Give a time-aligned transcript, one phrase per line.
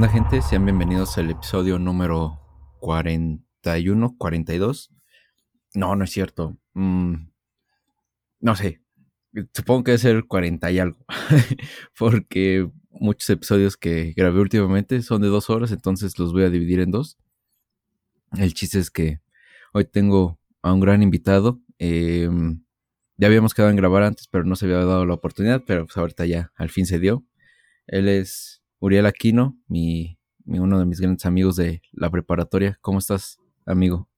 [0.00, 0.40] onda gente?
[0.40, 2.40] Sean bienvenidos al episodio número
[2.78, 4.90] 41, 42.
[5.74, 6.56] No, no es cierto.
[6.72, 7.28] Mm,
[8.40, 8.80] no sé.
[9.52, 11.04] Supongo que debe ser 40 y algo.
[11.98, 16.80] Porque muchos episodios que grabé últimamente son de dos horas, entonces los voy a dividir
[16.80, 17.18] en dos.
[18.32, 19.20] El chiste es que
[19.74, 21.60] hoy tengo a un gran invitado.
[21.76, 22.64] Em,
[23.18, 25.98] ya habíamos quedado en grabar antes, pero no se había dado la oportunidad, pero pues
[25.98, 27.26] ahorita ya al fin se dio.
[27.86, 32.78] Él es Uriel Aquino, mi, uno de mis grandes amigos de la preparatoria.
[32.80, 34.08] ¿Cómo estás, amigo?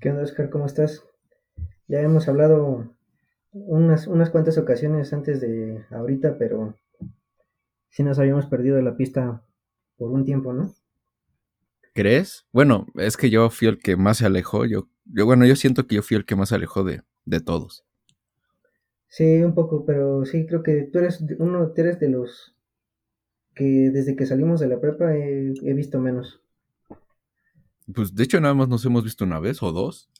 [0.00, 0.48] ¿Qué onda, Oscar?
[0.48, 1.04] ¿Cómo estás?
[1.86, 2.90] Ya hemos hablado
[3.52, 6.74] unas, unas cuantas ocasiones antes de ahorita, pero
[7.90, 9.42] sí nos habíamos perdido la pista
[9.98, 10.72] por un tiempo, ¿no?
[11.92, 12.46] ¿Crees?
[12.52, 14.64] Bueno, es que yo fui el que más se alejó.
[14.64, 17.40] Yo, yo bueno, yo siento que yo fui el que más se alejó de, de
[17.40, 17.84] todos.
[19.08, 22.55] Sí, un poco, pero sí creo que tú eres uno, tú eres de los
[23.56, 26.40] que desde que salimos de la prepa he, visto menos.
[27.92, 30.10] Pues de hecho nada más nos hemos visto una vez o dos.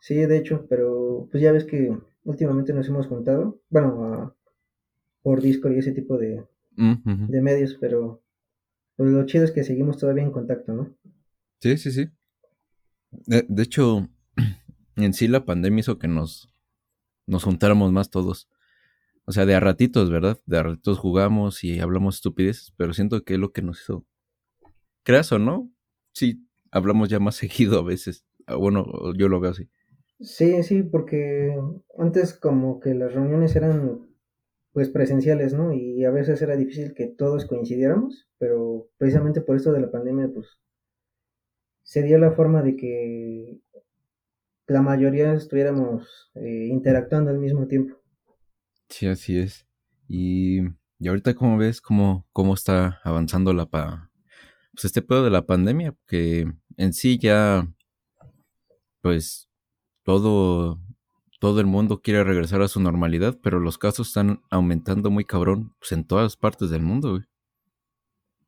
[0.00, 4.34] Sí, de hecho, pero pues ya ves que últimamente nos hemos juntado, bueno,
[5.22, 6.44] por Discord y ese tipo de,
[6.76, 8.22] de medios, pero
[8.96, 10.96] pues lo chido es que seguimos todavía en contacto, ¿no?
[11.60, 12.08] Sí, sí, sí.
[13.10, 14.08] De, de hecho,
[14.96, 16.54] en sí la pandemia hizo que nos,
[17.26, 18.48] nos juntáramos más todos.
[19.28, 20.38] O sea, de a ratitos, ¿verdad?
[20.46, 24.06] De a ratitos jugamos y hablamos estupideces, pero siento que es lo que nos hizo.
[25.02, 25.70] ¿Creas o no?
[26.14, 28.24] Sí, hablamos ya más seguido a veces.
[28.46, 28.86] Ah, bueno,
[29.18, 29.68] yo lo veo así.
[30.18, 31.54] Sí, sí, porque
[31.98, 34.08] antes como que las reuniones eran
[34.72, 35.74] pues presenciales, ¿no?
[35.74, 40.30] Y a veces era difícil que todos coincidiéramos, pero precisamente por esto de la pandemia,
[40.32, 40.58] pues
[41.82, 43.60] se dio la forma de que
[44.68, 47.97] la mayoría estuviéramos eh, interactuando al mismo tiempo.
[48.88, 49.66] Sí, así es.
[50.08, 50.60] Y,
[50.98, 54.10] y ahorita, ¿cómo ves cómo, cómo está avanzando la pa
[54.72, 55.94] pues este pedo de la pandemia?
[56.06, 57.68] Que en sí ya,
[59.02, 59.50] pues,
[60.04, 60.80] todo,
[61.40, 65.74] todo el mundo quiere regresar a su normalidad, pero los casos están aumentando muy cabrón
[65.78, 67.22] pues, en todas partes del mundo, güey.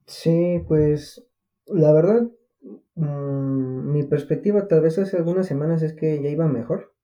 [0.06, 1.24] Sí, pues,
[1.66, 2.28] la verdad,
[2.94, 6.94] mm, mi perspectiva tal vez hace algunas semanas es que ya iba mejor.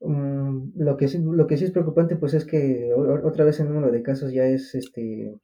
[0.00, 3.68] Mm, lo, que sí, lo que sí es preocupante pues es que otra vez el
[3.68, 5.40] número de casos ya es este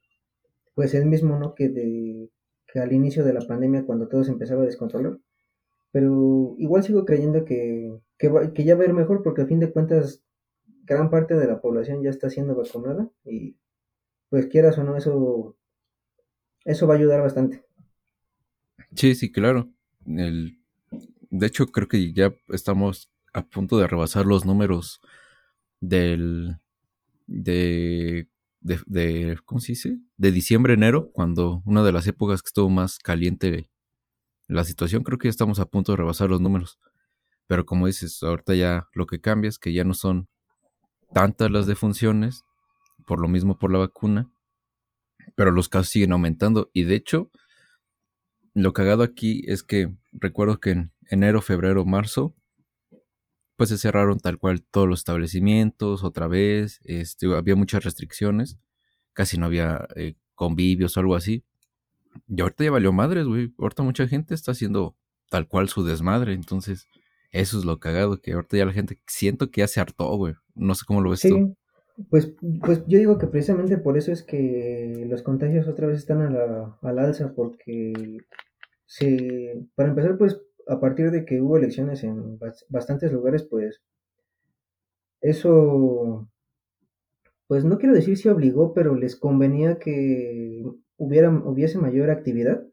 [0.75, 2.29] pues el mismo no que de
[2.67, 5.19] que al inicio de la pandemia cuando todo se empezaba a descontrolar.
[5.91, 9.59] Pero igual sigo creyendo que, que, que ya va a ir mejor porque a fin
[9.59, 10.23] de cuentas
[10.85, 13.55] gran parte de la población ya está siendo vacunada y
[14.29, 15.55] pues quieras o no eso
[16.65, 17.63] eso va a ayudar bastante.
[18.95, 19.69] Sí sí claro.
[20.05, 20.59] El
[21.29, 25.01] de hecho creo que ya estamos a punto de rebasar los números
[25.81, 26.57] del
[27.27, 28.27] de,
[28.61, 29.99] de, ¿cómo se dice?
[30.17, 33.69] De diciembre enero, cuando una de las épocas que estuvo más caliente
[34.47, 36.79] la situación, creo que ya estamos a punto de rebasar los números.
[37.47, 40.27] Pero como dices, ahorita ya lo que cambia es que ya no son
[41.13, 42.43] tantas las defunciones,
[43.05, 44.31] por lo mismo por la vacuna,
[45.35, 46.69] pero los casos siguen aumentando.
[46.73, 47.31] Y de hecho,
[48.53, 52.35] lo cagado aquí es que recuerdo que en enero, febrero, marzo,
[53.55, 58.57] pues se cerraron tal cual todos los establecimientos otra vez, este, había muchas restricciones,
[59.13, 61.43] casi no había eh, convivios o algo así.
[62.27, 63.53] Y ahorita ya valió madres, güey.
[63.57, 64.95] Ahorita mucha gente está haciendo
[65.29, 66.87] tal cual su desmadre, entonces
[67.31, 70.35] eso es lo cagado, que ahorita ya la gente siento que ya se hartó, güey.
[70.53, 71.55] No sé cómo lo ves tú.
[72.09, 76.21] Pues, pues yo digo que precisamente por eso es que los contagios otra vez están
[76.21, 78.17] a la, a la alza, porque
[78.85, 83.81] se, para empezar, pues a partir de que hubo elecciones en bastantes lugares, pues
[85.21, 86.29] eso,
[87.47, 90.63] pues no quiero decir si obligó, pero les convenía que
[90.97, 92.65] hubiera, hubiese mayor actividad,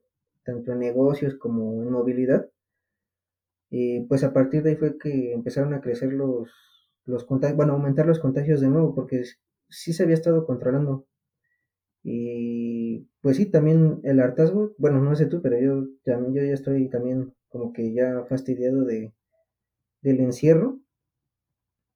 [0.44, 2.50] tanto en negocios como en movilidad.
[3.70, 6.50] Y pues a partir de ahí fue que empezaron a crecer los,
[7.04, 9.22] los contagios, bueno, aumentar los contagios de nuevo, porque
[9.68, 11.06] sí se había estado controlando.
[12.02, 16.88] Y pues sí, también el hartazgo, bueno, no sé tú, pero yo, yo ya estoy
[16.88, 19.12] también como que ya fastidiado de,
[20.00, 20.80] del encierro.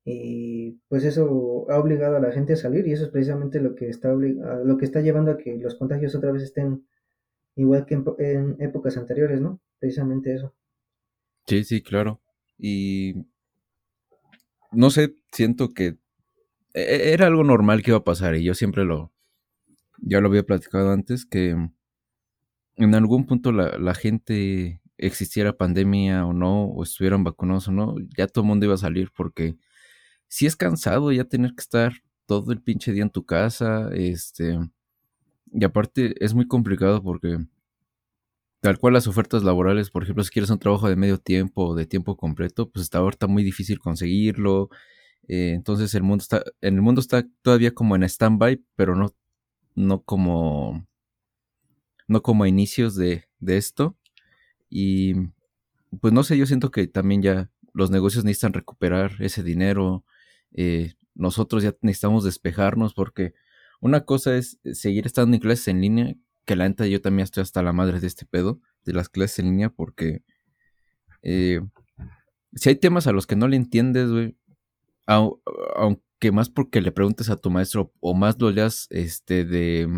[0.04, 3.74] Y pues eso ha obligado a la gente a salir y eso es precisamente lo
[3.74, 6.86] que está, lo que está llevando a que los contagios otra vez estén
[7.56, 9.62] igual que en, épocas anteriores, ¿no?
[9.78, 10.54] Precisamente eso.
[11.46, 12.20] Sí, sí, claro.
[12.58, 13.14] Y
[14.72, 15.96] no sé, siento que
[16.74, 19.10] e, era algo normal que iba a pasar y yo siempre lo,
[20.02, 21.56] ya lo había platicado antes, que
[22.76, 27.96] en algún punto la, la gente existiera pandemia o no, o estuvieran vacunados o no,
[28.16, 29.56] ya todo el mundo iba a salir porque
[30.28, 31.94] si es cansado ya tener que estar
[32.26, 34.58] todo el pinche día en tu casa, este,
[35.52, 37.38] Y aparte es muy complicado porque
[38.60, 41.74] tal cual las ofertas laborales, por ejemplo, si quieres un trabajo de medio tiempo o
[41.74, 44.70] de tiempo completo, pues está ahorita muy difícil conseguirlo.
[45.28, 49.14] Eh, entonces el mundo está, en el mundo está todavía como en stand-by, pero no,
[49.74, 50.86] no como,
[52.08, 53.96] no como a inicios de, de esto.
[54.68, 55.14] Y
[56.00, 60.04] pues no sé, yo siento que también ya los negocios necesitan recuperar ese dinero.
[60.52, 63.34] Eh, nosotros ya necesitamos despejarnos porque
[63.80, 66.14] una cosa es seguir estando en clases en línea,
[66.44, 69.40] que la neta yo también estoy hasta la madre de este pedo, de las clases
[69.40, 70.22] en línea, porque
[71.22, 71.60] eh,
[72.54, 74.34] si hay temas a los que no le entiendes,
[75.06, 79.88] aunque más porque le preguntes a tu maestro o más lo leas este, de,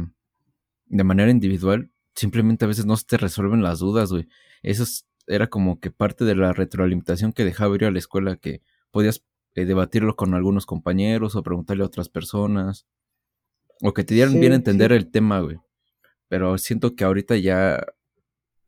[0.87, 4.27] de manera individual, simplemente a veces no se te resuelven las dudas, güey.
[4.63, 4.85] Eso
[5.29, 9.25] era como que parte de la retroalimentación que dejaba ir a la escuela, que podías
[9.55, 12.87] eh, debatirlo con algunos compañeros o preguntarle a otras personas,
[13.83, 15.59] o que te dieran bien a entender el tema, güey.
[16.29, 17.85] Pero siento que ahorita ya,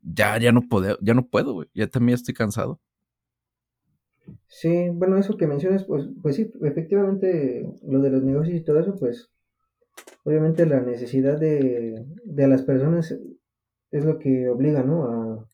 [0.03, 1.69] ya, ya no puedo, ya no puedo, güey.
[1.75, 2.81] Ya también estoy cansado.
[4.47, 8.79] Sí, bueno, eso que mencionas, pues, pues sí, efectivamente, lo de los negocios y todo
[8.79, 9.31] eso, pues,
[10.25, 13.17] obviamente la necesidad de, de las personas
[13.91, 15.47] es lo que obliga, ¿no?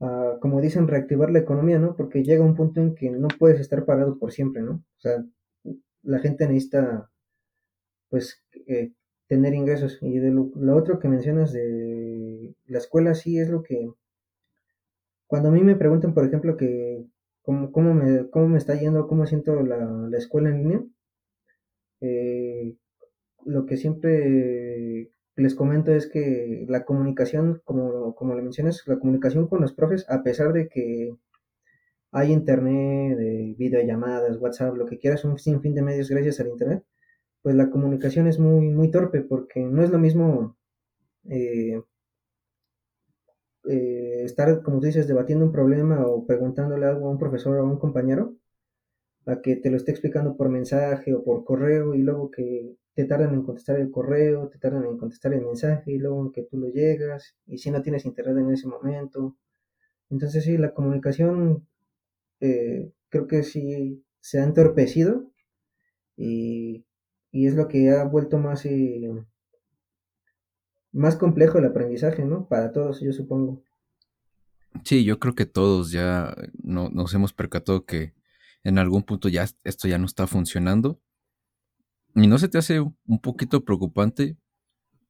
[0.00, 1.96] A, a, como dicen, reactivar la economía, ¿no?
[1.96, 4.72] Porque llega un punto en que no puedes estar parado por siempre, ¿no?
[4.74, 5.24] O sea,
[6.02, 7.10] la gente necesita,
[8.10, 8.92] pues, eh,
[9.28, 9.98] tener ingresos.
[10.02, 13.92] Y de lo, otro que mencionas de la escuela, sí es lo que,
[15.26, 17.04] cuando a mí me preguntan, por ejemplo, que
[17.42, 19.78] cómo, cómo, me, cómo me está yendo, cómo siento la,
[20.10, 20.84] la escuela en línea.
[22.00, 22.76] Eh,
[23.44, 29.48] lo que siempre les comento es que la comunicación, como, como le mencionas, la comunicación
[29.48, 31.14] con los profes, a pesar de que
[32.12, 36.84] hay internet, de videollamadas, WhatsApp, lo que quieras, un sinfín de medios gracias al internet,
[37.42, 40.56] pues la comunicación es muy, muy torpe porque no es lo mismo
[41.28, 41.80] eh,
[43.68, 47.60] eh, estar, como tú dices, debatiendo un problema o preguntándole algo a un profesor o
[47.60, 48.34] a un compañero,
[49.26, 53.04] a que te lo esté explicando por mensaje o por correo y luego que te
[53.04, 56.58] tardan en contestar el correo, te tardan en contestar el mensaje y luego que tú
[56.58, 59.36] lo llegas y si no tienes internet en ese momento.
[60.10, 61.64] Entonces sí, la comunicación
[62.40, 65.30] eh, creo que sí se ha entorpecido
[66.16, 66.86] y,
[67.30, 69.08] y, es lo que ha vuelto más eh,
[70.90, 72.48] más complejo el aprendizaje, ¿no?
[72.48, 73.62] Para todos, yo supongo.
[74.82, 76.34] Sí, yo creo que todos ya
[76.64, 78.12] no, nos hemos percatado que
[78.64, 81.00] en algún punto ya esto ya no está funcionando.
[82.14, 84.36] Y no se te hace un poquito preocupante,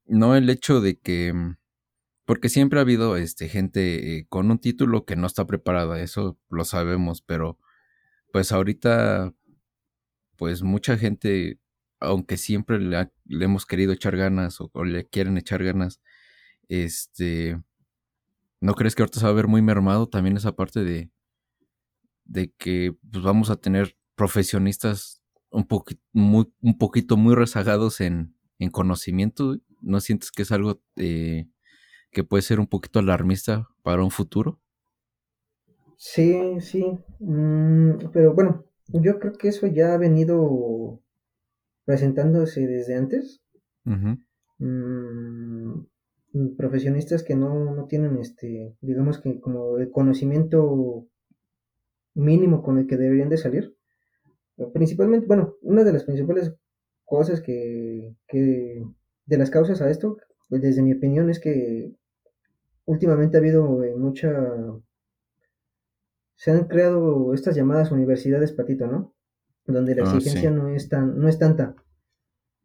[0.06, 1.32] no el hecho de que,
[2.24, 6.38] porque siempre ha habido este, gente eh, con un título que no está preparada, eso
[6.50, 7.58] lo sabemos, pero
[8.32, 9.34] pues ahorita,
[10.36, 11.58] pues mucha gente
[12.00, 16.00] aunque siempre le, hemos querido echar ganas o, le quieren echar ganas,
[16.68, 17.60] este,
[18.60, 21.10] ¿no crees que ahorita se va a ver muy mermado también esa parte de,
[22.24, 25.17] de que pues, vamos a tener profesionistas
[25.50, 25.66] un,
[26.12, 29.56] muy, un poquito muy rezagados en, en conocimiento?
[29.80, 31.48] ¿No sientes que es algo eh,
[32.10, 34.60] que puede ser un poquito alarmista para un futuro?
[35.96, 36.84] Sí, sí,
[37.18, 41.00] mm, pero bueno, yo creo que eso ya ha venido
[41.84, 43.42] presentándose desde antes.
[44.58, 45.86] Mm,
[46.56, 51.06] profesionistas que no, no, tienen este, digamos que como el conocimiento
[52.14, 53.77] mínimo con el que deberían de salir.
[54.72, 56.54] Principalmente, bueno, una de las principales
[57.04, 58.84] cosas que, que
[59.26, 61.92] de las causas a esto, pues desde mi opinión es que
[62.84, 64.32] últimamente ha habido eh, mucha
[66.36, 69.12] se han creado estas llamadas universidades patito, ¿no?
[69.72, 71.74] donde la ah, exigencia no es tan, no es tanta.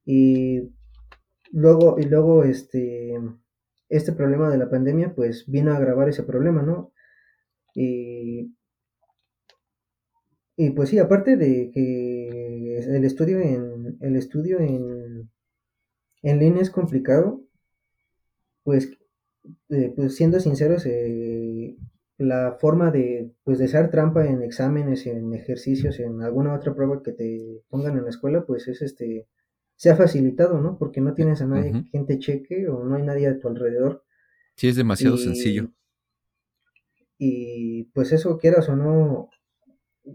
[0.05, 0.71] Y
[1.51, 3.19] luego, y luego este,
[3.89, 6.93] este problema de la pandemia, pues vino a agravar ese problema, ¿no?
[7.75, 8.53] Y,
[10.55, 15.29] y pues sí, aparte de que el estudio en, el estudio en,
[16.21, 17.41] en línea es complicado,
[18.63, 18.91] pues,
[19.69, 21.75] eh, pues siendo sinceros, eh,
[22.17, 27.01] la forma de, pues, de hacer trampa en exámenes, en ejercicios, en alguna otra prueba
[27.03, 29.27] que te pongan en la escuela, pues es este,
[29.75, 30.77] se ha facilitado, ¿no?
[30.77, 34.03] Porque no tienes a nadie quien te cheque o no hay nadie a tu alrededor.
[34.55, 35.71] Sí, es demasiado sencillo.
[37.17, 39.29] Y pues eso, quieras o no,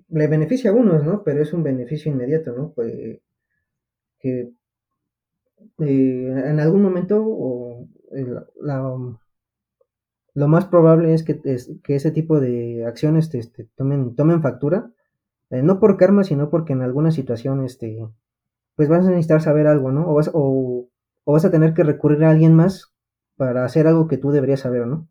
[0.09, 1.23] le beneficia a unos, ¿no?
[1.25, 2.73] Pero es un beneficio inmediato, ¿no?
[2.75, 3.21] Pues
[4.21, 4.53] que
[5.79, 7.89] eh, en algún momento o,
[8.61, 8.97] la,
[10.35, 11.41] lo más probable es que,
[11.83, 14.91] que ese tipo de acciones te, este, tomen, tomen factura,
[15.51, 17.99] eh, no por karma, sino porque en alguna situación este,
[18.77, 20.07] pues vas a necesitar saber algo, ¿no?
[20.09, 20.89] O,
[21.25, 22.93] o vas a tener que recurrir a alguien más
[23.37, 25.09] para hacer algo que tú deberías saber, ¿no?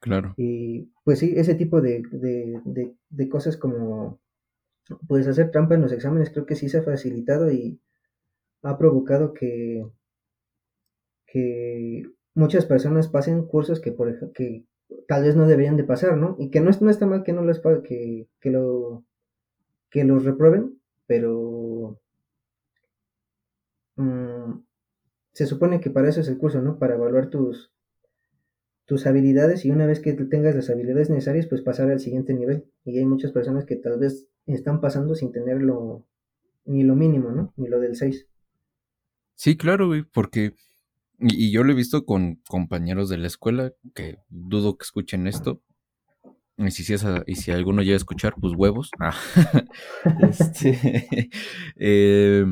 [0.00, 0.34] Claro.
[0.36, 4.20] Y pues sí, ese tipo de, de, de, cosas como
[5.06, 7.80] pues hacer trampa en los exámenes creo que sí se ha facilitado y
[8.62, 9.84] ha provocado que,
[11.26, 14.64] que muchas personas pasen cursos que, por que
[15.06, 16.36] tal vez no deberían de pasar, ¿no?
[16.38, 19.04] Y que no, no está mal que no les que, que, lo,
[19.90, 21.98] que los reprueben, pero
[23.96, 24.60] mmm,
[25.32, 26.78] se supone que para eso es el curso, ¿no?
[26.78, 27.72] Para evaluar tus,
[28.88, 32.64] tus habilidades y una vez que tengas las habilidades necesarias, pues pasar al siguiente nivel.
[32.86, 36.06] Y hay muchas personas que tal vez están pasando sin tenerlo
[36.64, 37.52] ni lo mínimo, ¿no?
[37.58, 38.26] Ni lo del 6.
[39.34, 40.54] Sí, claro, güey, porque...
[41.18, 45.60] Y, yo lo he visto con compañeros de la escuela, que dudo que escuchen esto.
[46.56, 46.94] Y si,
[47.26, 48.90] y si alguno llega a escuchar, pues huevos.
[50.22, 51.28] Este,
[51.76, 52.46] eh,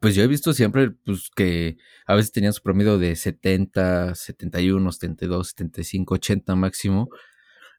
[0.00, 1.76] pues yo he visto siempre pues, que
[2.06, 7.10] a veces tenían su promedio de 70, 71, 72, 75, 80 máximo.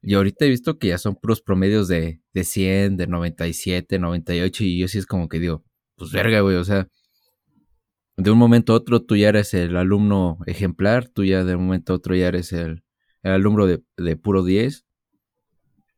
[0.03, 4.63] Y ahorita he visto que ya son puros promedios de, de 100, de 97, 98.
[4.63, 5.63] Y yo sí es como que digo,
[5.95, 6.87] pues verga, güey, o sea,
[8.17, 11.65] de un momento a otro tú ya eres el alumno ejemplar, tú ya de un
[11.65, 12.83] momento a otro ya eres el,
[13.23, 14.85] alumno de, de, puro 10.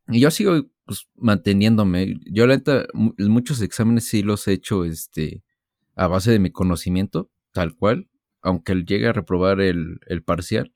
[0.08, 2.16] Y yo sigo pues, manteniéndome.
[2.30, 5.42] Yo la neta, muchos exámenes sí los he hecho este,
[5.96, 8.08] a base de mi conocimiento, tal cual,
[8.42, 10.72] aunque él llegue a reprobar el, el parcial.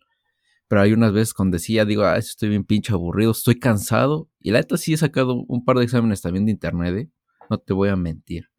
[0.68, 4.28] Pero hay unas veces cuando decía, digo, ah, estoy bien pinche aburrido, estoy cansado.
[4.40, 7.10] Y la neta sí he sacado un par de exámenes también de internet, ¿eh?
[7.48, 8.50] No te voy a mentir.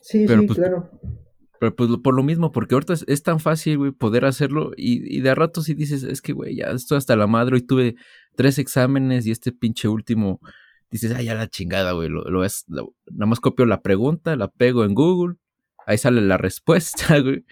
[0.00, 0.90] Sí, sí, pues, claro.
[1.58, 4.72] Pero pues por lo mismo, porque ahorita es, tan fácil, güey, poder hacerlo.
[4.76, 7.58] Y, y, de a rato sí dices, es que, güey, ya estoy hasta la madre.
[7.58, 7.96] y tuve
[8.36, 10.40] tres exámenes y este pinche último,
[10.90, 12.08] dices, ah, ya la chingada, güey.
[12.08, 15.36] Lo, lo, es, nada más copio la pregunta, la pego en Google
[15.86, 17.44] ahí sale la respuesta, güey.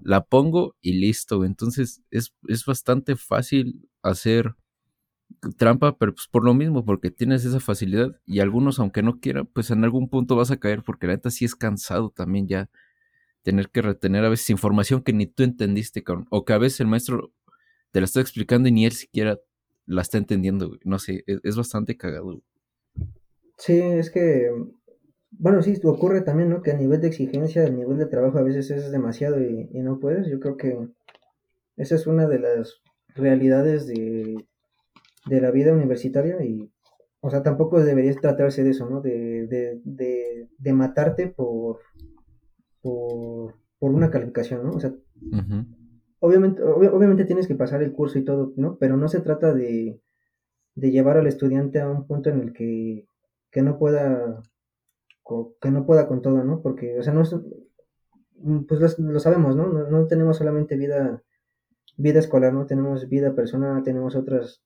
[0.00, 1.48] La pongo y listo, güey.
[1.48, 4.54] Entonces es, es bastante fácil hacer
[5.56, 9.46] trampa, pero pues por lo mismo, porque tienes esa facilidad y algunos, aunque no quieran,
[9.46, 12.70] pues en algún punto vas a caer, porque la neta sí es cansado también ya
[13.42, 16.86] tener que retener a veces información que ni tú entendiste, o que a veces el
[16.86, 17.32] maestro
[17.92, 19.38] te la está explicando y ni él siquiera
[19.86, 20.80] la está entendiendo, güey.
[20.84, 22.42] No sé, es, es bastante cagado.
[23.56, 24.50] Sí, es que
[25.30, 26.62] bueno, sí, ocurre también, ¿no?
[26.62, 29.98] Que a nivel de exigencia, el nivel de trabajo a veces es demasiado y, no
[29.98, 30.26] puedes.
[30.28, 30.88] Yo creo que
[31.76, 32.80] esa es una de las
[33.14, 34.36] realidades de,
[35.26, 36.72] de la vida universitaria y,
[37.20, 39.00] o sea, tampoco debería tratarse de eso, ¿no?
[39.00, 41.80] De, de, de, de matarte por,
[42.80, 44.72] por, por, una calificación, ¿no?
[44.72, 44.94] O sea,
[46.20, 48.78] obviamente, obviamente tienes que pasar el curso y todo, ¿no?
[48.78, 50.00] Pero no se trata de,
[50.74, 53.06] de llevar al estudiante a un punto en el que,
[53.50, 54.42] que no pueda
[55.60, 56.62] que no pueda con todo, ¿no?
[56.62, 57.34] Porque, o sea, no es,
[58.36, 59.66] mm, pues lo, sabemos, ¿no?
[59.66, 60.06] ¿no?
[60.06, 61.22] tenemos solamente vida,
[61.96, 62.66] vida escolar, ¿no?
[62.66, 64.62] Tenemos vida personal, tenemos otras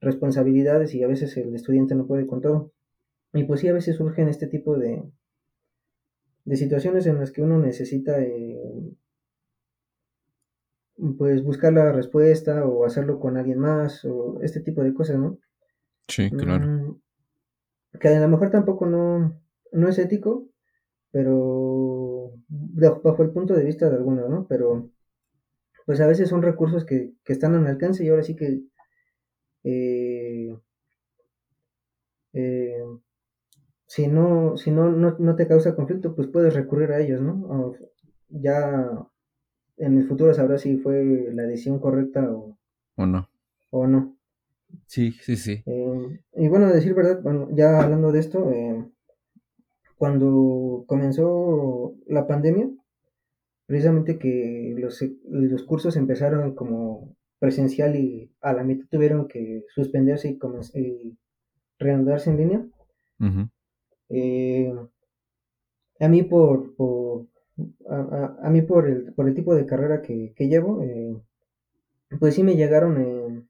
[0.00, 2.72] responsabilidades y a veces el estudiante no puede con todo.
[3.32, 5.02] Y pues sí, a veces surgen este tipo de,
[6.44, 8.58] de situaciones en las que uno necesita eh,
[11.18, 15.38] pues buscar la respuesta o hacerlo con alguien más o este tipo de cosas, ¿no?
[16.08, 16.66] Sí, claro.
[16.66, 17.00] Mm,
[17.98, 19.40] que a lo mejor tampoco no,
[19.72, 20.48] no es ético,
[21.10, 24.46] pero bajo el punto de vista de algunos, ¿no?
[24.48, 24.90] Pero
[25.86, 28.62] pues a veces son recursos que, que están al alcance y ahora sí que
[29.64, 30.56] eh,
[32.32, 32.84] eh,
[33.86, 37.72] si no, si no, no, te causa conflicto, pues puedes recurrir a ellos, ¿no?
[38.28, 39.08] ya
[39.76, 42.58] en el futuro sabrás si fue la decisión correcta o,
[42.96, 43.28] o no.
[43.70, 44.16] O no.
[44.86, 45.62] Sí, sí, sí.
[45.66, 48.84] Eh, y bueno, a decir verdad, bueno, ya hablando de esto, eh,
[49.96, 52.70] cuando comenzó la pandemia,
[53.66, 60.38] precisamente que los, los cursos empezaron como presencial y a la mitad tuvieron que suspenderse
[60.74, 61.18] y,
[61.78, 62.66] reanudarse en línea.
[64.08, 64.72] Eh,
[66.00, 67.26] a mí por, por
[67.88, 71.16] a, mí por el, por el tipo de carrera que, llevo, eh,
[72.18, 73.42] pues sí me llegaron eh,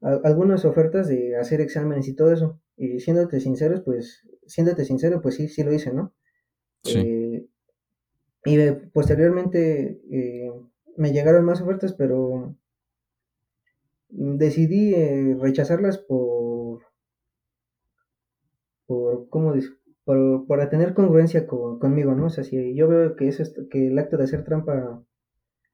[0.00, 2.60] algunas ofertas de hacer exámenes y todo eso.
[2.76, 6.14] Y siéndote sinceros, pues, siéndote sincero, pues sí, sí lo hice, ¿no?
[6.82, 6.98] Sí.
[6.98, 7.46] Eh,
[8.44, 10.52] y posteriormente eh,
[10.96, 12.54] me llegaron más ofertas, pero
[14.08, 16.82] decidí eh, rechazarlas por,
[18.86, 19.52] por, ¿cómo
[20.04, 22.26] por, para tener congruencia conmigo, ¿no?
[22.26, 25.02] O sea, si yo veo que, es que el acto de hacer trampa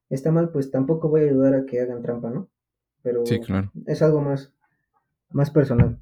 [0.09, 2.49] está mal, pues tampoco voy a ayudar a que hagan trampa, ¿no?
[3.03, 3.71] Pero sí, claro.
[3.85, 4.51] es algo más,
[5.29, 5.99] más personal.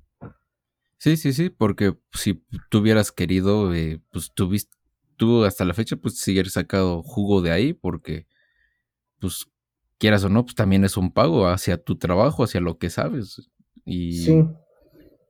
[1.02, 4.56] Sí, sí, sí, porque si tú hubieras querido, eh, pues tú,
[5.18, 8.28] tú hasta la fecha pues sigues sacado jugo de ahí porque
[9.18, 9.48] pues
[9.98, 13.50] quieras o no, pues también es un pago hacia tu trabajo, hacia lo que sabes.
[13.84, 14.46] Y, Sí,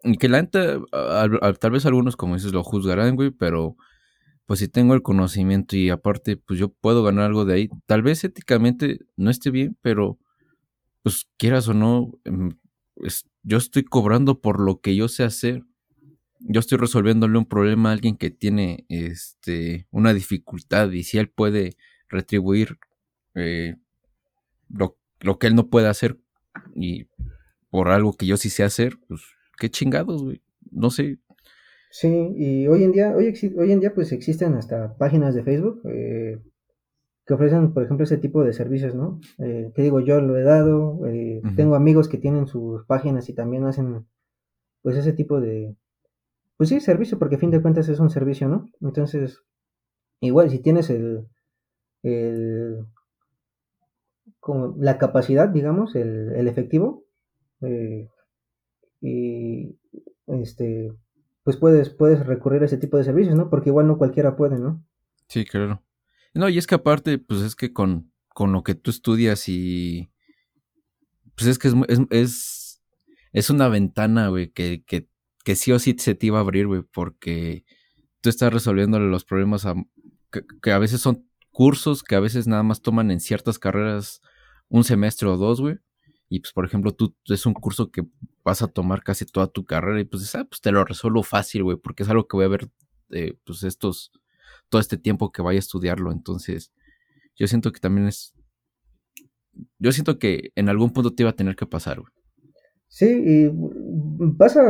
[0.03, 0.45] y que la
[0.91, 3.77] a- a- tal vez algunos como dices lo juzgarán, güey, pero
[4.45, 8.01] pues si tengo el conocimiento y aparte pues yo puedo ganar algo de ahí, tal
[8.01, 10.19] vez éticamente no esté bien, pero
[11.01, 12.11] pues quieras o no,
[13.43, 15.63] yo estoy cobrando por lo que yo sé hacer.
[16.39, 21.29] Yo estoy resolviéndole un problema a alguien que tiene este una dificultad y si él
[21.29, 21.75] puede
[22.09, 22.77] retribuir
[23.35, 23.75] eh,
[24.69, 26.19] lo, lo que él no puede hacer
[26.75, 27.07] y
[27.69, 29.21] por algo que yo sí sé hacer, pues
[29.57, 30.41] qué chingados, güey.
[30.71, 31.19] No sé.
[31.89, 35.81] sí, y hoy en día, hoy, hoy en día pues existen hasta páginas de Facebook
[35.85, 36.39] eh,
[37.25, 39.19] que ofrecen, por ejemplo, ese tipo de servicios, ¿no?
[39.37, 43.33] Eh, que digo, yo lo he dado, eh, tengo amigos que tienen sus páginas y
[43.33, 44.05] también hacen,
[44.81, 45.75] pues, ese tipo de,
[46.57, 48.69] pues sí, servicio, porque a fin de cuentas es un servicio, ¿no?
[48.81, 49.43] Entonces,
[50.19, 51.27] igual, si tienes el,
[52.03, 52.85] el,
[54.39, 57.03] como la capacidad, digamos, el, el efectivo,
[57.61, 58.09] eh,
[59.01, 59.75] y,
[60.27, 60.93] este,
[61.43, 63.49] pues puedes, puedes recurrir a ese tipo de servicios, ¿no?
[63.49, 64.83] Porque igual no cualquiera puede, ¿no?
[65.27, 65.81] Sí, claro.
[66.33, 70.11] No, y es que aparte, pues es que con, con lo que tú estudias y...
[71.35, 71.75] Pues es que es,
[72.09, 72.81] es,
[73.31, 75.07] es, una ventana, güey, que, que,
[75.43, 77.65] que sí o sí se te iba a abrir, güey, porque
[78.21, 79.65] tú estás resolviéndole los problemas
[80.61, 84.21] que, a veces son cursos que a veces nada más toman en ciertas carreras
[84.69, 85.79] un semestre o dos, güey.
[86.29, 88.03] Y pues, por ejemplo, tú es un curso que
[88.43, 91.63] vas a tomar casi toda tu carrera y pues, ah, pues te lo resuelvo fácil,
[91.63, 92.69] güey, porque es algo que voy a ver,
[93.09, 94.11] eh, pues, estos,
[94.71, 96.11] todo este tiempo que vaya a estudiarlo.
[96.11, 96.71] Entonces,
[97.35, 98.33] yo siento que también es,
[99.77, 102.11] yo siento que en algún punto te iba a tener que pasar, güey.
[102.87, 104.61] Sí, y mm, pasa,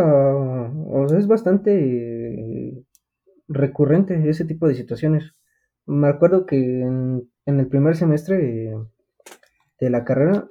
[1.18, 2.84] es bastante eh,
[3.48, 5.34] recurrente ese tipo de situaciones.
[5.86, 8.76] Me acuerdo que en, el primer semestre
[9.80, 10.48] de la carrera,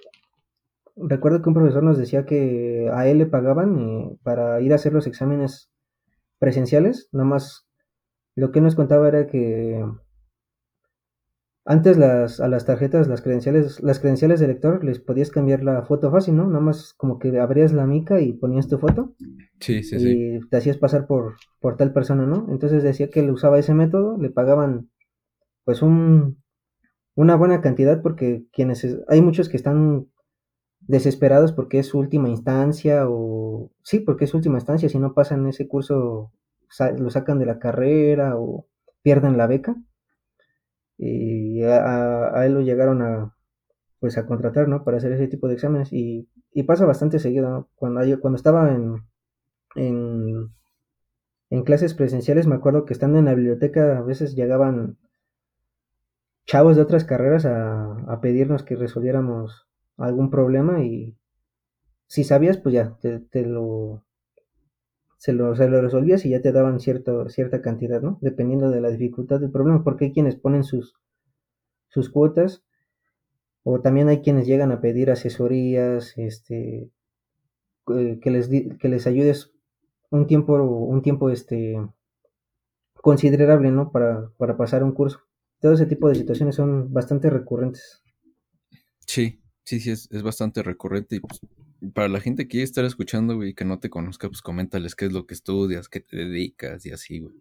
[0.96, 4.76] recuerdo que un profesor nos decía que a él le pagaban eh, para ir a
[4.76, 5.70] hacer los exámenes
[6.38, 7.69] presenciales, nada más
[8.36, 9.84] lo que él nos contaba era que
[11.64, 15.82] antes las, a las tarjetas, las credenciales, las credenciales de lector les podías cambiar la
[15.82, 16.46] foto fácil, ¿no?
[16.46, 19.14] Nada más como que abrías la mica y ponías tu foto
[19.60, 20.08] Sí, sí, sí.
[20.08, 22.46] y te hacías pasar por, por tal persona, ¿no?
[22.50, 24.90] Entonces decía que él usaba ese método, le pagaban
[25.64, 26.42] pues un,
[27.16, 30.08] una buena cantidad porque quienes, es- hay muchos que están
[30.80, 35.14] desesperados porque es su última instancia o sí, porque es su última instancia, si no
[35.14, 36.32] pasan ese curso
[36.98, 38.66] lo sacan de la carrera o
[39.02, 39.76] pierden la beca
[40.98, 43.34] y a, él lo llegaron a
[44.00, 44.84] pues a contratar, ¿no?
[44.84, 46.28] Para hacer ese tipo de exámenes y,
[46.66, 47.68] pasa bastante seguido.
[47.74, 49.04] Cuando, cuando estaba en,
[49.74, 50.50] en,
[51.50, 54.98] en clases presenciales, me acuerdo que estando en la biblioteca a veces llegaban
[56.46, 61.16] chavos de otras carreras a, a pedirnos que resolviéramos algún problema y
[62.06, 64.02] si sabías, pues ya, te, te lo,
[65.20, 68.18] se lo, se lo resolvías y ya te daban cierto, cierta cantidad, ¿no?
[68.22, 70.94] Dependiendo de la dificultad del problema, porque hay quienes ponen sus,
[71.90, 72.64] sus cuotas
[73.62, 76.90] o también hay quienes llegan a pedir asesorías, este,
[77.94, 79.52] eh, que les, que les ayudes
[80.08, 81.78] un tiempo, un tiempo, este,
[82.94, 83.92] considerable, ¿no?
[83.92, 85.20] Para, para pasar un curso.
[85.60, 88.02] Todo ese tipo de situaciones son bastante recurrentes.
[89.00, 91.16] Sí, sí, sí, es, es bastante recurrente.
[91.16, 91.40] Y pues,
[91.94, 95.12] para la gente que estar escuchando, güey, que no te conozca, pues coméntales qué es
[95.12, 97.40] lo que estudias, qué te dedicas y así, güey.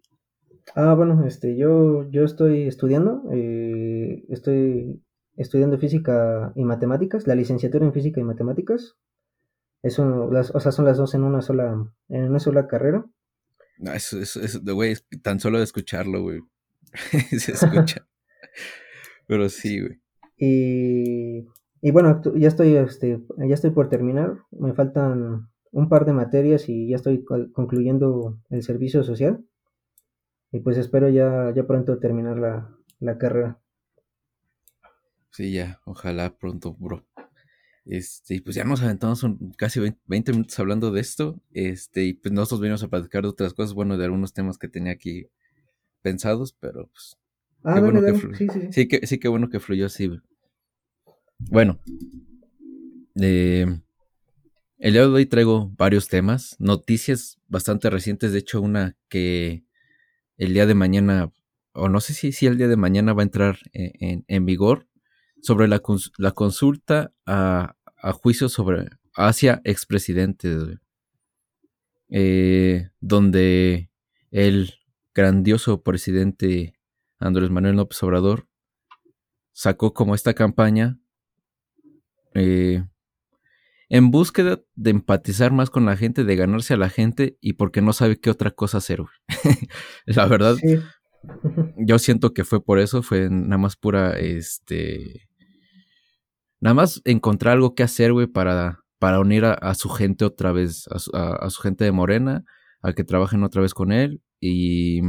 [0.74, 5.02] Ah, bueno, este, yo, yo estoy estudiando, eh, estoy
[5.36, 8.96] estudiando física y matemáticas, la licenciatura en física y matemáticas.
[9.82, 13.04] Eso, las, o sea, son las dos en una sola, en una sola carrera.
[13.78, 16.40] No, eso, eso, eso, de, güey, es tan solo de escucharlo, güey.
[17.38, 18.06] Se escucha.
[19.26, 20.00] Pero sí, güey.
[20.36, 21.46] Y,
[21.82, 24.38] y bueno, ya estoy, este, ya estoy por terminar.
[24.50, 29.44] Me faltan un par de materias y ya estoy co- concluyendo el servicio social.
[30.52, 33.58] Y pues espero ya, ya pronto terminar la, la carrera.
[35.30, 37.06] Sí, ya, ojalá pronto, bro.
[37.86, 41.40] Este, y pues ya nos aventamos un- casi 20, 20 minutos hablando de esto.
[41.52, 44.68] Este, y pues nosotros venimos a platicar de otras cosas, bueno, de algunos temas que
[44.68, 45.28] tenía aquí
[46.02, 47.18] pensados, pero pues
[47.64, 48.36] Ah, qué dale, bueno que dale.
[48.36, 48.72] Sí, sí, sí.
[48.72, 50.10] Sí, que, sí, qué bueno que fluyó así.
[51.48, 51.78] Bueno,
[53.20, 53.66] eh,
[54.78, 59.64] el día de hoy traigo varios temas, noticias bastante recientes, de hecho una que
[60.36, 61.32] el día de mañana,
[61.72, 64.46] o no sé si, si el día de mañana va a entrar en, en- en
[64.46, 64.86] vigor,
[65.42, 65.80] sobre la,
[66.18, 70.78] la consulta a, a juicio sobre hacia expresidentes.
[72.12, 73.88] Eh, donde
[74.32, 74.74] el
[75.14, 76.74] grandioso presidente
[77.20, 78.48] Andrés Manuel López Obrador,
[79.52, 80.98] sacó como esta campaña
[82.34, 82.84] eh,
[83.88, 87.82] en búsqueda de empatizar más con la gente, de ganarse a la gente y porque
[87.82, 89.00] no sabe qué otra cosa hacer.
[90.06, 90.56] la verdad,
[91.76, 95.28] yo siento que fue por eso, fue nada más pura, este,
[96.60, 100.86] nada más encontrar algo que hacer, güey, para, para unir a, su gente otra vez,
[100.88, 102.44] a su, gente de Morena,
[102.82, 105.00] a que trabajen otra vez con él y,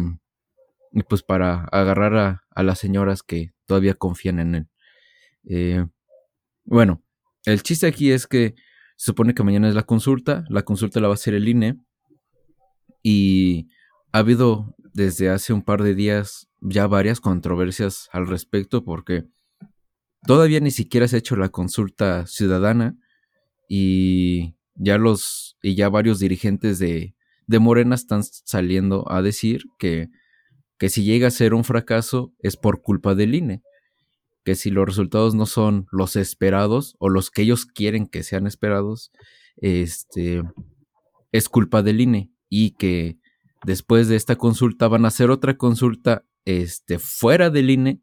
[0.92, 4.68] y pues para agarrar a, a, las señoras que todavía confían en él.
[5.48, 5.86] Eh,
[6.66, 7.04] bueno,
[7.46, 8.56] el chiste aquí es que
[8.98, 11.78] se supone que mañana es la consulta, la consulta la va a hacer el INE
[13.04, 13.68] y
[14.12, 19.24] ha habido desde hace un par de días ya varias controversias al respecto porque
[20.26, 22.96] todavía ni siquiera se ha hecho la consulta ciudadana
[23.68, 27.16] y ya los y ya varios dirigentes de,
[27.48, 30.10] de Morena están saliendo a decir que,
[30.78, 33.62] que si llega a ser un fracaso es por culpa del INE,
[34.44, 38.48] que si los resultados no son los esperados o los que ellos quieren que sean
[38.48, 39.12] esperados,
[39.58, 40.44] este
[41.32, 43.18] es culpa del INE y que
[43.66, 48.02] después de esta consulta van a hacer otra consulta este, fuera del INE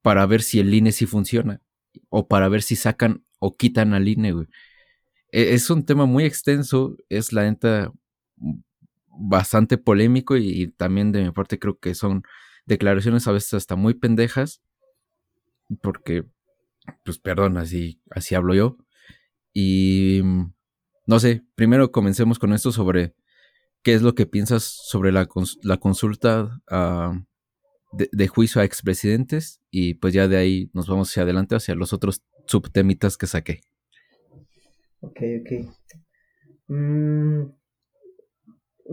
[0.00, 1.60] para ver si el INE sí funciona
[2.08, 4.46] o para ver si sacan o quitan al INE.
[5.32, 7.92] E, es un tema muy extenso, es la neta
[9.08, 12.22] bastante polémico y, también de mi parte creo que son
[12.66, 14.62] declaraciones a veces hasta muy pendejas
[15.80, 16.24] porque
[17.04, 18.78] pues perdón, así así hablo yo
[19.52, 20.22] y
[21.06, 23.14] no sé, primero comencemos con esto sobre
[23.82, 25.28] qué es lo que piensas sobre la,
[25.62, 27.20] la consulta uh,
[27.92, 31.92] de, juicio a expresidentes y pues ya de ahí nos vamos hacia adelante hacia los
[31.92, 33.60] otros subtemitas que saqué.
[35.00, 35.74] Ok, ok.
[36.68, 37.42] Mm,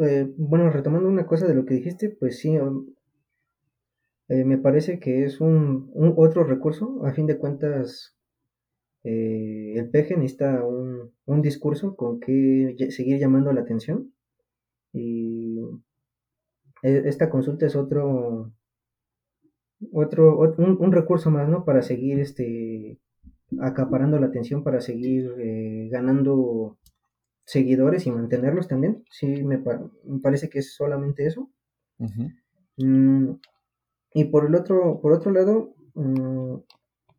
[0.01, 2.87] eh, bueno, retomando una cosa de lo que dijiste, pues sí, um,
[4.29, 8.15] eh, me parece que es un, otro recurso, a fin de cuentas,
[9.03, 14.13] eh, el PG necesita un, un discurso con que seguir llamando la atención.
[14.93, 15.59] Y
[16.81, 18.53] esta consulta es otro
[19.91, 22.99] otro un, recurso más no para seguir este
[23.61, 26.77] acaparando la atención para seguir eh, ganando
[27.45, 29.03] seguidores y mantenerlos también.
[29.09, 29.59] Sí me,
[30.21, 31.49] parece que es solamente eso.
[32.77, 33.33] Mm,
[34.13, 36.55] y por el otro por otro lado mm,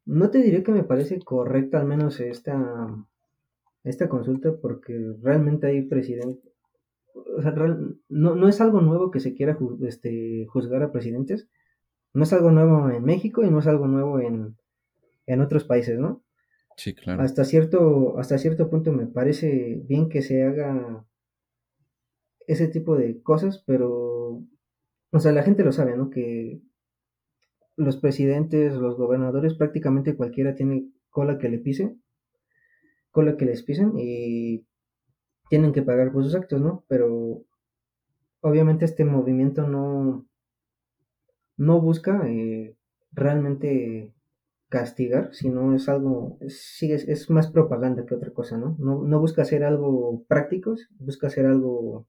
[0.07, 3.07] no te diré que me parece correcta al menos esta
[3.85, 6.50] esta consulta porque realmente hay presidente
[7.37, 11.48] o sea, no, no es algo nuevo que se quiera este, juzgar a presidentes
[12.12, 14.57] no es algo nuevo en México y no es algo nuevo en,
[15.40, 16.24] otros países, ¿no?
[16.76, 17.22] Sí, claro.
[17.22, 21.07] Hasta cierto, hasta cierto punto me parece bien que se haga
[22.48, 24.42] ese tipo de cosas, pero,
[25.12, 26.11] o sea, la gente lo sabe, ¿no?
[26.11, 26.61] Que
[27.81, 31.97] los presidentes, los gobernadores, prácticamente cualquiera tiene cola que le pise,
[33.11, 34.66] cola que les pisen y
[35.49, 36.85] tienen que pagar por sus actos, ¿no?
[36.88, 37.45] Pero
[38.43, 40.27] obviamente este movimiento no,
[41.57, 42.77] no busca eh,
[43.12, 44.14] realmente
[44.69, 48.77] castigar, sino es algo, sí, es, más propaganda que otra cosa, ¿no?
[48.79, 49.21] ¿no?
[49.21, 52.07] busca hacer algo práctico, busca hacer algo,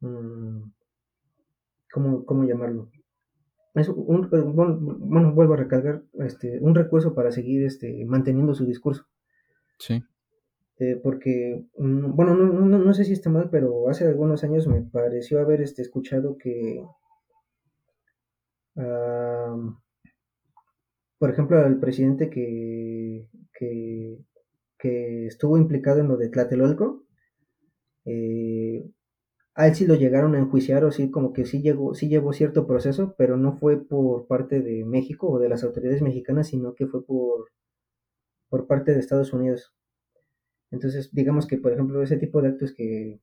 [0.00, 0.62] mm,
[1.92, 2.90] ¿cómo, llamarlo?
[3.76, 9.06] Es un, bueno, vuelvo a recalcar, este, un recurso para seguir este, manteniendo su discurso.
[9.78, 10.02] Sí.
[10.78, 14.66] Eh, porque, mm, bueno, no, no, no, sé si está mal, pero hace algunos años
[14.66, 16.82] me pareció haber este, escuchado que
[21.18, 24.18] por ejemplo, el presidente que, que,
[25.26, 27.04] estuvo implicado en lo de Tlatelolco,
[28.04, 28.88] eh,
[29.56, 32.34] a él sí lo llegaron a enjuiciar o sí como que sí llegó, sí llevó
[32.34, 36.74] cierto proceso, pero no fue por parte de México o de las autoridades mexicanas, sino
[36.74, 37.50] que fue por,
[38.50, 39.72] por parte de Estados Unidos.
[40.70, 43.20] Entonces, digamos que, por ejemplo, ese tipo de actos que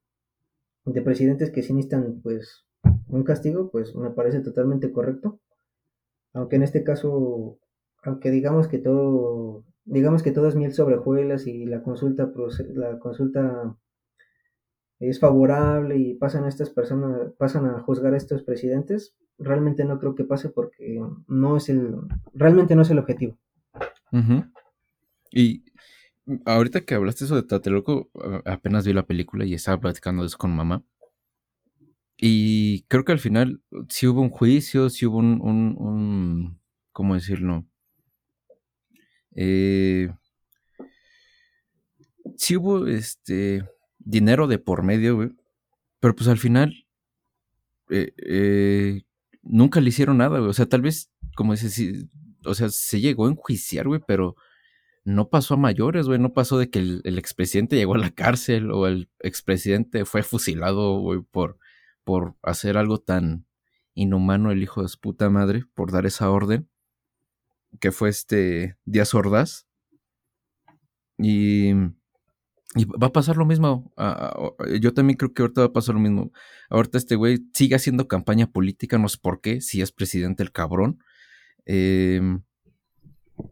[0.86, 2.65] de presidentes que sí necesitan, pues,
[3.08, 5.39] un castigo, pues me parece totalmente correcto.
[6.34, 7.60] Aunque en este caso,
[8.04, 12.32] aunque digamos que todo, digamos que todo es miel sobre hojuelas y la consulta,
[12.74, 13.78] la consulta
[15.10, 20.16] es favorable y pasan estas personas, pasan a juzgar a estos presidentes, realmente no creo
[20.16, 21.96] que pase porque no es el,
[22.34, 23.38] realmente no es el objetivo.
[25.32, 25.63] Y
[26.46, 28.10] ahorita que hablaste eso de Tateloco,
[28.46, 30.84] apenas vi la película y estaba platicando eso con mamá.
[32.18, 36.60] Y creo que al final sí hubo un juicio, sí hubo un, un,
[36.92, 37.66] ¿cómo decirlo?
[39.36, 40.10] Eh,
[42.38, 43.68] sí hubo este
[44.06, 45.36] dinero de por medio, güey.
[46.00, 46.86] Pero pues al final,
[47.89, 49.02] eh, eh,
[49.42, 50.50] nunca le hicieron nada, güey.
[50.50, 52.10] O sea, tal vez, como dices, sí,
[52.46, 54.36] o sea, se llegó a enjuiciar, güey, pero
[55.06, 56.20] no pasó a mayores, güey.
[56.20, 60.24] No pasó de que el, el expresidente llegó a la cárcel o el expresidente fue
[60.24, 61.58] fusilado, güey, por,
[62.04, 63.46] por hacer algo tan
[63.96, 66.70] inhumano el hijo de su puta madre, por dar esa orden,
[67.80, 69.68] que fue este Díaz Ordaz.
[71.18, 71.74] Y,
[72.75, 73.93] y va a pasar lo mismo.
[74.81, 76.31] yo también creo que ahorita va a pasar lo mismo.
[76.69, 80.51] Ahorita este güey sigue haciendo campaña política, no sé por qué, si es presidente el
[80.51, 80.99] cabrón.
[81.65, 82.41] Em,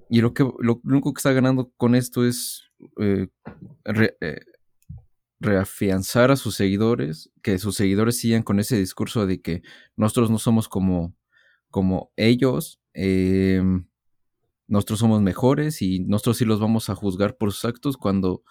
[0.10, 2.64] y lo, que, lo, único que está ganando con esto es
[3.00, 3.28] eh,
[3.86, 4.40] eh,
[5.40, 9.62] reafianzar a sus seguidores, que sus seguidores sigan con ese discurso de que
[9.96, 11.16] nosotros no somos como,
[11.70, 13.86] como ellos, em,
[14.68, 18.44] nosotros somos mejores y nosotros sí los vamos a juzgar por sus actos cuando,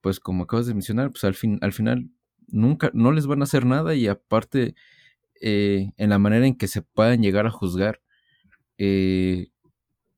[0.00, 2.10] pues como acabas de mencionar, pues al, fin, al final
[2.46, 4.74] nunca, no les van a hacer nada y aparte
[5.40, 8.00] eh, en la manera en que se puedan llegar a juzgar,
[8.78, 9.48] eh,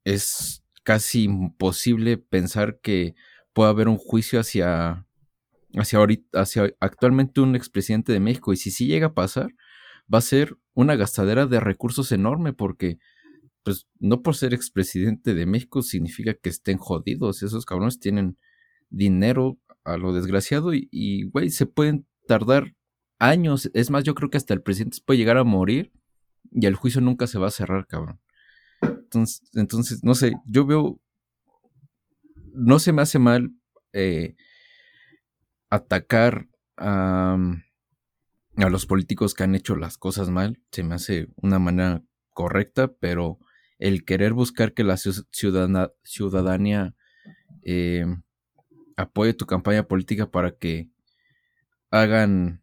[0.05, 3.14] es casi imposible pensar que
[3.53, 5.07] pueda haber un juicio hacia,
[5.75, 8.53] hacia, ahorita, hacia actualmente un expresidente de México.
[8.53, 9.55] Y si sí llega a pasar,
[10.12, 12.99] va a ser una gastadera de recursos enorme porque,
[13.62, 17.43] pues, no por ser expresidente de México significa que estén jodidos.
[17.43, 18.38] Esos cabrones tienen
[18.88, 19.59] dinero
[19.92, 22.74] a lo desgraciado y, güey, se pueden tardar
[23.18, 23.70] años.
[23.74, 25.92] Es más, yo creo que hasta el presidente puede llegar a morir
[26.50, 28.20] y el juicio nunca se va a cerrar, cabrón.
[29.55, 31.00] Entonces, no sé, yo veo,
[32.53, 33.50] no se me hace mal
[33.92, 34.37] eh,
[35.68, 37.37] atacar a,
[38.57, 42.92] a, los políticos que han hecho las cosas mal, se me hace una manera correcta,
[43.00, 43.38] pero
[43.79, 46.94] el querer buscar que la ciudadanía
[47.62, 48.05] eh,
[49.00, 50.90] apoye tu campaña política para que
[51.90, 52.62] hagan...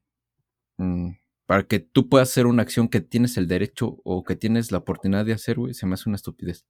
[0.77, 1.11] Mm,
[1.45, 4.79] para que tú puedas hacer una acción que tienes el derecho o que tienes la
[4.79, 6.65] oportunidad de hacer, güey, se me hace una estupidez.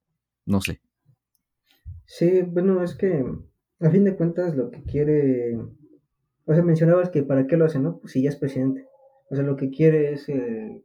[0.45, 0.81] No sé.
[2.05, 3.25] Sí, bueno, es que
[3.79, 5.57] a fin de cuentas lo que quiere,
[6.45, 7.99] o sea, mencionabas que para qué lo hace, ¿no?
[7.99, 8.87] Pues si ya es presidente.
[9.31, 10.83] O sea, lo que quiere es, eh,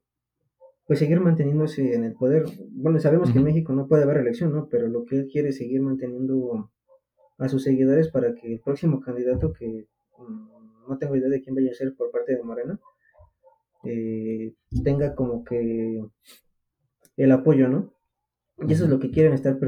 [0.87, 2.45] pues seguir manteniéndose en el poder.
[2.71, 4.69] Bueno, sabemos que en México no puede haber elección, ¿no?
[4.71, 6.71] Pero lo que él quiere es seguir manteniendo
[7.43, 11.55] a sus seguidores para que el próximo candidato, que mm, no tengo idea de quién
[11.55, 12.79] vaya a ser por parte de Morena,
[13.85, 16.05] eh, tenga como que
[17.17, 17.93] el apoyo, ¿no?
[18.59, 19.59] Y eso es lo que quieren estar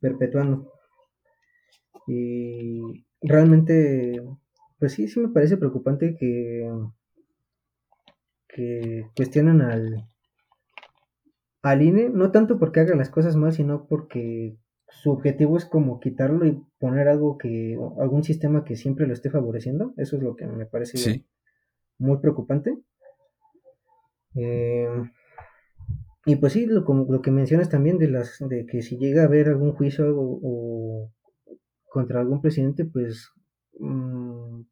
[0.00, 0.72] perpetuando.
[2.06, 4.20] Y realmente,
[4.78, 6.68] pues sí, sí me parece preocupante que,
[8.48, 10.08] que cuestionen al,
[11.62, 14.58] al INE, no tanto porque haga las cosas mal, sino porque
[15.02, 19.30] su objetivo es como quitarlo y poner algo que, algún sistema que siempre lo esté
[19.30, 19.92] favoreciendo.
[19.96, 21.24] Eso es lo que me parece
[21.98, 22.78] muy preocupante.
[24.34, 24.88] Eh,
[26.26, 29.26] y pues sí, lo, lo, que mencionas también de las de que si llega a
[29.26, 31.10] haber algún juicio o,
[31.88, 33.30] contra algún presidente, pues,
[33.78, 34.62] mm,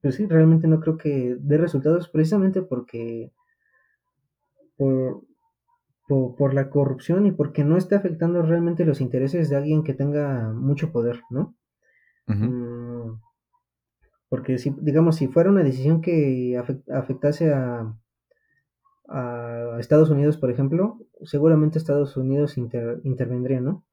[0.00, 3.32] pues sí, realmente no creo que dé resultados precisamente porque
[4.76, 5.22] por,
[6.06, 10.52] por, la corrupción y porque no está afectando realmente los intereses de alguien que tenga
[10.52, 11.54] mucho poder, ¿no?
[12.26, 13.20] Mm,
[14.28, 16.60] porque si, digamos, si fuera una decisión que
[16.92, 17.94] afectase a,
[19.08, 23.84] a Estados Unidos, por ejemplo, seguramente Estados Unidos intervendría, ¿no?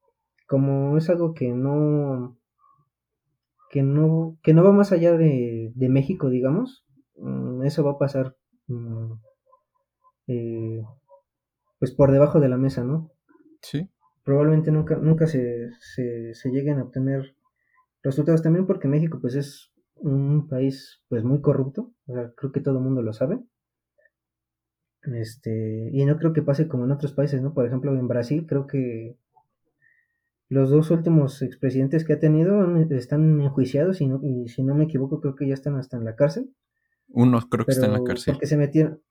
[0.46, 2.36] Como es algo que no
[3.70, 6.84] que no que no va más allá de, México, digamos,
[7.16, 8.36] mm, eso va a pasar
[8.68, 9.12] mm,
[10.28, 10.82] eh,
[11.84, 13.10] pues por debajo de la mesa, ¿no?
[13.60, 13.90] Sí.
[14.22, 17.36] Probablemente nunca nunca se, se, se lleguen a obtener
[18.02, 22.60] resultados también porque México pues es un país pues muy corrupto, o sea, creo que
[22.60, 23.38] todo el mundo lo sabe.
[25.02, 27.52] Este, y no creo que pase como en otros países, ¿no?
[27.52, 29.18] Por ejemplo, en Brasil creo que
[30.48, 35.20] los dos últimos expresidentes que ha tenido están enjuiciados y, y si no me equivoco
[35.20, 36.50] creo que ya están hasta en la cárcel.
[37.08, 38.32] Uno creo que está en la cárcel.
[38.32, 39.02] Porque se metieron,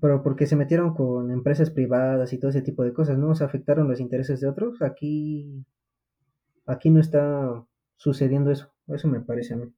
[0.00, 3.28] pero porque se metieron con empresas privadas y todo ese tipo de cosas, ¿no?
[3.28, 4.82] O afectaron los intereses de otros.
[4.82, 5.64] Aquí,
[6.66, 7.64] aquí no está
[7.96, 8.72] sucediendo eso.
[8.86, 9.72] Eso me parece a mí.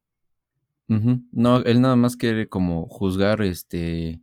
[1.32, 4.20] No, él nada más quiere como juzgar este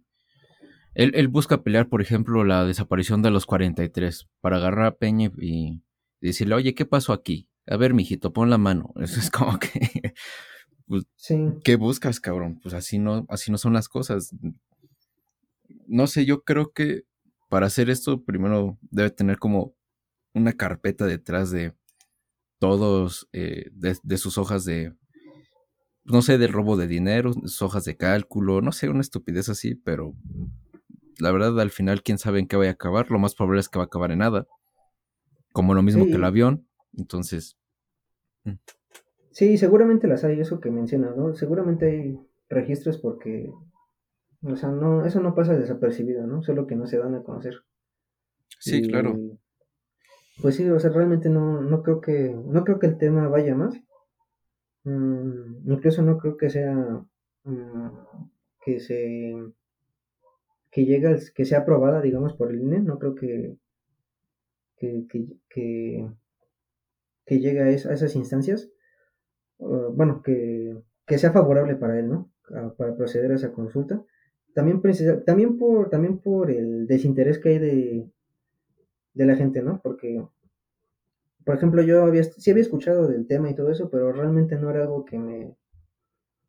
[0.99, 5.81] él, busca pelear, por ejemplo, la desaparición de los 43 para agarrar a Peña y,
[6.19, 7.47] decirle, oye, ¿qué pasó aquí?
[7.67, 8.93] A ver, mijito, pon la mano.
[8.99, 10.13] Eso es como que...
[10.87, 11.05] Pues,
[11.63, 12.59] ¿Qué buscas, cabrón?
[12.61, 14.35] Pues así no, así no son las cosas.
[15.87, 17.03] No sé, yo creo que
[17.49, 19.75] para hacer esto, primero debe tener como
[20.33, 21.73] una carpeta detrás de
[22.59, 24.93] todos, eh, de, sus hojas de,
[26.03, 29.75] no sé, del robo de dinero, sus hojas de cálculo, no sé, una estupidez así,
[29.75, 30.13] pero
[31.19, 33.11] la verdad, al final, quién sabe en qué vaya a acabar.
[33.11, 34.47] Lo más probable es que va a acabar en nada.
[35.51, 36.67] Como lo mismo que el avión.
[36.97, 37.57] Entonces.
[38.45, 38.53] Mm.
[39.31, 41.33] Sí, seguramente las hay, eso que mencionas, ¿no?
[41.33, 43.51] Seguramente hay registros porque.
[44.41, 46.41] O sea, no, eso no pasa desapercibido, ¿no?
[46.41, 47.55] Solo que no se dan a conocer.
[48.59, 49.17] Sí, claro.
[50.41, 52.29] Pues sí, o sea, realmente no, no creo que.
[52.45, 53.75] No creo que el tema vaya más.
[54.83, 57.03] Mm, incluso no creo que sea.
[57.43, 57.89] Mm,
[58.63, 59.35] que se
[60.71, 63.57] que llega, que sea aprobada, digamos, por el INE, no creo que,
[64.77, 66.07] que, que,
[67.25, 68.69] que, llegue a, esas instancias.
[69.57, 72.31] bueno, que, que, sea favorable para él, ¿no?
[72.77, 74.03] para proceder a esa consulta.
[74.53, 74.81] También,
[75.25, 78.09] también, por, también por el desinterés que hay de,
[79.13, 79.79] de la gente, ¿no?
[79.81, 80.25] Porque,
[81.45, 84.69] por ejemplo, yo había, sí había escuchado del tema y todo eso, pero realmente no
[84.69, 85.55] era algo que me,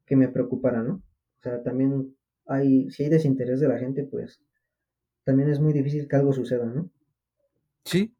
[0.06, 0.94] que me preocupara, ¿no?
[0.94, 4.40] O sea, también hay, si hay desinterés de la gente, pues
[5.24, 6.90] también es muy difícil que algo suceda, ¿no?
[7.84, 8.14] Sí,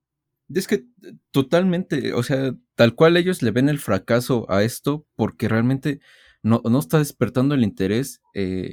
[0.55, 0.85] es que
[1.31, 6.01] totalmente, o sea, tal cual ellos le ven el fracaso a esto porque realmente
[6.43, 8.73] no, no está despertando el interés eh,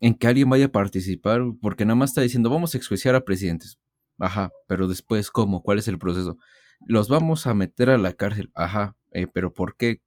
[0.00, 3.24] en que alguien vaya a participar, porque nada más está diciendo, vamos a exjuiciar a
[3.24, 3.78] presidentes.
[4.18, 5.62] Ajá, pero después, ¿cómo?
[5.62, 6.38] ¿Cuál es el proceso?
[6.86, 8.50] Los vamos a meter a la cárcel.
[8.54, 10.02] Ajá, eh, pero ¿por qué?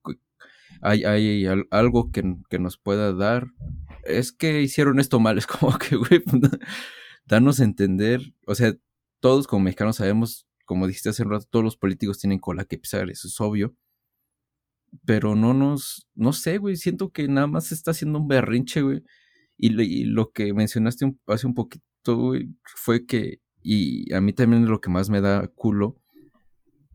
[0.82, 3.47] ¿Hay, hay algo que, que, nos pueda dar
[4.03, 6.51] es que hicieron esto mal, es como que, güey, pues,
[7.25, 8.75] danos a entender, o sea,
[9.19, 12.77] todos como mexicanos sabemos, como dijiste hace un rato, todos los políticos tienen cola que
[12.77, 13.75] pisar, eso es obvio,
[15.06, 18.82] pero no nos, no sé, güey, siento que nada más se está haciendo un berrinche,
[18.82, 19.03] güey,
[19.57, 24.89] y, lo que mencionaste hace un poquito, fue que, y a mí también lo que
[24.89, 26.01] más me da culo,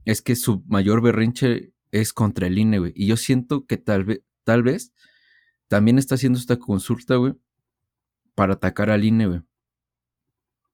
[0.05, 4.05] es que su mayor berrinche es contra el INE, güey, y yo siento que tal
[4.05, 4.93] vez, tal vez,
[5.69, 7.35] también está haciendo esta consulta, güey,
[8.35, 9.43] para atacar al INE.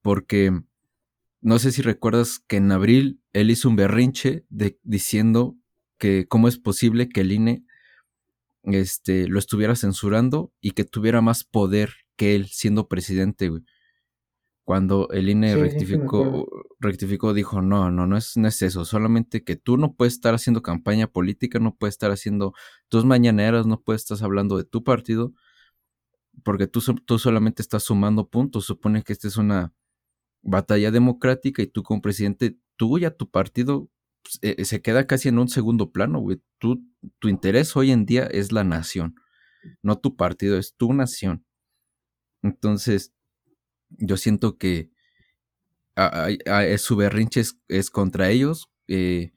[0.02, 0.52] Porque
[1.40, 4.44] no sé si recuerdas que en abril él hizo un berrinche
[4.82, 5.56] diciendo
[5.98, 7.64] que cómo es posible que el INE
[8.64, 13.62] este, lo estuviera censurando y que tuviera más poder que él siendo presidente, güey.
[14.64, 16.48] Cuando el INE rectificó,
[16.80, 20.32] rectificó, dijo, no, no, no es, no es eso, solamente que tú no puedes estar
[20.32, 22.54] haciendo campaña política, no puedes estar haciendo
[22.88, 25.34] tus mañaneras, no puedes estar hablando de tu partido,
[26.42, 29.74] porque tú, tú solamente estás sumando puntos, supone que esta es una
[30.40, 33.90] batalla democrática y tú como presidente, tú y a tu partido
[34.42, 36.40] eh, se queda casi en un segundo plano, güey.
[36.58, 36.84] Tú,
[37.18, 39.16] tu interés hoy en día es la nación,
[39.82, 41.44] no tu partido, es tu nación.
[42.42, 43.12] Entonces,
[43.90, 44.90] yo siento que
[46.78, 48.68] su berrinche es, contra ellos.
[48.88, 49.32] Eh,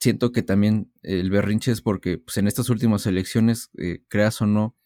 [0.00, 4.46] siento que también el berrinche es porque pues, en estas últimas elecciones, eh, creas o
[4.46, 4.76] no,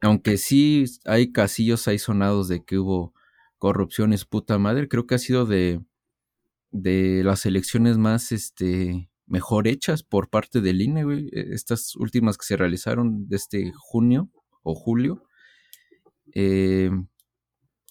[0.00, 3.14] aunque sí hay casillos ahí sonados de que hubo
[3.58, 5.80] corrupciones, puta madre, creo que ha sido de,
[6.70, 11.28] de las elecciones más este, mejor hechas por parte del INE, güey.
[11.32, 14.30] E, estas últimas que se realizaron de este junio
[14.62, 15.22] o julio.
[16.34, 16.90] Eh,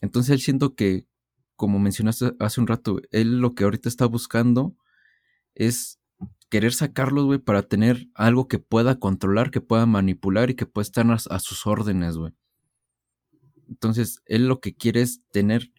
[0.01, 1.07] entonces él siento que,
[1.55, 4.75] como mencionaste hace un rato, él lo que ahorita está buscando
[5.55, 5.99] es
[6.49, 10.83] querer sacarlos, güey, para tener algo que pueda controlar, que pueda manipular y que pueda
[10.83, 12.33] estar a, sus órdenes, güey.
[13.67, 15.71] Entonces, él lo que quiere es tener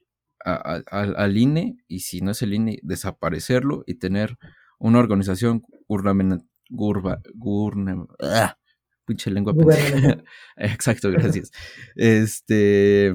[0.46, 4.38] al INE, y si no es el INE, desaparecerlo y tener
[4.78, 6.46] una organización gubernamental.
[6.68, 7.22] Gurba,
[8.22, 8.56] ah,
[9.04, 9.54] pinche lengua.
[10.56, 11.52] Exacto, gracias.
[11.94, 13.14] este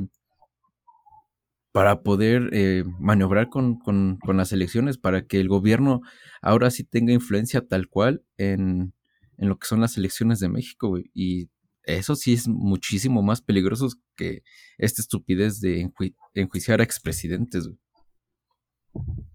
[1.74, 6.02] para poder eh, maniobrar con, con, las elecciones, para que el gobierno
[6.42, 8.94] ahora sí tenga influencia tal cual en,
[9.38, 11.10] en lo que son las elecciones de México, güey.
[11.14, 11.50] Y
[11.84, 14.44] eso sí es muchísimo más peligroso que
[14.78, 15.90] esta estupidez de
[16.34, 17.70] enjuiciar a expresidentes.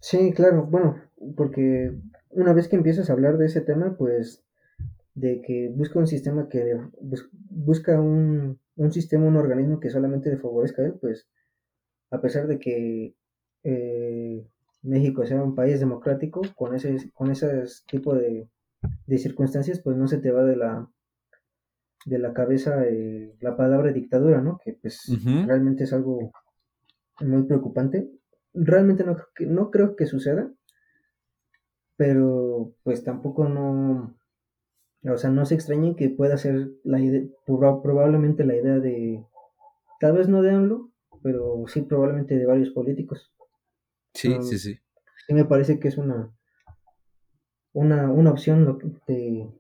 [0.01, 0.97] Sí, claro, bueno,
[1.37, 1.99] porque
[2.31, 4.45] una vez que empiezas a hablar de ese tema, pues
[5.15, 6.79] de que busca un sistema que
[7.49, 11.27] busca un, un sistema, un organismo que solamente le favorezca a él, pues
[12.11, 13.15] a pesar de que
[13.65, 14.47] eh,
[14.83, 18.49] México sea un país democrático, con ese, con ese tipo de,
[19.19, 20.89] circunstancias, pues no se te va de la
[22.07, 24.59] de la cabeza eh, la palabra dictadura, ¿no?
[24.65, 25.13] Que pues
[25.47, 26.33] realmente es algo
[27.21, 28.11] muy preocupante.
[28.55, 30.51] Realmente no, no creo que suceda,
[31.97, 34.17] pero pues tampoco no,
[35.05, 39.23] o sea, no se extrañen que pueda ser la idea, probablemente la idea de,
[40.01, 40.91] tal vez no de AMLO,
[41.23, 43.31] pero sí probablemente de varios políticos.
[44.15, 44.79] Sí, sí, sí.
[45.27, 46.33] Sí me parece que es una
[47.77, 49.51] una, una opción de,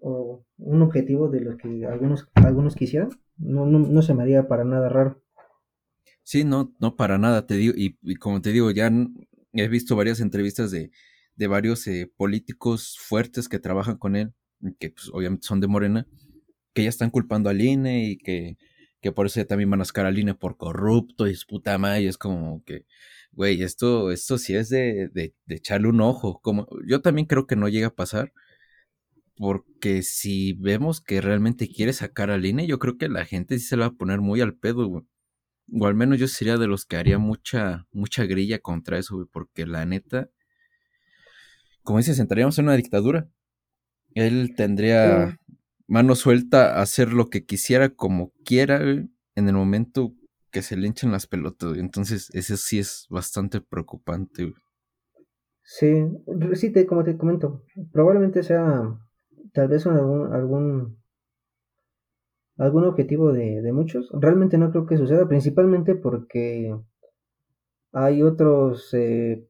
[0.00, 3.10] o un objetivo de lo que algunos algunos quisieran.
[3.36, 5.22] No, no, no se me haría para nada raro.
[6.22, 8.90] Sí, no, no para nada, te digo, y, como te digo, ya
[9.52, 10.90] he visto varias entrevistas de,
[11.36, 14.32] de varios eh, políticos fuertes que trabajan con él,
[14.78, 16.06] que pues, obviamente son de Morena,
[16.72, 18.56] que ya están culpando al INE y que,
[19.00, 22.02] que por eso ya también van a sacar al INE por corrupto y puta madre,
[22.02, 22.86] y es como que,
[23.32, 27.46] güey, esto, esto sí es de, de, de, echarle un ojo, como yo también creo
[27.46, 28.32] que no llega a pasar,
[29.36, 33.66] porque si vemos que realmente quiere sacar al INE, yo creo que la gente sí
[33.66, 35.04] se la va a poner muy al pedo, güey.
[35.72, 39.26] O al menos yo sería de los que haría mucha, mucha grilla contra eso, güey,
[39.30, 40.30] porque la neta,
[41.82, 43.28] como dices, entraríamos en una dictadura.
[44.14, 45.56] Él tendría sí.
[45.88, 50.14] mano suelta a hacer lo que quisiera, como quiera, güey, en el momento
[50.52, 51.80] que se le hinchen las pelotas, güey.
[51.80, 54.54] Entonces, eso sí es bastante preocupante, güey.
[55.66, 56.04] Sí,
[56.54, 58.98] sí, te, como te comento, probablemente sea
[59.52, 60.98] tal vez algún, algún
[62.56, 64.08] algún objetivo de, de, muchos.
[64.12, 66.76] Realmente no creo que suceda, principalmente porque
[67.92, 69.46] hay otros eh,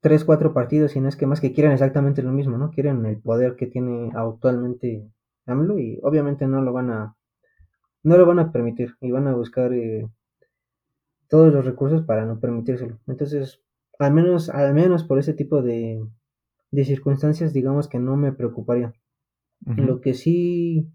[0.00, 2.70] tres, cuatro partidos, y no es que más que quieren exactamente lo mismo, ¿no?
[2.70, 5.08] Quieren el poder que tiene actualmente
[5.46, 7.16] AMLO y obviamente no lo van a
[8.02, 10.08] no lo van a permitir y van a buscar eh,
[11.28, 13.00] todos los recursos para no permitírselo.
[13.08, 13.60] Entonces,
[13.98, 16.06] al menos, al menos por ese tipo de,
[16.70, 18.94] de circunstancias, digamos que no me preocuparía.
[19.64, 20.88] Lo que sí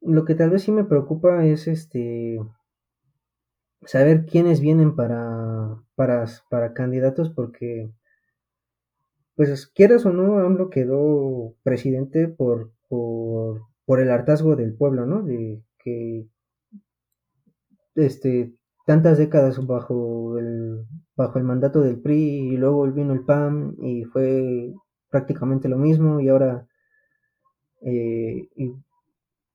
[0.00, 2.40] lo que tal vez sí me preocupa es este
[3.84, 7.90] saber quiénes vienen para, para, para candidatos porque
[9.34, 15.22] pues quieras o no, AMLO quedó presidente por, por, por el hartazgo del pueblo, ¿no?
[15.22, 16.26] De que
[17.94, 18.54] este
[18.86, 20.84] tantas décadas bajo el
[21.16, 24.74] bajo el mandato del PRI y luego vino el PAN y fue
[25.10, 26.66] prácticamente lo mismo y ahora
[27.84, 28.72] eh, y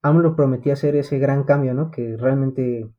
[0.01, 1.91] AMLO prometía hacer ese gran cambio, ¿no?
[1.91, 2.89] Que realmente,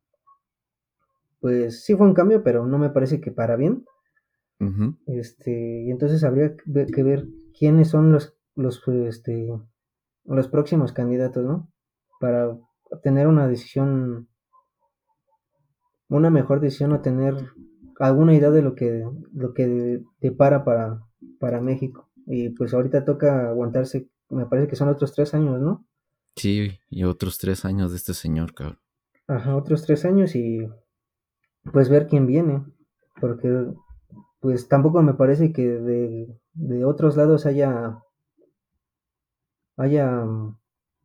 [1.40, 3.84] pues sí fue un cambio, pero no me parece que para bien.
[4.60, 4.98] Uh -huh.
[5.06, 7.26] Este, y entonces habría que ver
[7.56, 9.48] quiénes son los, los, este,
[10.24, 11.70] los próximos candidatos, ¿no?
[12.20, 12.58] Para
[13.02, 14.28] tener una decisión,
[16.08, 17.34] una mejor decisión o tener
[17.98, 21.02] alguna idea de lo que, lo que depara para,
[21.38, 22.08] para México.
[22.26, 25.86] Y pues ahorita toca aguantarse, me parece que son otros tres años, ¿no?
[26.36, 28.78] Sí, y otros tres años de este señor, cabrón.
[29.26, 30.68] Ajá, otros tres años y
[31.72, 32.64] pues ver quién viene,
[33.20, 33.66] porque
[34.40, 38.02] pues tampoco me parece que de, de otros lados haya
[39.76, 40.24] haya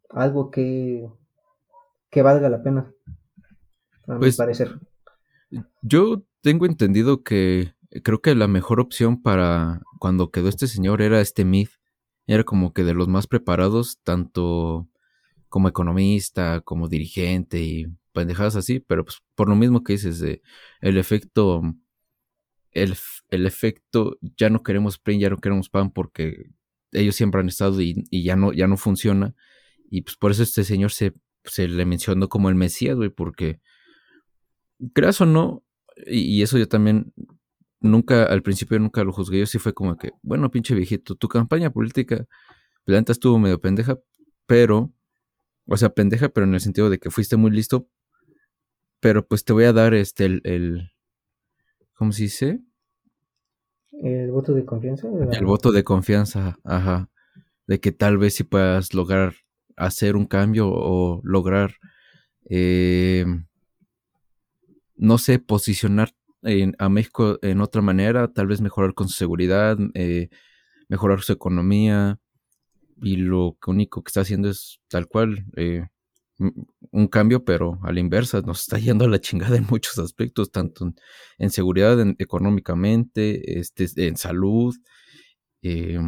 [0.09, 1.09] algo que
[2.09, 2.93] que valga la pena,
[4.07, 4.79] a pues, mi parecer.
[5.81, 11.21] Yo tengo entendido que creo que la mejor opción para cuando quedó este señor era
[11.21, 11.69] este Mid.
[12.27, 14.87] Era como que de los más preparados, tanto
[15.49, 20.23] como economista, como dirigente y pendejadas así, pero pues por lo mismo que dices,
[20.81, 21.61] el efecto,
[22.71, 22.95] el,
[23.29, 26.51] el, efecto, ya no queremos PRI, ya no queremos PAN porque
[26.91, 29.35] ellos siempre han estado y, y, ya, no, ya no funciona.
[29.89, 31.13] Y pues por eso este señor se,
[31.43, 33.59] se le mencionó como el Mesías, güey, porque
[34.93, 35.63] creas o no,
[36.07, 37.13] y, eso yo también
[37.83, 41.27] nunca, al principio nunca lo juzgué, yo sí fue como que, bueno, pinche viejito, tu
[41.27, 42.25] campaña política,
[42.85, 43.99] planta estuvo medio pendeja,
[44.47, 44.91] pero
[45.67, 47.87] o sea, pendeja, pero en el sentido de que fuiste muy listo.
[48.99, 50.91] Pero pues te voy a dar este el, el
[51.93, 52.61] ¿cómo se dice?
[53.91, 55.07] El voto de confianza.
[55.31, 57.09] El voto de confianza, ajá.
[57.67, 59.33] De que tal vez si puedas lograr
[59.75, 61.75] hacer un cambio o lograr,
[62.49, 63.25] eh,
[64.95, 66.13] no sé, posicionar
[66.43, 70.29] en, a México en otra manera, tal vez mejorar con su seguridad, eh,
[70.89, 72.19] mejorar su economía,
[73.01, 75.87] y lo único que está haciendo es tal cual eh,
[76.91, 80.51] un cambio, pero a la inversa, nos está yendo a la chingada en muchos aspectos,
[80.51, 80.93] tanto
[81.37, 84.75] en, seguridad, en, económicamente, este, en salud.
[85.61, 85.99] Eh,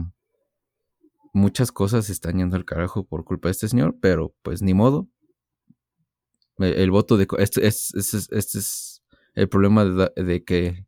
[1.33, 5.07] muchas cosas están yendo al carajo por culpa de este señor, pero pues ni modo.
[6.57, 7.27] El, voto de...
[7.39, 8.94] Este, este, este es
[9.35, 10.85] el problema de, de que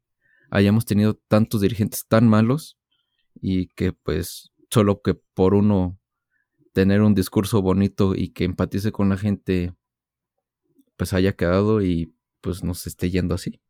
[0.49, 2.77] hayamos tenido tantos dirigentes tan malos
[3.35, 5.99] y que pues solo que por uno
[6.73, 9.73] tener un discurso bonito y que empatice con la gente,
[10.95, 13.61] pues haya quedado y pues nos esté yendo así.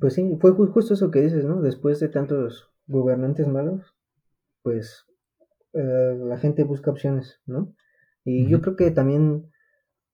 [0.00, 1.60] Pues sí, fue justo eso que dices, ¿no?
[1.60, 3.94] Después de tantos gobernantes malos,
[4.62, 5.04] pues
[5.72, 7.74] eh, la gente busca opciones, ¿no?
[8.24, 8.50] Y uh -huh.
[8.50, 9.50] yo creo que también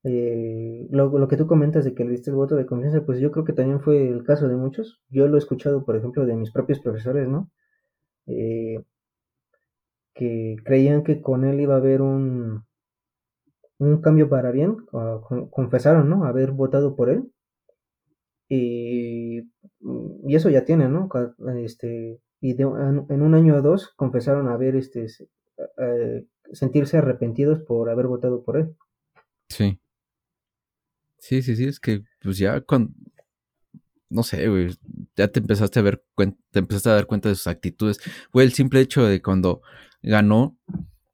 [0.03, 3.19] eh, lo, lo, que tú comentas de que le diste el voto de confianza, pues
[3.19, 5.01] yo creo que también fue el caso de muchos.
[5.09, 7.51] Yo lo he escuchado, por ejemplo, de mis propios profesores, ¿no?
[8.27, 8.83] Eh,
[10.13, 12.65] que creían que con él iba a haber un,
[13.79, 14.77] un cambio para bien,
[15.51, 16.25] confesaron, ¿no?
[16.25, 17.31] Haber votado por él.
[18.49, 19.41] y,
[20.27, 21.09] y eso ya tiene, ¿no?
[21.57, 25.07] Este, y de, en, un año o dos confesaron haber, este,
[25.77, 28.75] eh, sentirse arrepentidos por haber votado por él.
[29.49, 29.79] Sí.
[31.19, 32.93] Sí, sí, sí, es que pues ya cuando,
[34.09, 34.75] no sé, güey,
[35.15, 36.03] ya te empezaste a ver,
[36.51, 37.99] te empezaste a dar cuenta de sus actitudes.
[38.31, 39.61] Fue el simple hecho de cuando
[40.01, 40.57] ganó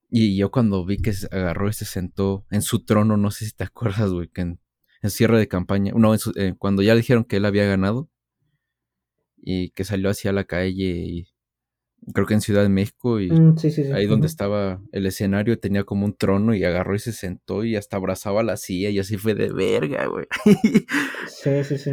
[0.09, 3.45] y yo cuando vi que se agarró y se sentó en su trono, no sé
[3.45, 4.59] si te acuerdas, güey, que en,
[5.03, 8.09] cierre de campaña, no, eh, cuando ya dijeron que él había ganado
[9.37, 11.34] y que salió hacia la calle y
[12.13, 13.55] creo que en Ciudad de México y mm,
[13.93, 17.75] ahí donde estaba el escenario tenía como un trono y agarró y se sentó y
[17.75, 20.25] hasta abrazaba la silla y así fue de verga, güey.
[21.27, 21.91] sí, sí, sí.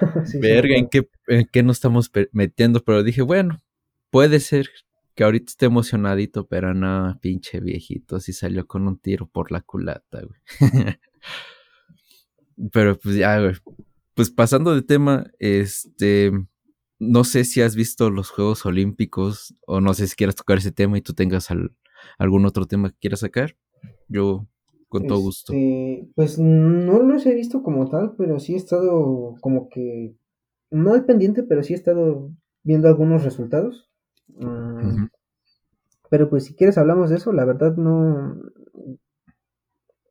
[0.40, 2.82] verga, ¿en qué, ¿en qué nos estamos metiendo?
[2.84, 3.62] Pero dije, bueno,
[4.10, 4.68] puede ser
[5.14, 9.62] que ahorita esté emocionadito, pero no, pinche viejito, así salió con un tiro por la
[9.62, 10.40] culata, güey.
[12.72, 13.54] pero pues ya, güey.
[14.14, 16.32] Pues pasando de tema, este
[16.98, 20.72] no sé si has visto los Juegos Olímpicos o no sé si quieras tocar ese
[20.72, 21.48] tema y tú tengas
[22.18, 23.56] algún otro tema que quieras sacar.
[24.08, 24.46] Yo
[24.88, 25.52] con todo gusto.
[25.52, 30.14] Este, pues no los he visto como tal, pero sí he estado como que
[30.70, 32.30] no al pendiente, pero sí he estado
[32.62, 33.90] viendo algunos resultados.
[34.28, 35.06] Mm,
[36.10, 38.36] pero pues si quieres hablamos de eso, la verdad no...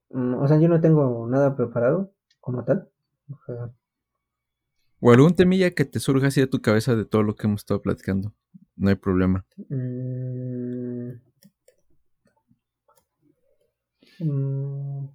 [0.09, 2.89] Mm, o sea, yo no tengo nada preparado como tal.
[3.29, 3.38] O
[5.13, 7.81] algún temilla que te surja así de tu cabeza de todo lo que hemos estado
[7.81, 8.33] platicando.
[8.75, 9.45] No hay problema.
[9.69, 11.11] Mm.
[14.19, 15.09] Mm.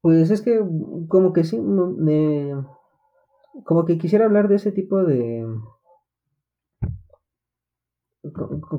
[0.00, 0.60] Pues es que
[1.08, 1.58] como que sí,
[3.64, 5.46] como que quisiera hablar de ese tipo de...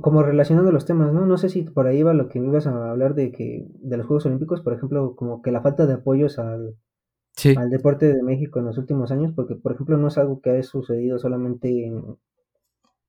[0.01, 1.25] Como relacionando los temas, ¿no?
[1.25, 4.05] No sé si por ahí va lo que ibas a hablar de que de los
[4.05, 6.75] Juegos Olímpicos, por ejemplo, como que la falta de apoyos al,
[7.57, 10.51] al deporte de México en los últimos años, porque por ejemplo no es algo que
[10.51, 12.17] ha sucedido solamente en,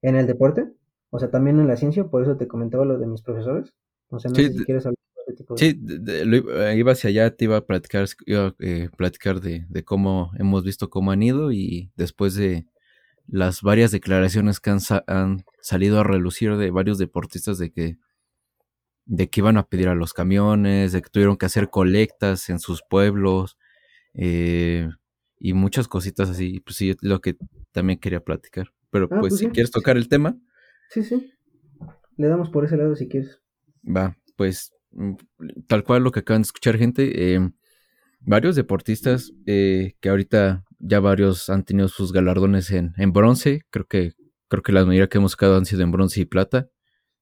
[0.03, 0.73] en el deporte,
[1.11, 3.73] o sea, también en la ciencia, por eso te comentaba lo de mis profesores.
[4.09, 4.97] O sea, no sé si quieres hablar
[5.27, 5.61] de tipo de...
[5.61, 9.85] Sí, eh, iba hacia allá, te iba a platicar, iba a, eh, platicar de, de,
[9.85, 12.67] cómo hemos visto cómo han ido y después de
[13.27, 17.99] las varias declaraciones que han, han salido a relucir de varios deportistas de que
[19.07, 22.61] de que iban a pedir a los camiones, de que tuvieron que hacer colectas en
[22.61, 23.57] sus pueblos,
[24.15, 24.89] eh,
[25.39, 27.37] y muchas cositas así, pues sí, lo que
[27.73, 28.73] también quería platicar.
[28.91, 30.37] Pero ah, pues, pues, si quieres tocar el tema.
[30.91, 31.33] Sí, sí.
[32.17, 33.41] Le damos por ese lado si quieres.
[33.85, 35.15] Va, pues mm,
[35.67, 37.51] tal cual lo que acaban de escuchar gente, eh,
[38.21, 43.87] varios deportistas eh, que ahorita ya varios han tenido sus galardones en, en bronce, creo
[43.87, 44.13] que
[44.49, 46.69] creo que la mayoría que hemos sacado han sido en bronce y plata,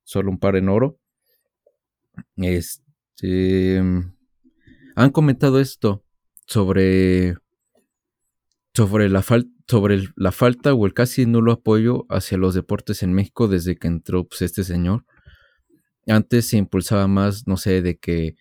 [0.03, 0.99] solo un par en oro.
[2.37, 3.79] Este
[4.97, 6.03] han comentado esto
[6.49, 7.37] sobre,
[8.75, 9.23] sobre, la,
[9.69, 13.87] sobre la falta o el casi nulo apoyo hacia los deportes en México desde que
[13.87, 15.05] entró pues, este señor.
[16.07, 18.37] Antes se impulsaba más, no sé, de que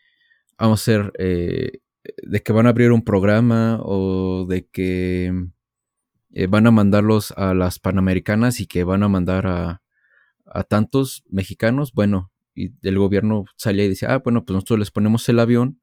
[0.57, 1.81] vamos a ser, eh,
[2.23, 5.33] de que van a abrir un programa o de que
[6.31, 9.81] eh, van a mandarlos a las Panamericanas y que van a mandar a,
[10.45, 11.91] a tantos mexicanos.
[11.91, 15.81] Bueno, y el gobierno salía y decía, ah, bueno, pues nosotros les ponemos el avión,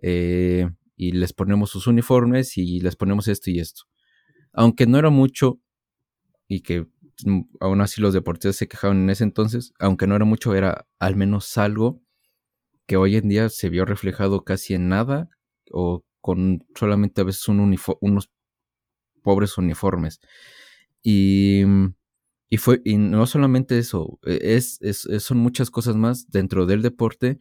[0.00, 0.70] eh,
[1.08, 3.82] y les ponemos sus uniformes y les ponemos esto y esto.
[4.52, 5.60] Aunque no era mucho
[6.48, 6.86] y que
[7.24, 10.86] mm, aún así los deportistas se quejaban en ese entonces, aunque no era mucho, era
[10.98, 12.00] al menos algo
[12.86, 15.28] que hoy en día se vio reflejado casi en nada
[15.70, 18.30] o con solamente a veces unos
[19.22, 20.20] pobres uniformes.
[21.02, 21.64] Y,
[22.48, 24.80] y, fue, y no solamente eso, e, es,
[25.18, 27.38] son muchas cosas más dentro del deporte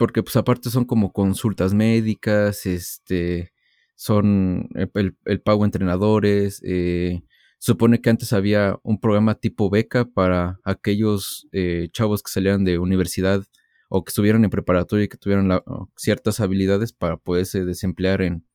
[0.00, 3.52] porque pues aparte son como consultas médicas, este,
[3.96, 7.20] son el, pago a entrenadores, eh,
[7.58, 12.78] supone que antes había un programa tipo beca para aquellos eh, chavos que salieran de
[12.78, 13.44] universidad
[13.90, 15.50] o que estuvieran en preparatoria y que tuvieran
[15.96, 18.46] ciertas habilidades para poderse desemplear en,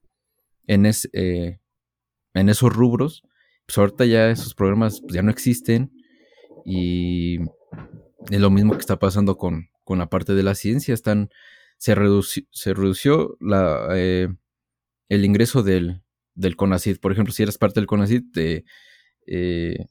[0.65, 1.59] en, eh,
[2.33, 3.21] en esos rubros.
[3.67, 5.91] Pues ahorita ya esos programas pues, ya no existen
[6.65, 7.37] y
[8.31, 10.93] es lo mismo que está pasando con, con la parte de la ciencia.
[10.93, 11.29] Están,
[11.77, 14.27] se, redució, se redució la, eh,
[15.07, 16.99] el ingreso del, del CONACID.
[16.99, 18.65] Por ejemplo, si eres parte del CONACID, te,
[19.27, 19.88] eh,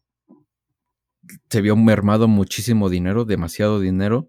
[1.49, 4.29] se vio mermado muchísimo dinero, demasiado dinero.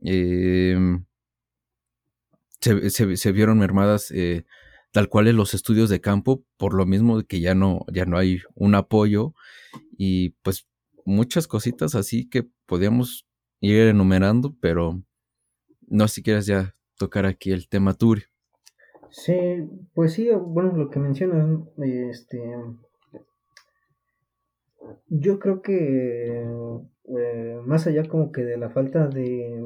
[0.00, 1.04] Em,
[2.60, 4.44] se, vieron mermadas eh,
[4.92, 8.18] tal cual en los estudios de campo, por lo mismo que ya no, ya no
[8.18, 9.34] hay un apoyo
[9.96, 10.66] y pues
[11.04, 13.25] muchas cositas así que podíamos
[13.60, 15.02] ir enumerando, pero
[15.88, 18.22] no si quieres ya tocar aquí el tema Turi.
[19.10, 22.42] Sí, pues sí, bueno, lo que mencionas, este,
[25.08, 29.64] yo creo que eh, más allá como que de la falta de,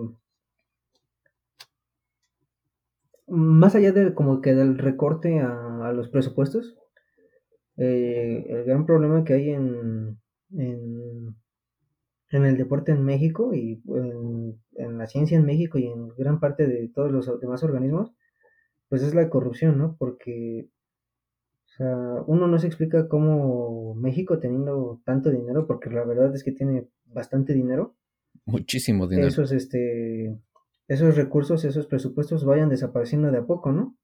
[3.26, 6.76] más allá de como que del recorte a, los presupuestos,
[7.76, 10.20] eh, el gran problema que hay en,
[10.52, 11.36] en,
[12.30, 16.40] en, el deporte en México y en, en, la ciencia en México y en gran
[16.40, 18.12] parte de todos los demás organismos,
[18.88, 19.96] pues es la corrupción, ¿no?
[19.98, 20.68] Porque
[21.70, 26.42] o sea, uno no se explica cómo México teniendo tanto dinero, porque la verdad es
[26.42, 27.94] que tiene bastante dinero.
[28.44, 29.28] Muchísimo dinero.
[29.28, 30.36] Esos, este,
[30.88, 33.96] esos recursos, esos presupuestos vayan desapareciendo de a poco, ¿no?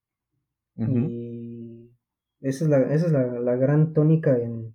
[0.77, 1.11] Uh -huh.
[1.11, 1.91] Y
[2.41, 4.75] esa es la, esa es la, la gran tónica en,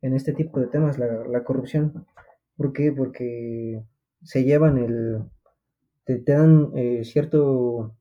[0.00, 2.06] en, este tipo de temas, la, la, corrupción.
[2.62, 2.92] ¿Por qué?
[2.92, 3.82] Porque
[4.22, 5.24] se llevan el...
[6.04, 7.96] te, te dan eh, cierto...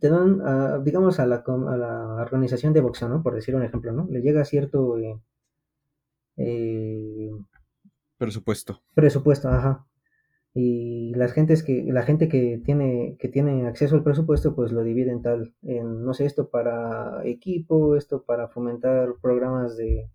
[0.00, 3.22] te dan, digamos, a la, a la, organización de boxeo, ¿no?
[3.22, 4.08] Por decir un ejemplo, ¿no?
[4.10, 4.98] Le llega cierto...
[4.98, 5.20] Eh,
[6.38, 7.30] eh,
[8.18, 8.82] presupuesto.
[8.94, 9.86] Presupuesto, ajá
[10.58, 14.82] y las gentes que la gente que tiene que tiene acceso al presupuesto pues lo
[14.82, 20.08] divide en tal en no sé esto para equipo esto para fomentar programas de,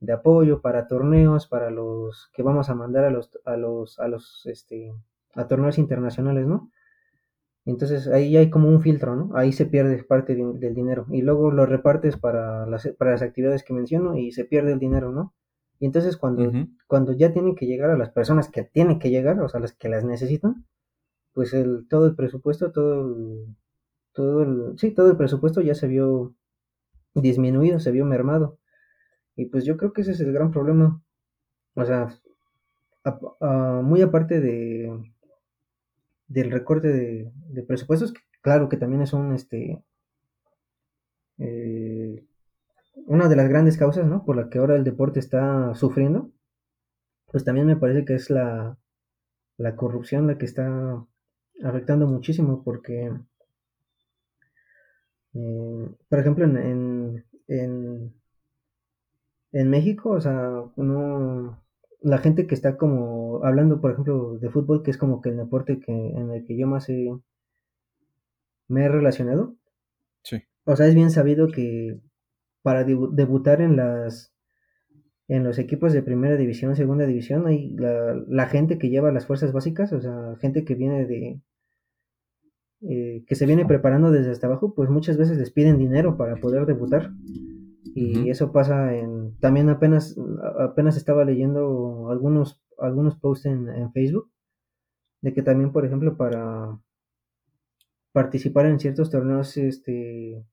[0.00, 4.08] de apoyo para torneos para los que vamos a mandar a los a los a
[4.08, 4.92] los este
[5.34, 6.70] a torneos internacionales no
[7.64, 11.22] entonces ahí hay como un filtro no ahí se pierde parte de, del dinero y
[11.22, 15.12] luego lo repartes para las para las actividades que menciono y se pierde el dinero
[15.12, 15.34] no
[15.78, 16.76] y entonces cuando, uh -huh.
[16.86, 19.72] cuando ya tienen que llegar a las personas que tienen que llegar, o sea, las
[19.74, 20.66] que las necesitan,
[21.32, 23.56] pues el, todo el presupuesto, todo el,
[24.12, 26.34] todo el, sí, todo el presupuesto ya se vio
[27.14, 28.58] disminuido, se vio mermado.
[29.36, 31.02] Y pues yo creo que ese es el gran problema.
[31.74, 32.08] O sea,
[33.04, 35.12] a, a, muy aparte de
[36.28, 38.12] del recorte de, de, presupuestos,
[38.42, 39.84] claro que también es un este
[41.38, 42.24] eh,
[43.06, 44.24] una de las grandes causas, ¿no?
[44.24, 46.30] Por la que ahora el deporte está sufriendo,
[47.30, 48.78] pues también me parece que es la,
[49.58, 51.06] la corrupción la que está
[51.62, 53.12] afectando muchísimo, porque,
[55.34, 58.14] eh, por ejemplo, en, en,
[59.60, 61.62] en, México, o sea, no,
[62.00, 65.36] la gente que está como hablando, por ejemplo, de fútbol, que es como que el
[65.36, 67.10] deporte que, en el que yo más he,
[68.68, 69.56] me he relacionado,
[70.22, 70.42] sí.
[70.64, 72.00] o sea, es bien sabido que
[72.62, 74.32] para debutar en las
[75.28, 79.26] en los equipos de primera división, segunda división, hay la, la gente que lleva las
[79.26, 81.40] fuerzas básicas, o sea, gente que viene de
[82.82, 86.36] eh, que se viene preparando desde hasta abajo, pues muchas veces les piden dinero para
[86.36, 87.10] poder debutar.
[87.98, 90.16] Y eso pasa en también apenas
[90.58, 94.30] apenas estaba leyendo algunos algunos posts en, en Facebook
[95.22, 96.78] de que también, por ejemplo, para
[98.12, 100.44] participar en ciertos torneos este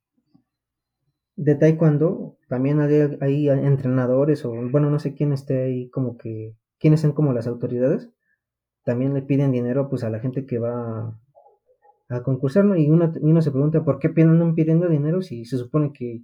[1.35, 6.55] de taekwondo también hay, hay, entrenadores o bueno no sé quién esté ahí como que
[6.79, 8.09] quiénes son como las autoridades
[8.83, 11.17] también le piden dinero pues a la gente que va
[12.09, 15.45] a, a concursar y, uno, y uno se pregunta por qué andan pidiendo dinero si
[15.45, 16.21] se supone que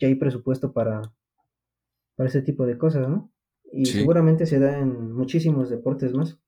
[0.00, 1.02] ya hay presupuesto para
[2.16, 3.32] para ese tipo de cosas no
[3.72, 3.98] y sí.
[3.98, 6.38] seguramente se da en muchísimos deportes más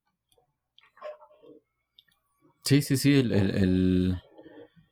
[2.65, 4.17] sí sí sí el, el, el,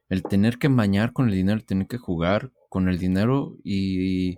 [0.09, 4.37] el tener que mañar con el dinero el tener que jugar con el dinero y,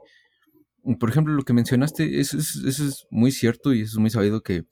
[0.98, 4.10] por ejemplo, lo que mencionaste, eso es, eso es muy cierto y eso es muy
[4.10, 4.64] sabido que,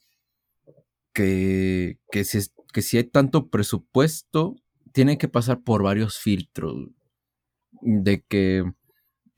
[1.12, 2.38] que, que, si,
[2.72, 4.56] que si hay tanto presupuesto,
[4.92, 6.88] tiene que pasar por varios filtros.
[7.82, 8.64] De que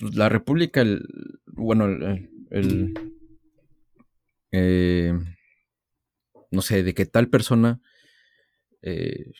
[0.02, 1.06] pues, la República, el,
[1.46, 2.94] bueno, el, el
[4.50, 5.14] eh,
[6.50, 7.80] no sé, de que tal persona,
[8.82, 9.30] eh,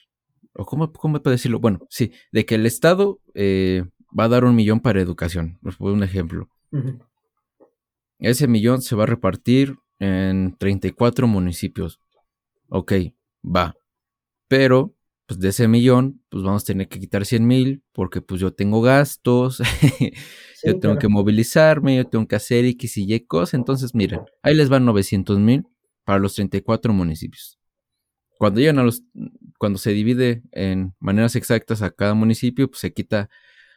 [0.54, 3.84] o cómo, cómo puedo decirlo, bueno, sí, de que el Estado eh,
[4.18, 5.58] va a dar un millón para educación.
[5.62, 6.48] Les pongo un ejemplo.
[6.70, 7.06] Uh -huh.
[8.20, 11.98] Ese millón se va a repartir en 34 municipios.
[12.68, 12.92] Ok,
[13.44, 13.74] va.
[14.46, 14.94] Pero,
[15.32, 18.52] pues de ese millón, pues vamos a tener que quitar 100 mil porque pues yo
[18.52, 20.12] tengo gastos, sí,
[20.62, 20.98] yo tengo claro.
[20.98, 23.54] que movilizarme, yo tengo que hacer X y Y cosas.
[23.54, 25.66] Entonces, miren, ahí les van 900 mil
[26.04, 27.58] para los 34 municipios.
[28.38, 29.04] Cuando llegan a los,
[29.58, 33.30] cuando se divide en maneras exactas a cada municipio, pues se quita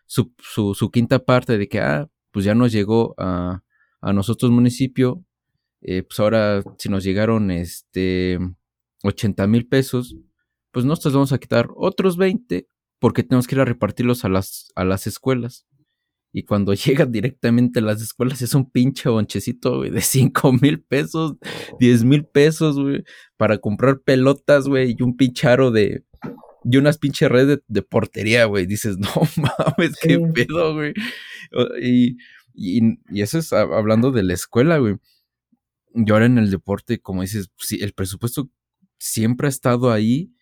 [0.06, 3.64] su, su, su, quinta parte de que, ah, pues ya nos llegó a,
[4.02, 5.24] a nosotros municipio,
[5.82, 8.40] eh, pues ahora si nos llegaron este
[9.04, 10.18] 80 mil pesos,
[10.76, 12.68] pues nosotros vamos a quitar otros 20
[13.00, 15.66] porque tenemos que ir a repartirlos a las, a las escuelas.
[16.34, 20.82] Y cuando llegan directamente a las escuelas es un pinche bonchecito, güey, de 5 mil
[20.82, 21.38] pesos,
[21.80, 23.06] 10 mil pesos, güey,
[23.38, 26.04] para comprar pelotas, güey, y un pincharo de,
[26.66, 28.66] y unas pinche redes de, portería, güey.
[28.66, 30.94] Dices, no mames, qué pedo, güey.
[31.82, 32.18] Y,
[32.54, 34.98] y, eso es hablando de la escuela, güey.
[35.94, 38.50] Y ahora en el deporte, como dices, sí, el presupuesto
[39.00, 40.36] siempre ha estado ahí,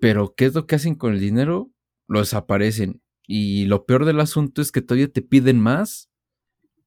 [0.00, 1.72] pero ¿qué es lo que hacen con el dinero?
[2.06, 3.02] Lo desaparecen.
[3.26, 6.10] Y lo peor del asunto es que todavía te piden más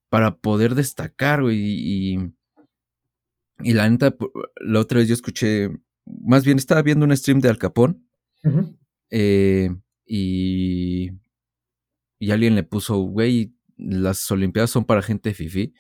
[0.10, 1.60] para poder destacar, güey.
[1.60, 2.34] Y,
[3.60, 4.16] y la neta,
[4.58, 5.70] la otra vez yo escuché,
[6.06, 8.08] más bien estaba viendo un stream de Al Capón.
[9.12, 9.70] Eh,
[10.06, 11.12] y,
[12.20, 15.74] y alguien le puso, güey, las Olimpiadas son para gente fifi.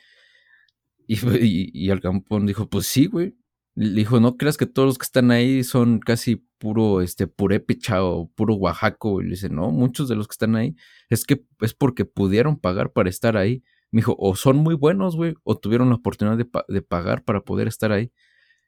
[1.07, 3.35] Y, y, y Al Capón dijo, pues sí, güey.
[3.75, 8.03] Le dijo, no creas que todos los que están ahí son casi puro, este, purépecha
[8.03, 9.21] o puro oaxaco.
[9.21, 10.75] Y le dice, no, muchos de los que están ahí
[11.09, 13.63] es que es porque pudieron pagar para estar ahí.
[13.91, 17.67] Me dijo, o son muy buenos, güey, o tuvieron la oportunidad de, pagar para poder
[17.67, 18.11] estar ahí.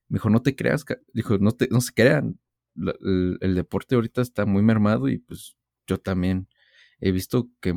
[0.09, 2.39] Me dijo, no te creas, dijo, no, te, no se crean.
[2.75, 5.55] el, deporte ahorita está muy mermado y pues
[5.87, 6.47] yo también
[6.99, 7.75] he visto que,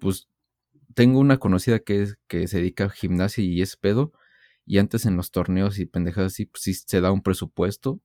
[0.00, 0.28] pues,
[0.94, 4.12] tengo una conocida que, que se dedica a gimnasia y es pedo
[4.66, 8.00] y antes en los torneos y pendejadas así, pues sí se da un presupuesto.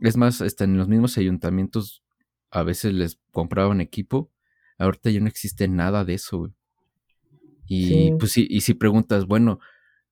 [0.00, 2.02] Es más, hasta en los mismos ayuntamientos
[2.50, 4.32] a veces les compraban equipo.
[4.78, 6.52] Ahorita ya no existe nada de eso, güey.
[7.68, 9.60] Y pues sí, y si preguntas, bueno,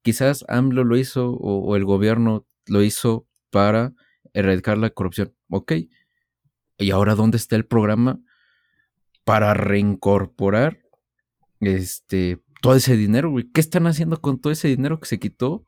[0.03, 3.93] quizás AMLO lo hizo o, el gobierno lo hizo para
[4.33, 5.35] erradicar la corrupción.
[5.51, 5.72] Ok.
[6.79, 8.20] ¿Y ahora dónde está el programa
[9.25, 10.81] para reincorporar
[11.61, 13.45] este todo ese dinero, güey.
[13.53, 15.67] ¿Qué están haciendo con todo ese dinero que se quitó?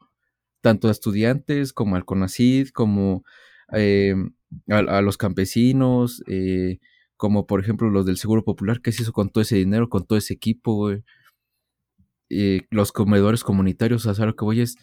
[0.63, 3.23] Tanto a estudiantes como al CONACID, como
[3.75, 4.15] eh,
[4.69, 6.79] a, los campesinos, eh,
[7.19, 10.07] como por ejemplo los del Seguro Popular, ¿qué se hizo con todo ese dinero, con
[10.07, 11.05] todo ese equipo, güey?
[12.31, 14.77] Eh, los comedores comunitarios, o sea, lo que voy es,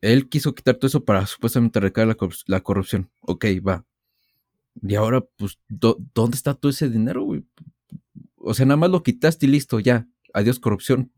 [0.00, 2.16] él quiso quitar todo eso para supuestamente recaer la,
[2.48, 3.12] la corrupción.
[3.20, 3.86] Ok, va.
[4.82, 7.44] Y ahora, pues, ¿dónde está todo ese dinero, güey?
[8.34, 11.12] O sea, nada más lo quitaste y listo, ya adiós corrupción.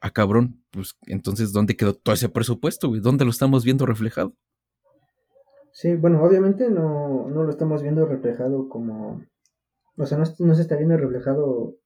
[0.00, 3.00] a ah, cabrón, pues entonces, ¿dónde quedó todo ese presupuesto, güey?
[3.00, 4.34] ¿Dónde lo estamos viendo reflejado?
[5.72, 9.24] Sí, bueno, obviamente no, no lo estamos viendo reflejado como...
[9.98, 11.76] O sea, no, se está viendo reflejado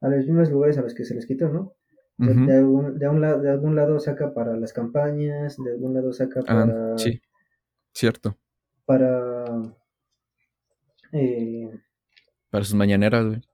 [0.00, 1.74] a los mismos lugares a los que se les quitó, ¿no?
[2.18, 3.06] de, algún, de,
[3.40, 6.98] de, algún lado saca para las campañas, de algún lado saca ah, para...
[6.98, 7.20] sí,
[7.92, 8.36] cierto.
[8.84, 9.44] Para...
[11.12, 11.70] Eh,
[12.50, 13.47] para sus mañaneras, güey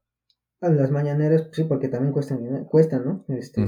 [0.68, 3.24] las mañaneras, pues sí, porque también cuestan, cuestan ¿no?
[3.28, 3.62] Este,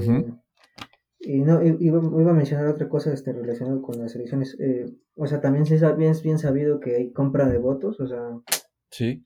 [1.19, 4.55] Y no, iba, iba, a mencionar otra cosa este, relacionada con las elecciones.
[4.59, 4.85] Eh,
[5.15, 8.39] o sea, también es bien, bien sabido que hay compra de votos, o sea.
[8.91, 9.25] Sí.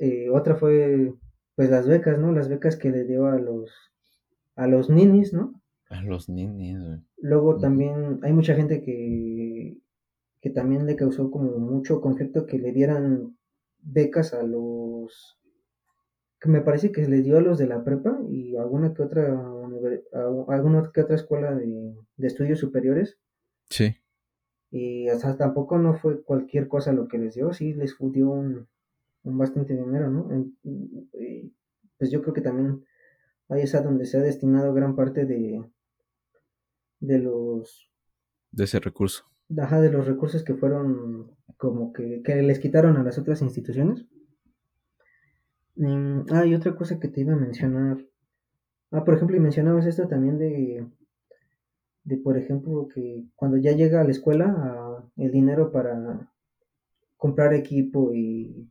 [0.00, 1.12] Eh, otra fue,
[1.54, 2.32] pues, las becas, ¿no?
[2.32, 3.70] Las becas que le dio a los,
[4.56, 5.60] a los ninis, ¿no?
[5.90, 6.78] A los ninis,
[7.18, 9.78] Luego también hay mucha gente que,
[10.40, 13.36] que también le causó como mucho conflicto que le dieran
[13.82, 15.38] becas a los
[16.42, 19.02] que me parece que se les dio a los de la prepa y alguna que
[19.02, 19.40] otra
[20.48, 23.16] alguna que otra escuela de, estudios superiores.
[23.70, 23.96] Sí.
[24.72, 28.66] Y hasta tampoco no fue cualquier cosa lo que les dio, sí les dio un,
[29.22, 30.28] bastante dinero, ¿no?
[31.96, 32.84] pues yo creo que también
[33.48, 35.62] ahí es a donde se ha destinado gran parte de
[36.98, 37.88] de los
[38.50, 39.26] de ese recurso.
[39.56, 44.06] Ajá, de los recursos que fueron como que, que les quitaron a las otras instituciones.
[45.76, 47.98] Mm, ah, otra cosa que te iba a mencionar.
[48.90, 50.86] Ah, por ejemplo, y mencionabas esto también de,
[52.04, 56.30] de por ejemplo, que cuando ya llega a la escuela el dinero para
[57.16, 58.70] comprar equipo y,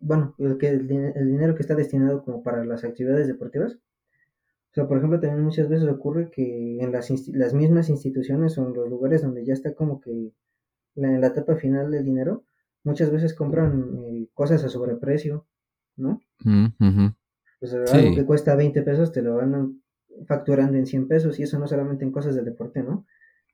[0.00, 3.74] bueno, el, que, el, dinero que está destinado como para las actividades deportivas.
[3.74, 8.66] O sea, por ejemplo, también muchas veces ocurre que en las, las mismas instituciones o
[8.66, 10.32] en los lugares donde ya está como que
[10.96, 12.44] en la etapa final del dinero,
[12.84, 15.46] muchas veces compran eh, cosas a sobreprecio
[16.00, 16.20] ¿no?
[17.60, 19.82] Pues algo que cuesta 20 pesos te lo van
[20.26, 23.06] facturando en 100 pesos y eso no solamente en cosas de deporte, ¿no?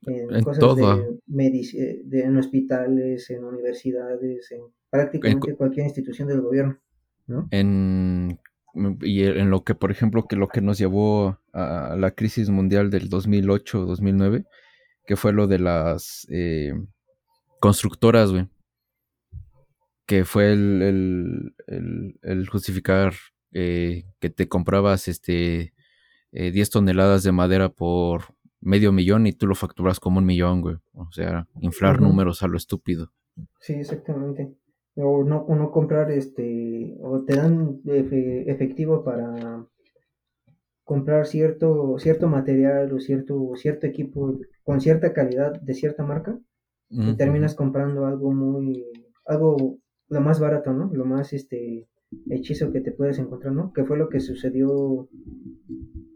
[0.06, 6.78] En, cosas De, eh, de, en hospitales, en universidades, en prácticamente cualquier institución del gobierno,
[7.26, 7.48] ¿no?
[7.50, 8.38] En
[9.00, 12.90] y en lo que, por ejemplo, que lo que nos llevó a la crisis mundial
[12.90, 14.44] del 2008-2009,
[15.06, 16.74] que fue lo de las eh,
[17.58, 18.46] constructoras, güey
[20.06, 21.54] que fue el,
[22.50, 23.14] justificar
[23.52, 25.74] eh, que te comprabas este
[26.32, 28.22] 10 eh, toneladas de madera por
[28.60, 30.76] medio millón y tú lo facturas como un millón, güey.
[30.94, 33.12] O sea, inflar números a lo estúpido.
[33.60, 34.54] Sí, exactamente.
[34.94, 39.66] O no, o no comprar este, o te dan efectivo para
[40.84, 46.38] comprar cierto, cierto material o cierto, cierto equipo con cierta calidad de cierta marca
[46.88, 48.84] y terminas comprando algo muy
[49.24, 49.78] algo
[50.08, 50.90] lo más barato, ¿no?
[50.92, 51.88] Lo más este
[52.30, 53.72] hechizo que te puedes encontrar, ¿no?
[53.72, 55.08] Que fue lo que sucedió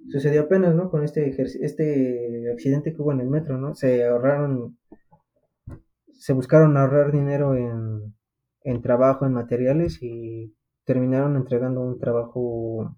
[0.09, 0.91] sucedió apenas, ¿no?
[0.91, 3.75] Con este este accidente que hubo en el metro, ¿no?
[3.75, 4.77] Se ahorraron
[6.13, 8.15] se buscaron ahorrar dinero en,
[8.63, 12.97] en trabajo, en materiales y terminaron entregando un trabajo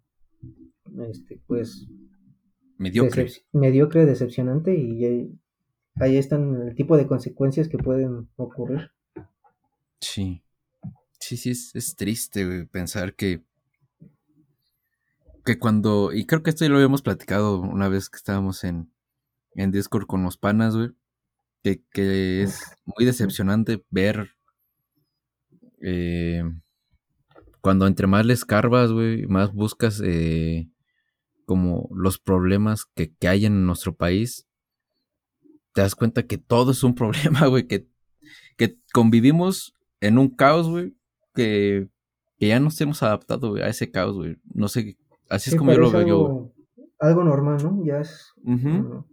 [1.09, 1.88] este pues
[2.78, 5.38] mediocre, decep mediocre decepcionante y
[5.97, 8.90] ahí están el tipo de consecuencias que pueden ocurrir.
[10.01, 10.43] Sí.
[11.33, 13.43] Sí, sí, es, es triste, pensar que.
[15.47, 16.12] Que cuando.
[16.12, 18.93] Y creo que esto ya lo habíamos platicado una vez que estábamos en,
[19.55, 20.91] en Discord con los panas, güey.
[21.62, 24.33] Que, que es muy decepcionante ver.
[25.80, 26.43] Eh,
[27.62, 30.68] cuando entre más le escarbas, güey, más buscas eh,
[31.47, 34.47] como los problemas que, que, hay en nuestro país,
[35.72, 37.89] te das cuenta que todo es un problema, güey, que,
[38.59, 40.95] que convivimos en un caos, güey,
[41.35, 41.89] que,
[42.39, 44.37] que ya nos hemos adaptado a ese caos, güey.
[44.53, 44.97] No sé,
[45.28, 46.53] así es como yo lo veo yo.
[46.99, 47.85] Algo normal, ¿no?
[47.85, 49.05] Ya es uh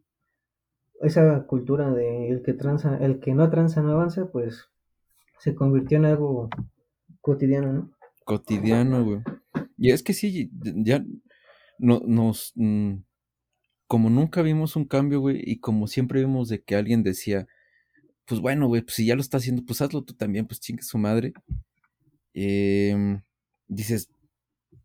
[1.01, 4.67] esa cultura de el que tranza, el que no tranza no avanza, pues
[5.39, 6.49] se convirtió en algo
[7.21, 7.91] cotidiano, ¿no?
[8.25, 9.19] Cotidiano, güey.
[9.77, 11.03] Y es que sí, ya
[11.79, 12.95] no, nos, mm,
[13.87, 17.47] como nunca vimos un cambio, güey, y como siempre vimos de que alguien decía,
[18.25, 20.83] pues bueno, güey, pues si ya lo está haciendo, pues hazlo tú también, pues chingue
[20.83, 21.33] su madre.
[22.41, 23.21] Eh,
[23.67, 24.09] dices,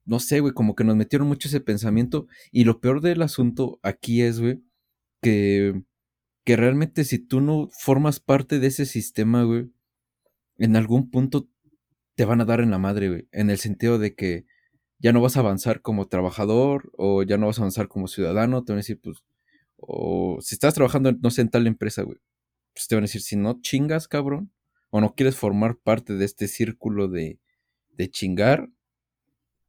[0.05, 2.27] no sé, güey, como que nos metieron mucho ese pensamiento.
[2.51, 4.61] Y lo peor del asunto aquí es, güey,
[5.23, 5.83] que,
[6.45, 9.71] que realmente si tú no formas parte de ese sistema, güey,
[10.59, 11.49] en algún punto
[12.17, 13.29] te van a dar en la madre, güey.
[13.31, 14.47] En el sentido de que
[14.99, 18.65] ya no vas a avanzar como trabajador o ya no vas a avanzar como ciudadano.
[18.65, 19.19] Te van a decir, pues,
[19.77, 22.19] o si estás trabajando, no sé, en tal empresa, güey.
[22.75, 24.53] Pues te van a decir, si no chingas, cabrón,
[24.91, 27.39] o no quieres formar parte de este círculo de,
[27.97, 28.69] de chingar,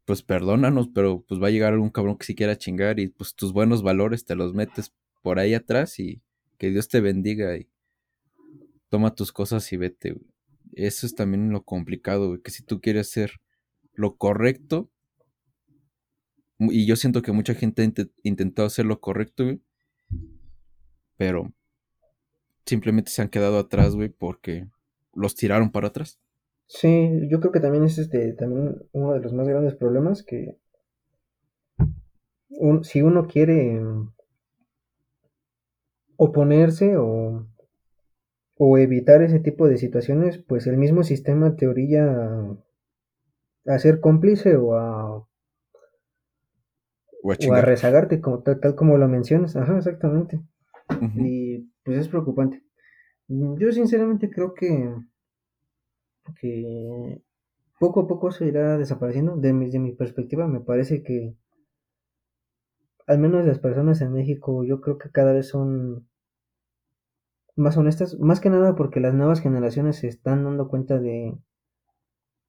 [0.06, 3.36] pues perdónanos, pero pues va a llegar algún cabrón que sí quiera chingar y pues
[3.36, 6.22] tus buenos valores te los metes por ahí atrás y
[6.58, 7.68] que Dios te bendiga y
[8.90, 10.16] toma tus cosas y vete.
[10.74, 13.42] Eso es también lo complicado, que si tú quieres hacer
[13.94, 14.92] lo correcto,
[16.60, 19.60] y yo siento que mucha gente ha intentado hacer lo correcto,
[21.18, 21.54] pero
[22.66, 24.68] simplemente se han quedado atrás, güey, porque
[25.14, 26.20] los tiraron para atrás.
[26.68, 30.58] Sí, yo creo que también es este también uno de los más grandes problemas que
[32.84, 33.82] si uno quiere
[36.18, 37.48] oponerse o,
[38.58, 42.58] o evitar ese tipo de situaciones, pues el mismo sistema te orilla
[43.68, 45.28] a, ser cómplice o a
[47.24, 50.40] o a, rezagarte como tal, como lo mencionas, ajá, exactamente.
[51.18, 52.64] Y pues es preocupante.
[53.28, 54.94] Yo sinceramente creo que
[56.40, 57.22] que
[57.80, 59.36] poco a poco se irá desapareciendo.
[59.38, 61.36] De mi, de mi perspectiva, me parece que
[63.08, 66.08] al menos las personas en México, yo creo que cada vez son
[67.56, 71.38] más honestas, más que nada porque las nuevas generaciones se están dando cuenta de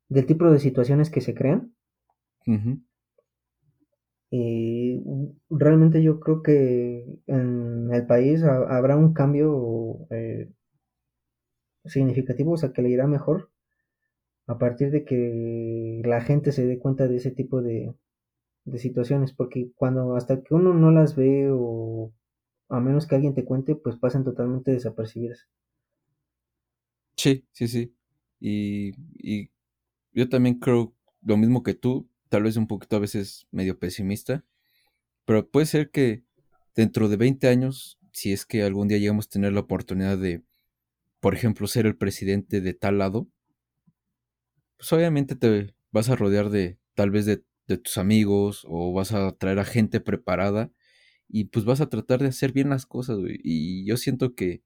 [0.08, 1.74] del tipo de situaciones que se crean.
[4.30, 5.02] Y
[5.50, 10.52] realmente yo creo que en el país habrá un cambio eh,
[11.84, 13.50] significativo, o sea, que le irá mejor
[14.46, 17.94] a partir de que la gente se dé cuenta de ese tipo de,
[18.64, 22.12] de situaciones, porque cuando hasta que uno no las ve o
[22.68, 25.48] a menos que alguien te cuente, pues pasan totalmente desapercibidas.
[27.16, 27.94] Sí, sí, sí.
[28.40, 29.50] Y, y
[30.12, 34.44] yo también creo lo mismo que tú, tal vez un poquito a veces medio pesimista,
[35.26, 36.24] pero puede ser que
[36.76, 40.44] dentro de 20 años, si es que algún día llegamos a tener la oportunidad de,
[41.20, 43.28] por ejemplo, ser el presidente de tal lado,
[44.78, 47.42] pues obviamente te vas a rodear de tal vez de,
[47.82, 50.70] tus amigos o vas a traer a gente preparada
[51.28, 53.40] y pues vas a tratar de hacer bien las cosas, güey.
[53.42, 54.62] Y yo siento que,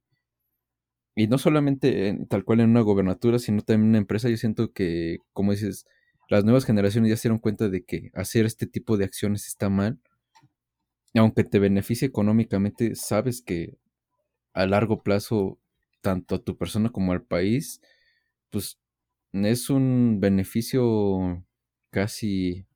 [1.15, 4.73] y no solamente tal cual en una gobernatura, sino también en una empresa, yo siento
[4.73, 5.87] que, como dices,
[6.29, 9.71] las nuevas generaciones ya se dieron cuenta de que hacer este tipo de acciones está
[9.71, 9.99] mal.
[11.15, 13.79] Aunque te beneficie económicamente, sabes que
[14.53, 15.59] a largo plazo,
[16.03, 17.81] tanto a tu persona como al país,
[18.51, 18.79] pues
[19.33, 21.45] es un beneficio
[21.91, 22.67] casi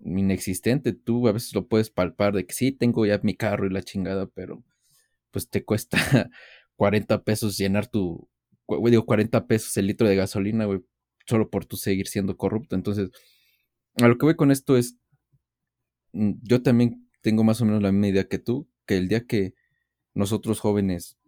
[0.00, 0.92] inexistente.
[0.92, 3.82] Tú a veces lo puedes palpar de que sí, tengo ya mi carro y la
[3.82, 4.64] chingada, pero
[5.30, 5.98] pues te cuesta
[6.76, 8.28] 40 pesos llenar tu,
[8.86, 10.80] digo, 40 pesos el litro de gasolina, güey,
[11.26, 12.76] solo por tú seguir siendo corrupto.
[12.76, 13.10] Entonces,
[14.02, 14.96] a lo que voy con esto es,
[16.12, 19.26] mm, yo también tengo más o menos la misma idea que tú, que el día
[19.26, 19.54] que
[20.14, 21.18] nosotros jóvenes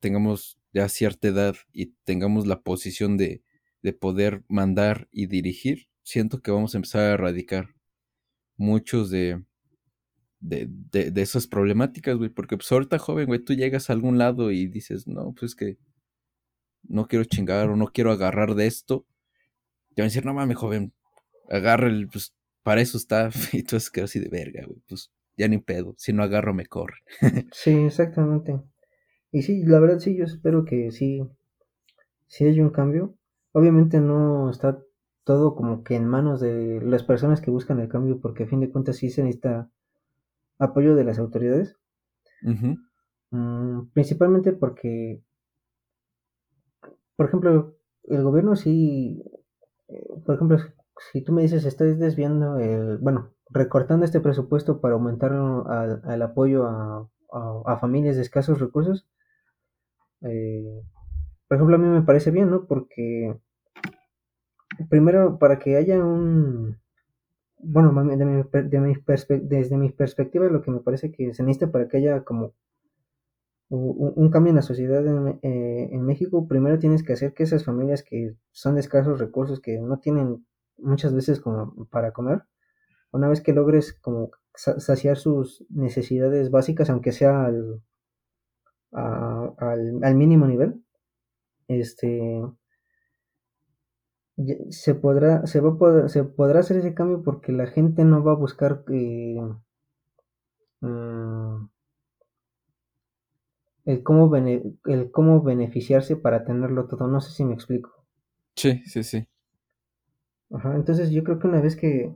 [0.00, 3.42] tengamos ya cierta edad y tengamos la posición de,
[3.80, 7.74] de poder mandar y dirigir, siento que vamos a empezar a erradicar
[8.58, 9.42] muchos de,
[10.38, 12.28] de, de, de esas problemáticas, güey.
[12.28, 15.54] Porque pues ahorita joven, güey, tú llegas a algún lado y dices, no, pues es
[15.54, 15.78] que
[16.82, 19.06] no quiero chingar o no quiero agarrar de esto.
[19.94, 20.92] Te van a decir, no mames, joven,
[21.48, 23.30] agarra el, pues para eso está.
[23.54, 24.82] Y tú es que así de verga, güey.
[24.86, 25.94] Pues ya ni pedo.
[25.96, 26.98] Si no agarro, me corre.
[27.50, 28.60] sí, exactamente.
[29.36, 31.28] Y sí, la verdad sí, yo espero que sí,
[32.26, 33.18] sí haya un cambio.
[33.52, 34.82] Obviamente no está
[35.24, 38.60] todo como que en manos de las personas que buscan el cambio, porque a fin
[38.60, 39.68] de cuentas sí se necesita
[40.58, 41.76] apoyo de las autoridades.
[43.30, 45.22] Mm, principalmente porque,
[47.16, 49.22] por ejemplo, el gobierno sí,
[49.88, 50.56] eh, por ejemplo,
[51.12, 56.66] si tú me dices, estás desviando el, bueno, recortando este presupuesto para aumentar al, apoyo
[56.66, 57.06] a,
[57.66, 59.06] a, familias de escasos recursos,
[60.22, 60.82] eh,
[61.48, 62.66] por ejemplo, a mí me parece bien, ¿no?
[62.66, 63.36] Porque
[64.88, 66.78] primero, para que haya un,
[67.58, 68.94] bueno, de mi, de mi
[69.42, 72.54] desde mi perspectiva, lo que me parece que se necesita para que haya como
[73.68, 75.04] un, cambio en la sociedad
[75.42, 79.60] eh, en, México, primero tienes que hacer que esas familias que son de escasos recursos,
[79.60, 80.46] que no tienen
[80.78, 82.42] muchas veces como para comer,
[83.10, 87.50] una vez que logres como saciar sus necesidades básicas, aunque sea
[88.92, 90.82] al, al, al mínimo nivel,
[91.68, 92.42] este
[94.70, 98.22] se podrá, se, va a poder, se podrá hacer ese cambio porque la gente no
[98.22, 99.40] va a buscar eh,
[100.80, 101.68] mm,
[103.86, 107.06] el, cómo el cómo beneficiarse para tenerlo todo.
[107.06, 108.04] No sé si me explico.
[108.56, 109.26] Sí, sí, sí.
[110.50, 112.14] Ajá, entonces yo creo que una vez que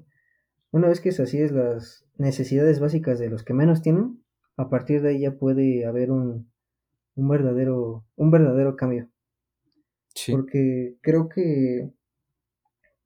[0.73, 4.23] una vez que es las necesidades básicas de los que menos tienen,
[4.57, 6.53] a partir de ahí ya puede haber un,
[7.17, 9.09] un verdadero un verdadero cambio.
[10.15, 10.33] Sí.
[10.33, 11.91] Porque creo que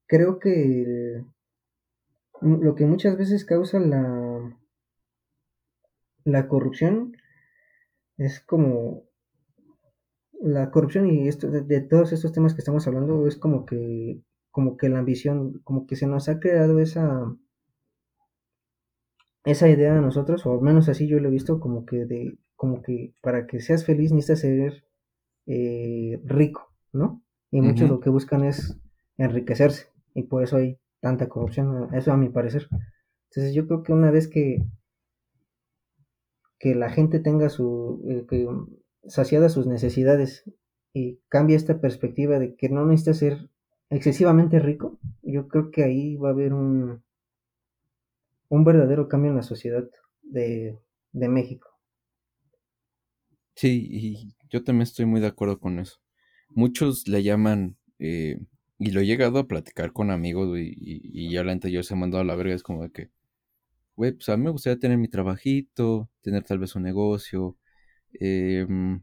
[0.07, 1.25] creo que
[2.41, 4.59] lo que muchas veces causa la,
[6.25, 7.17] la corrupción
[8.19, 9.05] es como
[10.41, 14.77] la corrupción y esto de, todos estos temas que estamos hablando es como que como
[14.77, 17.35] que la ambición como que se nos ha creado esa
[19.45, 22.39] esa idea a nosotros o al menos así yo lo he visto como que de
[22.57, 24.85] como que para que seas feliz necesitas ser
[25.47, 28.77] eh, rico no y muchos lo que buscan es
[29.17, 32.67] enriquecerse y por eso hay tanta corrupción, eso a mi parecer.
[33.31, 34.65] Entonces yo creo que una vez que,
[36.59, 38.49] que la gente tenga su, eh, que,
[39.07, 40.51] saciadas sus necesidades
[40.95, 43.51] y cambie esta perspectiva de que no necesita ser
[43.91, 47.03] excesivamente rico, yo creo que ahí va a haber un,
[48.49, 49.85] un verdadero cambio en la sociedad
[50.23, 50.79] de,
[51.13, 51.69] de México.
[53.57, 55.99] Sí, y yo también estoy muy de acuerdo con eso.
[56.51, 58.39] Muchos le llaman eh,
[58.79, 62.23] y lo he llegado a platicar con amigos, y, ya la anterior se ha mandado
[62.23, 62.55] a la verga.
[62.55, 63.11] Es como de que,
[63.97, 67.59] güey, pues a mí me gustaría tener mi trabajito, tener tal vez un negocio,
[68.21, 69.03] em,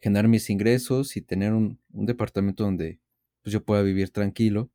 [0.00, 3.00] generar mis ingresos y tener un, departamento donde
[3.42, 4.70] pues yo pueda vivir tranquilo.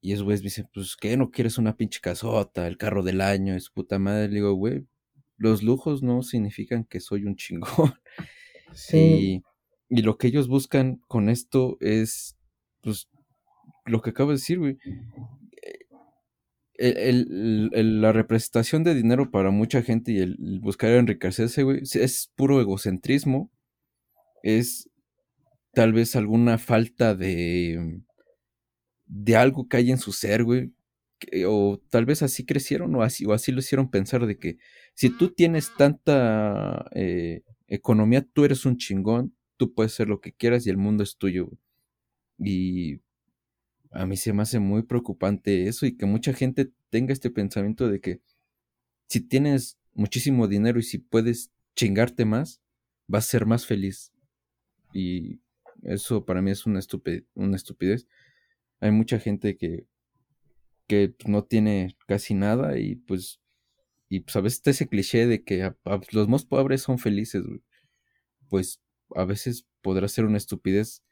[0.00, 1.16] Y esos güeyes me dicen, pues, ¿qué?
[1.16, 4.28] ¿No quieres una pinche casota, el carro del año, es puta madre?
[4.28, 4.86] Le digo, güey,
[5.40, 7.94] los lujos no significan que soy un chingón.
[8.72, 9.42] Sí.
[9.88, 12.36] Y, y lo que ellos buscan con esto es
[12.82, 13.08] pues,
[13.84, 14.78] lo que acabo de decir, güey.
[16.74, 22.60] El, la representación de dinero para mucha gente y el, buscar enriquecerse, güey, es puro
[22.60, 23.50] egocentrismo.
[24.44, 24.88] Es
[25.72, 28.00] tal vez alguna falta de.
[29.06, 30.72] de algo que hay en su ser, güey.
[31.46, 34.58] O tal vez así crecieron o así, o así lo hicieron pensar de que
[34.94, 40.32] si tú tienes tanta eh, economía, tú eres un chingón, tú puedes hacer lo que
[40.32, 41.50] quieras y el mundo es tuyo.
[42.38, 43.00] Y
[43.90, 47.88] a mí se me hace muy preocupante eso y que mucha gente tenga este pensamiento
[47.88, 48.20] de que
[49.06, 52.60] si tienes muchísimo dinero y si puedes chingarte más,
[53.06, 54.12] vas a ser más feliz.
[54.94, 55.40] Y
[55.82, 56.80] eso para mí es una,
[57.34, 58.06] una estupidez.
[58.80, 59.86] Hay mucha gente que,
[60.90, 63.40] que no tiene casi nada y pues,
[64.08, 65.72] y pues a veces está ese cliché de que
[66.10, 67.44] los más pobres son felices.
[68.48, 68.82] Pues
[69.14, 71.04] a veces podrá ser una estupidez,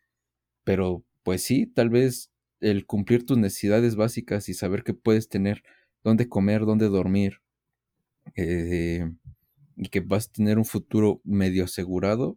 [0.64, 5.62] pero pues sí, tal vez el cumplir tus necesidades básicas y saber que puedes tener
[6.03, 7.41] dónde comer, dónde dormir,
[8.35, 9.09] eh,
[9.76, 12.37] y que vas a tener un futuro medio asegurado,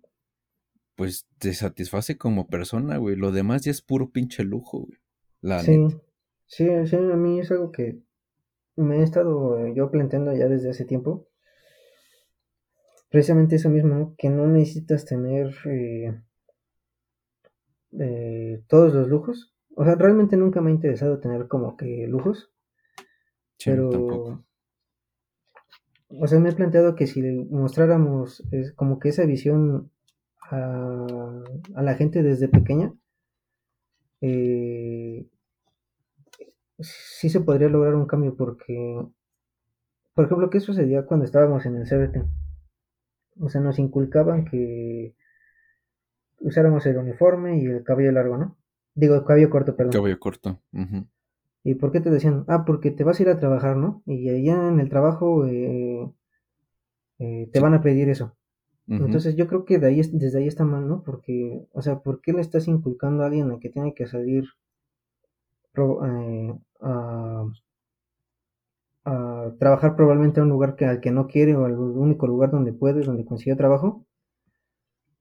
[0.94, 3.16] pues te satisface como persona, güey.
[3.16, 5.00] Lo demás ya es puro pinche lujo, güey.
[5.42, 5.76] La sí,
[6.52, 8.02] sí, sí, a mí es algo que
[8.76, 11.28] me he estado yo planteando ya desde hace tiempo.
[13.10, 16.22] precisamente eso mismo, que no necesitas tener eh,
[18.00, 19.54] eh, todos los lujos.
[19.76, 22.52] O sea, realmente nunca me ha interesado tener como que lujos.
[23.64, 24.46] pero, tampoco.
[26.10, 28.44] o sea, me he planteado que si mostráramos
[28.76, 29.92] como que esa visión
[30.50, 31.06] a,
[31.76, 32.94] a la gente desde pequeña,
[34.22, 35.26] eh,
[36.82, 39.02] sí se podría lograr un cambio porque,
[40.14, 42.26] por ejemplo, ¿qué sucedía cuando estábamos en el CBT?
[43.40, 45.16] O sea, nos inculcaban que
[46.40, 48.58] usáramos el uniforme y el cabello largo, ¿no?
[48.94, 49.94] Digo, el cabello corto, perdón.
[49.94, 50.60] Cabello corto.
[51.64, 52.44] ¿Y por qué te decían?
[52.48, 54.02] Ah, porque te vas a ir a trabajar, ¿no?
[54.06, 56.12] Y allá en el trabajo eh,
[57.20, 58.36] eh, te van a pedir eso.
[58.88, 61.02] Entonces yo creo que de ahí, desde ahí está mal, ¿no?
[61.04, 64.50] Porque, o sea, ¿por qué le estás inculcando a alguien a que tiene que salir
[65.78, 67.48] eh, a,
[69.58, 72.74] trabajar probablemente a un lugar que, al que no quiere o al único lugar donde
[72.74, 74.06] puede, donde consigue trabajo?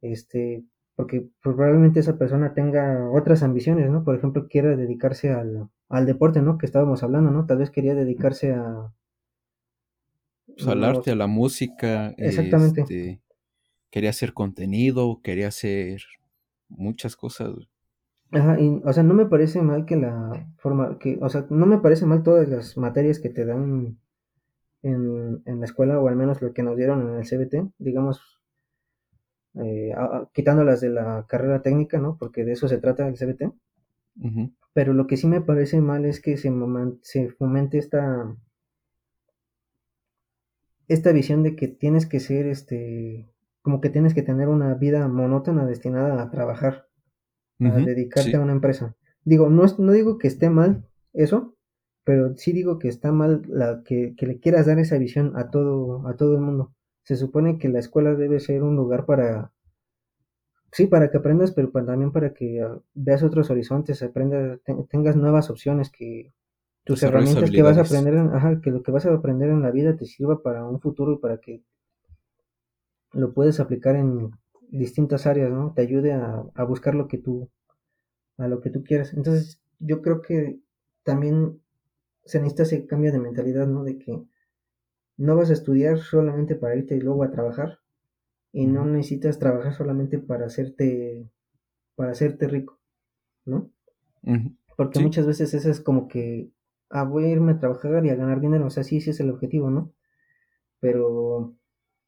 [0.02, 0.64] Este,
[0.96, 4.04] porque probablemente esa persona tenga otras ambiciones, ¿no?
[4.04, 6.58] Por ejemplo, quiera dedicarse al, al deporte, ¿no?
[6.58, 7.46] Que estábamos hablando, ¿no?
[7.46, 8.92] Tal vez quería dedicarse a...
[10.46, 12.14] Pues, al arte, a la música.
[12.16, 12.82] Exactamente.
[12.82, 13.20] Este,
[13.90, 16.02] quería hacer contenido, quería hacer
[16.68, 17.54] muchas cosas.
[18.33, 21.66] Ajá, y, o sea, no me parece mal que la forma, que, o sea, no
[21.66, 23.99] me parece mal todas las materias que te dan
[24.83, 28.41] en, en la escuela, o al menos lo que nos dieron en el CBT, digamos,
[29.62, 29.93] eh,
[30.33, 32.16] quitándolas de la carrera técnica, ¿no?
[32.18, 33.53] Porque de eso se trata el CBT.
[34.72, 36.53] Pero lo que sí me parece mal es que se,
[37.03, 38.35] se fomente esta,
[40.89, 45.09] esta visión de que tienes que ser este como que tienes que tener una vida
[45.09, 46.89] monótona destinada a trabajar,
[47.61, 48.96] a dedicarte a una empresa.
[49.24, 51.54] Digo, no, no digo que esté mal eso,
[52.04, 55.50] pero sí digo que está mal la, que, que, le quieras dar esa visión a
[55.50, 56.72] todo, a todo el mundo.
[57.04, 59.52] Se supone que la escuela debe ser un lugar para,
[60.72, 65.50] sí, para que aprendas, pero también para que ah, veas otros horizontes, aprendas, tengas nuevas
[65.50, 66.32] opciones, que
[66.84, 69.70] tus herramientas que vas a aprender, ajá, que lo que vas a aprender en la
[69.70, 71.62] vida te sirva para un futuro y para que
[73.12, 74.30] lo puedes aplicar en
[74.71, 75.73] distintas áreas, ¿no?
[75.75, 77.51] Te ayude a, buscar lo que tú,
[78.39, 79.14] a lo que tú quieras.
[79.14, 80.61] Entonces, yo creo que
[81.03, 81.61] también
[82.25, 83.85] se necesita ese cambio de mentalidad, ¿no?
[83.85, 84.23] De que
[85.16, 87.81] no vas a estudiar solamente para irte y luego a trabajar
[88.53, 91.31] y no necesitas trabajar solamente para hacerte
[91.95, 92.79] para hacerte rico,
[93.45, 93.71] ¿no?
[94.77, 96.51] Porque muchas veces eso es como que
[96.89, 99.21] ah, voy a irme a trabajar y a ganar dinero, o sea, sí, ese es
[99.21, 99.93] el objetivo, ¿no?
[100.81, 101.55] Pero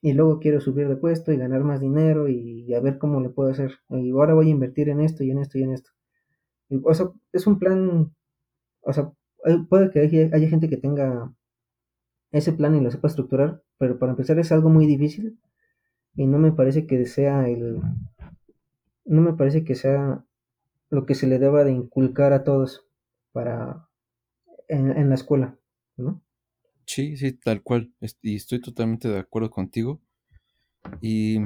[0.02, 3.30] y luego quiero subir de puesto y ganar más dinero y, a ver cómo le
[3.30, 3.78] puedo hacer.
[3.88, 5.90] Y ahora voy a invertir en esto y en esto y en esto.
[6.84, 8.12] o sea, es un plan,
[8.82, 9.12] o sea,
[9.68, 11.32] puede que haya, gente que tenga
[12.32, 15.38] ese plan y lo sepa estructurar, pero para empezar es algo muy difícil
[16.16, 17.80] y no me parece que sea el,
[19.04, 20.24] no me parece que sea
[20.90, 22.86] lo que se le deba de inculcar a todos
[23.32, 23.88] para
[24.68, 25.58] en, en la escuela,
[25.96, 26.22] ¿no?
[26.86, 27.92] Sí, sí, tal cual.
[28.22, 30.00] Y estoy totalmente de acuerdo contigo.
[31.00, 31.38] Y,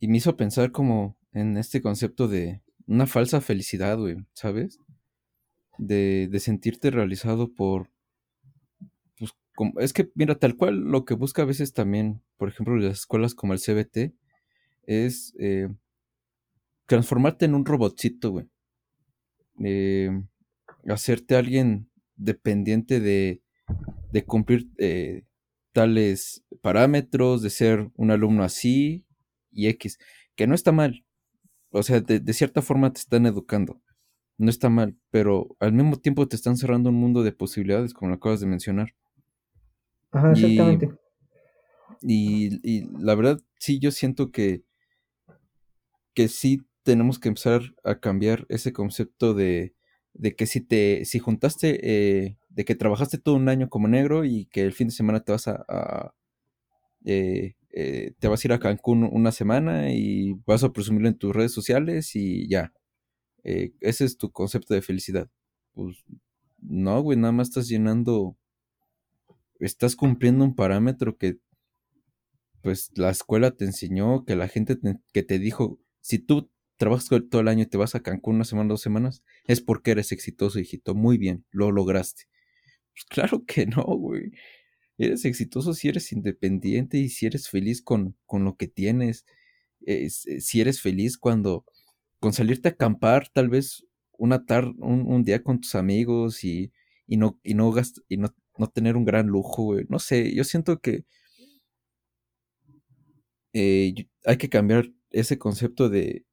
[0.00, 4.78] y me hizo pensar como en este concepto de una falsa felicidad, güey, ¿sabes?
[5.78, 7.90] De, de sentirte realizado por...
[9.18, 9.34] Pues,
[9.78, 13.34] es que, mira, tal cual lo que busca a veces también, por ejemplo, las escuelas
[13.34, 14.14] como el CBT,
[14.86, 15.68] es eh,
[16.86, 18.46] transformarte en un robotcito, güey.
[19.62, 20.10] Eh,
[20.88, 23.42] hacerte alguien dependiente de,
[24.12, 25.24] de cumplir eh,
[25.72, 29.04] tales parámetros, de ser un alumno así
[29.50, 29.98] y X,
[30.34, 31.04] que no está mal.
[31.70, 33.80] O sea, de, cierta forma te están educando.
[34.38, 38.10] No está mal, pero al mismo tiempo te están cerrando un mundo de posibilidades, como
[38.10, 38.94] lo acabas de mencionar.
[40.12, 40.90] Ajá, exactamente.
[42.02, 44.62] Y, y, la verdad, sí, yo siento que,
[46.14, 49.74] que sí tenemos que empezar a cambiar ese concepto de,
[50.14, 54.24] de que si te, si juntaste eh, de que trabajaste todo un año como negro
[54.24, 56.12] y que el fin de semana te vas a,
[57.04, 61.16] eh, eh, te vas a ir a Cancún una semana y vas a presumirlo en
[61.16, 62.72] tus redes sociales y ya.
[63.44, 65.30] Eh, ese es tu concepto de felicidad.
[65.72, 66.04] Pues
[66.60, 68.36] no, güey, nada más estás llenando,
[69.60, 71.38] estás cumpliendo un parámetro que
[72.60, 74.76] pues la escuela te enseñó, que la gente
[75.12, 78.44] que te dijo, si tú trabajas todo el año y te vas a Cancún una
[78.44, 80.96] semana, dos semanas, es porque eres exitoso, hijito.
[80.96, 82.24] Muy bien, lo lograste.
[82.98, 84.32] Pues claro que no, güey.
[84.98, 89.26] Eres exitoso si eres independiente y si eres feliz con, con lo que tienes.
[89.86, 91.64] Eh, si eres feliz cuando,
[92.20, 93.86] con salirte a acampar, tal vez
[94.18, 96.72] una tarde, un, día con tus amigos y,
[97.06, 97.72] y no, y no
[98.08, 99.86] y no, no tener un gran lujo, güey.
[99.88, 101.04] No sé, yo siento que
[103.52, 103.94] eh,
[104.24, 106.26] hay que cambiar ese concepto de,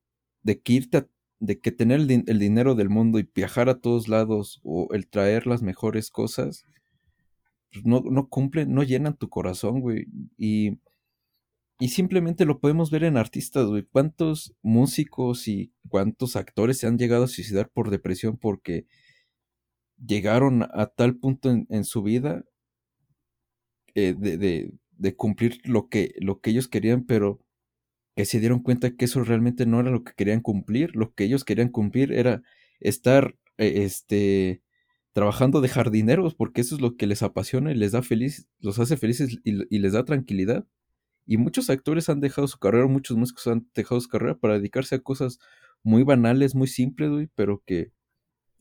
[0.43, 1.07] de que irte
[1.39, 5.47] de que tener el, dinero del mundo y viajar a todos lados o el traer
[5.47, 6.65] las mejores cosas
[7.75, 10.05] pues, no, no cumplen, no llenan tu corazón, güey.
[10.37, 10.79] Y,
[11.77, 13.83] y simplemente lo podemos ver en artistas, güey.
[13.83, 18.87] ¿Cuántos músicos y cuántos actores se han llegado a suicidar por depresión porque
[19.97, 22.45] llegaron a tal punto en, su vida
[23.93, 27.44] eh, de, de, de, cumplir lo que, lo que ellos querían, pero
[28.15, 30.95] que se dieron cuenta que eso realmente no era lo que querían cumplir.
[30.95, 32.41] Lo que ellos querían cumplir era
[32.79, 34.61] estar, eh, este,
[35.13, 38.79] trabajando de jardineros, porque eso es lo que les apasiona y les da feliz, los
[38.79, 40.67] hace felices y, les da tranquilidad.
[41.25, 44.95] Y muchos actores han dejado su carrera, muchos músicos han dejado su carrera para dedicarse
[44.95, 45.39] a cosas
[45.83, 47.91] muy banales, muy simples, pero que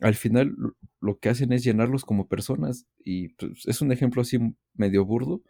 [0.01, 0.55] al final
[1.01, 2.87] lo que hacen es llenarlos como personas.
[3.05, 4.39] Y pues, es un ejemplo así
[4.75, 5.43] medio burdo.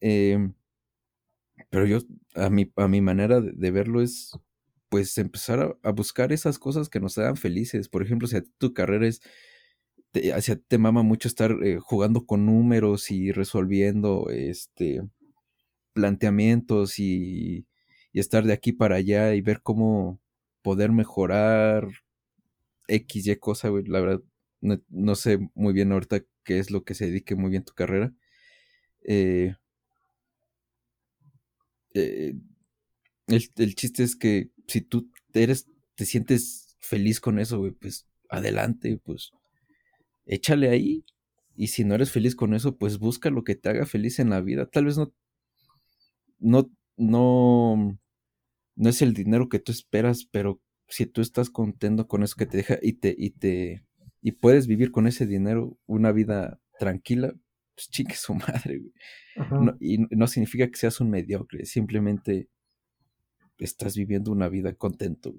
[0.00, 0.54] Em,
[1.70, 1.98] pero yo,
[2.34, 4.32] a mi, a mi manera de, verlo es,
[4.88, 7.88] pues, empezar a, buscar esas cosas que nos hagan felices.
[7.88, 9.20] Por ejemplo, si tu carrera es
[10.34, 15.02] hacia, te mama mucho estar eh, jugando con números y resolviendo este
[15.92, 17.66] planteamientos y,
[18.12, 20.20] y, estar de aquí para allá y ver cómo
[20.62, 21.88] poder mejorar
[22.88, 23.84] X, Y cosa, güey.
[23.84, 24.22] La verdad,
[24.60, 28.12] no, sé muy bien ahorita qué es lo que se dedique muy bien tu carrera.
[29.04, 29.54] Eh,
[31.98, 32.34] eh,
[33.26, 39.00] el, el, chiste es que si tú eres, te sientes feliz con eso, pues adelante,
[39.04, 39.32] pues
[40.26, 41.04] échale ahí.
[41.56, 44.30] Y si no eres feliz con eso, pues busca lo que te haga feliz en
[44.30, 44.66] la vida.
[44.66, 45.12] Tal vez no,
[46.38, 47.98] no, no,
[48.76, 52.46] no es el dinero que tú esperas, pero si tú estás contento con eso que
[52.46, 53.84] te deja y te, y te,
[54.22, 57.34] y puedes vivir con ese dinero una vida tranquila,
[57.78, 58.82] pues chique su madre,
[59.78, 62.48] y no significa que seas un mediocre, simplemente
[63.58, 65.32] estás viviendo una vida contento,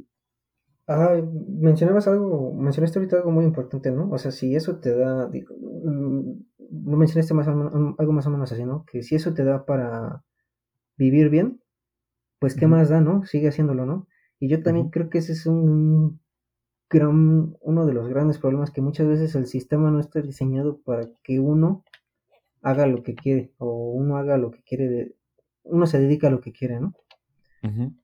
[0.91, 4.09] Ah, mencionabas algo, mencionaste ahorita algo muy importante, ¿no?
[4.09, 8.85] O sea, si eso te da, no mencionaste más algo más o menos así, ¿no?
[8.85, 10.23] Que si eso te da para
[10.97, 11.61] vivir bien,
[12.39, 13.23] pues qué más da, ¿no?
[13.25, 14.07] Sigue haciéndolo, ¿no?
[14.39, 16.21] Y yo también creo que ese es un
[16.89, 21.07] gran, uno de los grandes problemas que muchas veces el sistema no está diseñado para
[21.21, 21.83] que uno
[22.61, 25.15] haga lo que quiere o uno haga lo que quiere, de,
[25.63, 26.93] uno se dedica a lo que quiere, ¿no?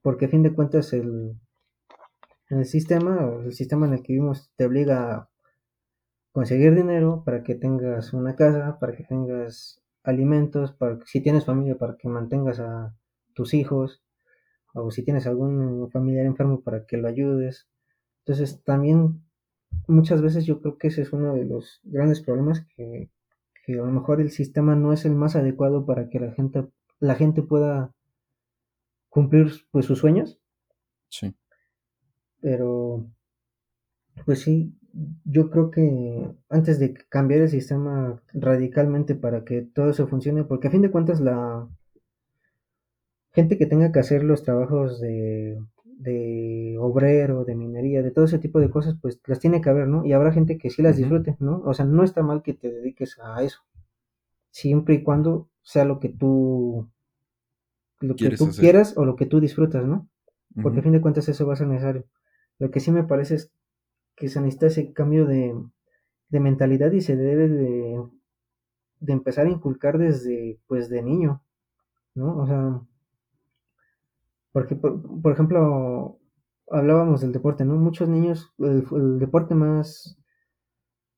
[0.02, 1.34] Porque a fin de cuentas el,
[2.50, 5.30] el sistema, el sistema en el que vivimos te obliga a
[6.32, 11.46] conseguir dinero para que tengas una casa, para que tengas alimentos, para que, si tienes
[11.46, 12.94] familia, para que mantengas a
[13.34, 14.02] tus hijos,
[14.74, 17.66] o si tienes algún familiar enfermo, para que lo ayudes.
[18.18, 19.22] Entonces, también
[19.88, 23.10] muchas veces yo creo que ese es uno de los grandes problemas que,
[23.66, 26.68] que a lo mejor el sistema no es el más adecuado para que la gente,
[27.00, 27.92] la gente pueda
[29.08, 30.38] cumplir pues sus sueños.
[31.08, 31.34] Sí.
[32.40, 33.04] Pero,
[34.24, 34.72] pues sí,
[35.24, 40.68] yo creo que antes de cambiar el sistema radicalmente para que todo eso funcione, porque
[40.68, 41.68] a fin de cuentas la
[43.32, 45.58] gente que tenga que hacer los trabajos de,
[45.98, 49.88] de obrero, de minería, de todo ese tipo de cosas, pues las tiene que haber,
[49.88, 50.04] ¿no?
[50.04, 51.62] Y habrá gente que sí las disfrute, ¿no?
[51.64, 53.60] O sea, no está mal que te dediques a eso,
[54.50, 56.88] siempre y cuando sea lo que tú,
[58.00, 60.08] lo que tú quieras o lo que tú disfrutas, ¿no?
[60.62, 62.04] Porque a fin de cuentas eso va a ser necesario.
[62.58, 63.52] Lo que sí me parece es
[64.14, 65.54] que se necesita ese cambio de,
[66.30, 68.02] mentalidad y se debe de,
[69.06, 71.42] empezar a inculcar desde, pues, de niño,
[72.14, 72.38] ¿no?
[72.38, 72.80] O sea,
[74.56, 76.18] porque, por, ejemplo,
[76.70, 77.74] hablábamos del deporte, ¿no?
[77.74, 80.18] Muchos niños, el, deporte más,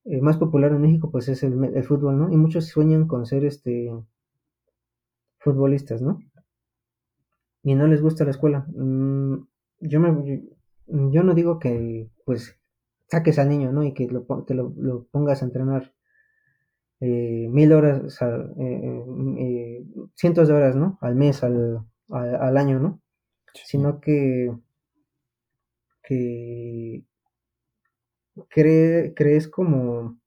[0.06, 2.32] eh, más popular en México, pues, es el, fútbol, ¿no?
[2.32, 3.93] Y muchos sueñan con ser, este,
[5.39, 6.19] futbolistas, ¿no?
[7.62, 8.66] Y no les gusta la escuela.
[8.74, 9.47] Mm,
[9.82, 10.43] yo me,
[11.12, 12.59] yo no digo que pues
[13.06, 13.85] saques al niño, ¿no?
[13.85, 15.94] Y que lo, te lo, pongas a entrenar
[16.98, 19.05] eh, mil horas, eh,
[19.39, 19.86] eh,
[20.16, 20.98] cientos de horas, ¿no?
[21.01, 23.01] Al mes, al, al, año, ¿no?
[23.54, 24.52] Sino que,
[26.02, 27.04] que
[28.48, 30.18] crees como,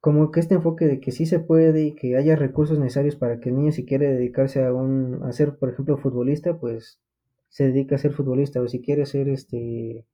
[0.00, 3.40] como que este enfoque de que sí se puede y que haya recursos necesarios para
[3.40, 7.00] que el niño si quiere dedicarse a un, a ser, por ejemplo, futbolista, pues
[7.48, 10.04] se dedica a ser futbolista o si quiere ser este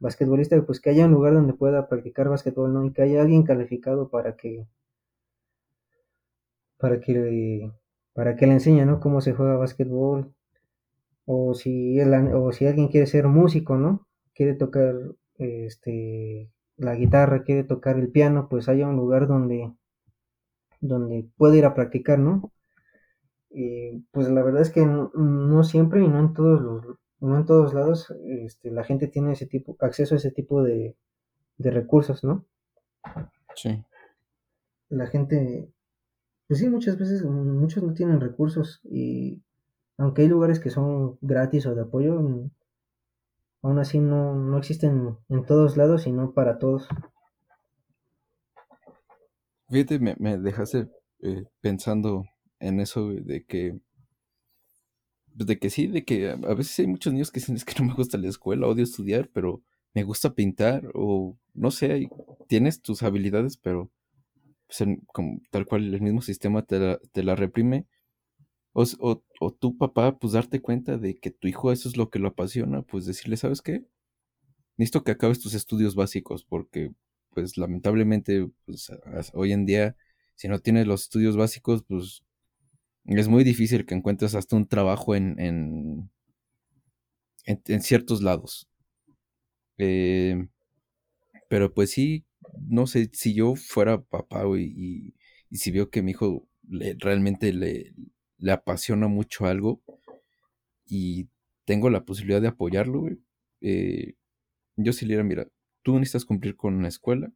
[0.00, 2.84] basquetbolista, pues que haya un lugar donde pueda practicar basquetbol, ¿no?
[2.86, 4.66] Y que haya alguien calificado para que
[6.78, 7.70] para que
[8.14, 9.00] para que le enseñe, ¿no?
[9.00, 10.34] Cómo se juega basquetbol
[11.30, 14.06] o si o si alguien quiere ser músico, ¿no?
[14.34, 14.94] Quiere tocar
[15.34, 19.74] este la guitarra, quiere tocar el piano, pues haya un lugar donde
[20.80, 22.50] donde puede ir a practicar, ¿no?
[23.50, 27.36] Y pues la verdad es que no, no siempre y no en todos los, no
[27.36, 30.96] en todos lados este, la gente tiene ese tipo, acceso a ese tipo de,
[31.58, 32.46] de recursos, ¿no?
[33.54, 33.84] Sí.
[34.88, 35.68] La gente,
[36.46, 39.42] pues sí, muchas veces, muchos no tienen recursos y
[39.98, 42.18] aunque hay lugares que son gratis o de apoyo,
[43.62, 46.88] aún así no, no existen en todos lados y no para todos.
[49.68, 50.88] Fíjate, me, me dejaste
[51.20, 52.24] eh, pensando
[52.60, 53.78] en eso de que
[55.38, 57.74] pues, de que sí, de que a veces hay muchos niños que dicen es que
[57.80, 59.62] no me gusta la escuela, odio estudiar, pero
[59.94, 62.08] me gusta pintar o no sé,
[62.48, 63.90] tienes tus habilidades, pero
[64.66, 64.84] pues,
[65.50, 67.86] tal cual el mismo sistema te la, te la reprime.
[68.80, 68.84] O,
[69.40, 72.28] o, tu papá, pues darte cuenta de que tu hijo eso es lo que lo
[72.28, 73.84] apasiona, pues decirle, ¿sabes qué?
[74.76, 76.92] Necesito que acabes tus estudios básicos porque
[77.34, 78.90] pues lamentablemente pues,
[79.34, 79.96] hoy en día
[80.36, 82.22] si no tienes los estudios básicos, pues
[83.06, 86.10] es muy difícil que encuentres hasta un trabajo en, en,
[87.46, 88.68] en- ciertos lados.
[89.78, 90.48] Eh,
[91.48, 92.24] pero pues sí,
[92.68, 95.14] no sé, si yo fuera papá y,
[95.50, 96.46] y si veo que mi hijo
[96.98, 97.94] realmente le,
[98.38, 99.82] le apasiona mucho algo
[100.86, 101.28] y
[101.64, 103.18] tengo la posibilidad de apoyarlo, güey,
[103.60, 104.14] eh,
[104.76, 105.48] yo sí le diría, mira,
[105.82, 107.32] tú necesitas cumplir con la escuela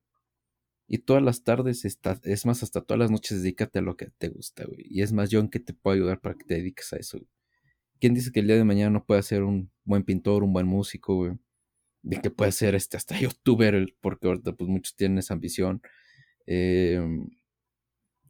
[0.86, 4.10] y todas las tardes, está, es más, hasta todas las noches dedícate a lo que
[4.18, 4.84] te gusta, güey.
[4.90, 7.18] Y es más, yo en qué te puedo ayudar para que te dediques a eso,
[7.18, 7.30] güey.
[8.00, 10.66] ¿Quién dice que el día de mañana no puede ser un buen pintor, un buen
[10.66, 11.32] músico, güey?
[12.02, 15.82] De que puede ser este, hasta youtuber, porque ahorita pues muchos tienen esa ambición.
[16.46, 17.00] Eh,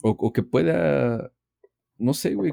[0.03, 1.33] o que pueda,
[2.03, 2.53] no sé, güey,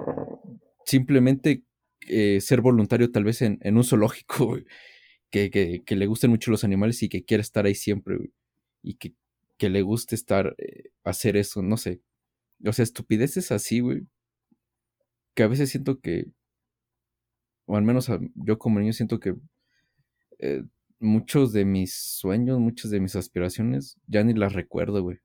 [0.86, 1.64] simplemente
[2.08, 4.66] eh, ser voluntario tal vez en, en un zoológico, güey.
[5.32, 5.52] Que,
[5.86, 8.34] que, le gusten mucho los animales y que quiera estar ahí siempre, güey.
[8.82, 9.14] Y que,
[9.58, 12.02] que le guste estar, eh, hacer eso, no sé.
[12.66, 14.08] O sea, estupideces así, güey.
[15.36, 16.26] Que a veces siento que,
[17.66, 19.36] o al menos yo como niño siento que
[20.40, 20.64] eh,
[21.00, 25.20] muchos de mis sueños, muchas de mis aspiraciones, ya ni las recuerdo, güey.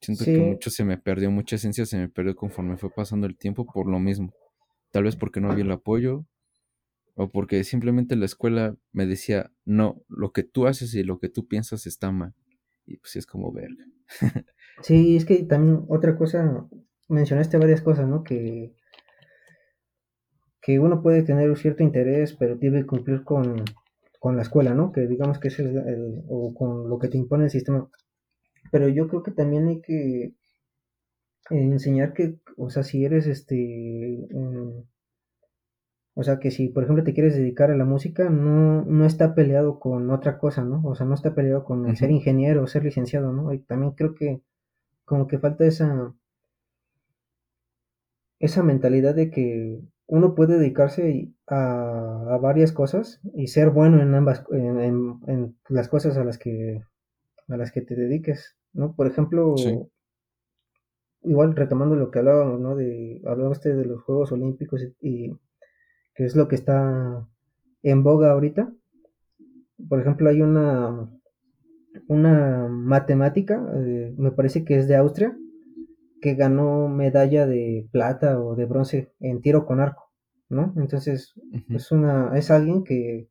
[0.00, 3.36] Siento que mucho se me perdió, mucha esencia se me perdió conforme fue pasando el
[3.36, 4.32] tiempo por lo mismo.
[4.92, 6.26] Tal vez porque no había el apoyo,
[7.14, 11.28] o porque simplemente la escuela me decía, no, lo que tú haces y lo que
[11.28, 12.34] tú piensas está mal.
[12.86, 13.84] Y pues es como verga.
[14.82, 16.66] sí, es que también otra cosa,
[17.08, 18.22] mencionaste varias cosas, ¿no?
[18.24, 18.74] Que,
[20.60, 23.64] que uno puede tener un cierto interés, pero debe cumplir con,
[24.20, 24.92] con la escuela, ¿no?
[24.92, 27.88] Que digamos que es el, el- o con lo que te impone el sistema.
[28.72, 30.32] Pero yo creo que también hay que
[31.50, 34.28] enseñar que, o sea, si eres este,
[36.14, 39.34] o sea, que si por ejemplo te quieres dedicar a la música, no, no está
[39.34, 40.82] peleado con otra cosa, ¿no?
[40.84, 43.52] O sea, no está peleado con el ser ingeniero o ser licenciado, ¿no?
[43.54, 44.42] Y también creo que
[45.06, 46.14] como que falta esa,
[48.40, 54.14] esa mentalidad de que uno puede dedicarse a, a varias cosas y ser bueno en
[54.14, 56.82] ambas, en, en- en las cosas a las que,
[57.48, 58.94] a las que te dediques, ¿no?
[58.94, 59.06] Por
[59.54, 59.90] Sí, ejemplo,
[61.22, 62.74] igual retomando lo que hablábamos, ¿no?
[62.76, 63.20] De,
[63.74, 65.38] de los Juegos Olímpicos y, y
[66.14, 67.28] que es lo que está
[67.82, 68.72] en boga ahorita.
[69.88, 71.08] Por ejemplo, hay una,
[72.08, 75.36] una matemática, eh, me parece que es de Austria,
[76.22, 80.12] que ganó medalla de plata o de bronce en tiro con arco,
[80.50, 80.74] ¿no?
[80.78, 81.34] Entonces,
[81.70, 83.28] es una, es alguien que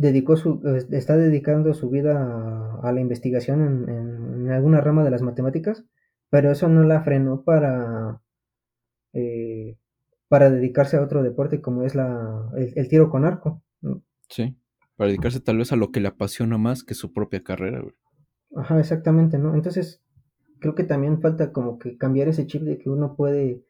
[0.00, 0.62] dedicó su,
[0.92, 5.20] está dedicando su vida a, a la investigación en, en, en, alguna rama de las
[5.20, 5.84] matemáticas,
[6.30, 8.22] pero eso no la frenó para,
[9.12, 9.76] eh,
[10.28, 13.62] para dedicarse a otro deporte como es la, el, el tiro con arco.
[13.82, 14.02] ¿no?
[14.28, 14.56] sí.
[14.96, 17.94] Para dedicarse tal vez a lo que le apasiona más que su propia carrera, güey.
[18.54, 19.54] Ajá, exactamente, ¿no?
[19.54, 20.02] Entonces,
[20.58, 23.64] creo que también falta como que cambiar ese chip de que uno puede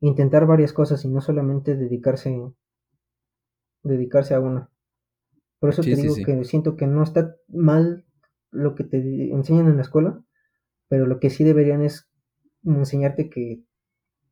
[0.00, 2.52] intentar varias cosas y no solamente dedicarse,
[3.82, 4.70] dedicarse a una.
[5.60, 6.24] Por eso te Sí, digo sí.
[6.24, 8.04] que siento que no está mal
[8.50, 8.98] lo que te
[9.32, 10.24] enseñan en la escuela,
[10.88, 12.08] pero lo que sí deberían es
[12.64, 13.62] enseñarte que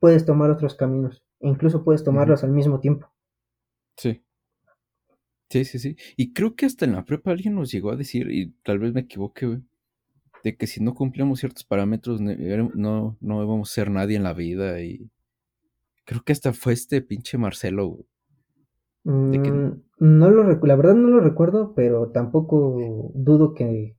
[0.01, 3.13] puedes tomar otros caminos, e incluso puedes tomarlos al mismo tiempo.
[3.97, 4.23] Sí.
[5.51, 5.97] Sí, sí, sí.
[6.17, 8.93] Y creo que hasta en la prepa alguien nos llegó a decir, y tal vez
[8.93, 9.63] me equivoque, güey,
[10.45, 14.35] de que si no cumplíamos ciertos parámetros no, no íbamos a ser nadie en la
[14.35, 14.81] vida.
[14.83, 15.11] Y
[16.05, 18.07] creo que hasta fue este pinche Marcelo, güey,
[19.33, 22.77] que Mm, no lo recu- la verdad no lo recuerdo, pero tampoco
[23.15, 23.97] dudo que,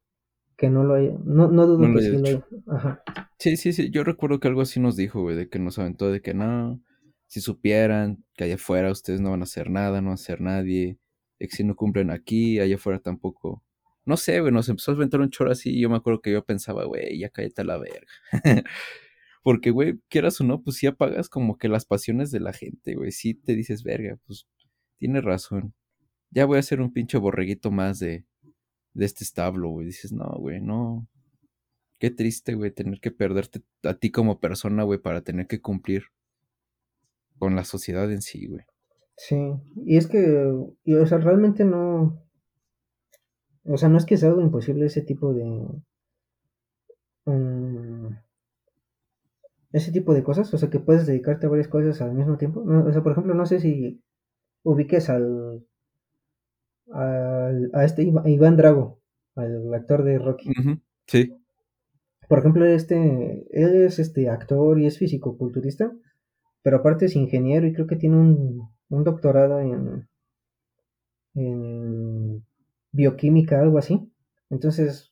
[0.58, 2.46] que no lo haya, no, no dudo que sí lo haya.
[2.68, 3.04] Ajá.
[3.40, 3.90] Sí, sí, sí.
[3.90, 6.80] Yo recuerdo que algo así nos dijo, güey, de que nos aventó de que no,
[7.28, 10.42] si supieran que allá afuera ustedes no van a hacer nada, no van a ser
[10.42, 10.98] nadie,
[11.40, 13.64] de que si no cumplen aquí, allá afuera tampoco.
[14.06, 16.32] No sé, güey, nos empezó a aventar un choro así y yo me acuerdo que
[16.32, 18.08] yo pensaba, güey, ya cállate a la verga.
[19.44, 22.96] Porque, güey, quieras o no, pues sí apagas como que las pasiones de la gente,
[22.96, 23.12] güey.
[23.12, 24.48] Sí te dices, verga, pues
[25.00, 25.74] tiene razón.
[26.30, 28.26] Ya voy a hacer un pinche borreguito más de,
[28.94, 29.88] de este establo, güey.
[29.88, 31.08] Dices, no, güey, no.
[31.98, 36.04] Qué triste, güey, tener que perderte a ti como persona, güey, para tener que cumplir
[37.40, 38.66] con la sociedad en sí, güey.
[39.18, 39.36] Sí,
[39.86, 42.24] y es que, o sea, realmente no,
[43.66, 45.44] o sea, no es que sea algo imposible ese tipo de,
[47.26, 48.16] um,
[49.74, 52.62] ese tipo de cosas, o sea, que puedes dedicarte a varias cosas al mismo tiempo.
[52.62, 54.02] o sea, por ejemplo, no sé si
[54.64, 55.66] ubiques al,
[56.92, 59.00] al a este Iván Drago,
[59.36, 60.52] al actor de Rocky.
[61.08, 61.36] sí.
[62.28, 65.92] Por ejemplo, este, él es este actor y es físico-culturista,
[66.62, 70.08] pero aparte es ingeniero y creo que tiene un, un doctorado en,
[71.34, 72.46] en
[72.92, 74.12] bioquímica, algo así.
[74.52, 75.12] Entonces,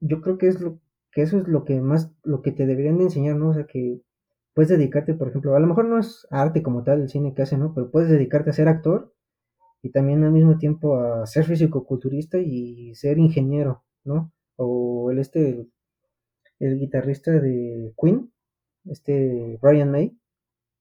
[0.00, 0.80] yo creo que es lo
[1.12, 3.50] que eso es lo que más, lo que te deberían de enseñar, ¿no?
[3.50, 4.00] O sea, que
[4.56, 7.42] puedes dedicarte, por ejemplo, a lo mejor no es arte como tal el cine que
[7.42, 7.74] hace, ¿no?
[7.74, 9.14] Pero puedes dedicarte a ser actor
[9.82, 14.32] y también al mismo tiempo a ser físico-culturista y ser ingeniero, ¿no?
[14.56, 15.68] O el este,
[16.58, 18.32] el, guitarrista de Queen,
[18.86, 20.18] este Brian May,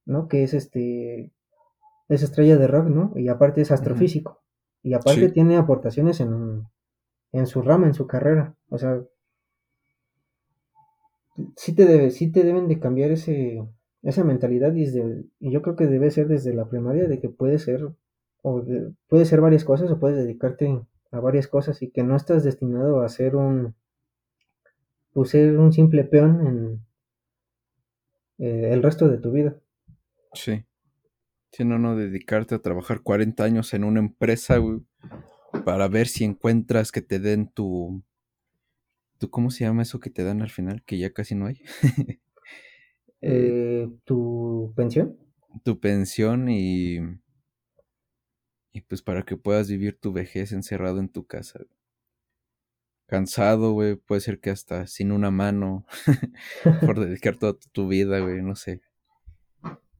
[0.05, 0.29] ¿no?
[0.29, 1.33] Que es este,
[2.07, 3.11] es estrella de rock, ¿no?
[3.17, 4.41] Y aparte es astrofísico.
[4.83, 6.63] Y aparte tiene aportaciones en,
[7.33, 8.55] en su rama, en su carrera.
[8.69, 9.03] O sea,
[11.55, 13.63] sí te, debe, sí te deben de cambiar ese,
[14.03, 14.85] esa mentalidad y,
[15.39, 17.89] y yo creo que debe ser desde la primaria de que puede ser
[18.41, 18.63] o
[19.07, 20.79] puede ser varias cosas o puedes dedicarte
[21.11, 23.75] a varias cosas y que no estás destinado a ser un
[25.13, 26.85] pues ser un simple peón en
[28.37, 29.55] eh, el resto de tu vida.
[30.33, 30.65] Sí.
[31.51, 34.57] Si no, no dedicarte a trabajar 40 años en una empresa,
[35.63, 38.03] para ver si encuentras que te den tu
[39.17, 40.83] ¿Tú cómo se llama eso que te dan al final?
[40.83, 41.61] Que ya casi no hay.
[43.27, 45.17] Eh, ¿Tu pensión?
[45.63, 46.99] Tu pensión y.
[48.71, 51.61] Y pues para que puedas vivir tu vejez encerrado en tu casa.
[53.07, 53.95] Cansado, güey.
[53.95, 55.87] Puede ser que hasta sin una mano.
[56.85, 58.43] por dedicar toda tu vida, güey.
[58.43, 58.81] No sé.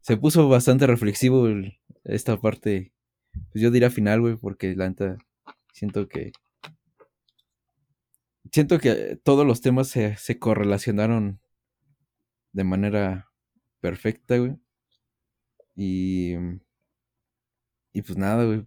[0.02, 1.48] Se puso bastante reflexivo
[2.04, 2.94] esta parte.
[3.52, 5.18] Pues yo diría final, güey, porque la neta
[5.74, 6.32] siento que
[8.52, 11.40] siento que todos los temas se, correlacionaron
[12.54, 13.32] de manera
[13.82, 14.58] perfecta, güey.
[15.76, 16.36] Y,
[17.94, 18.66] y pues nada, güey.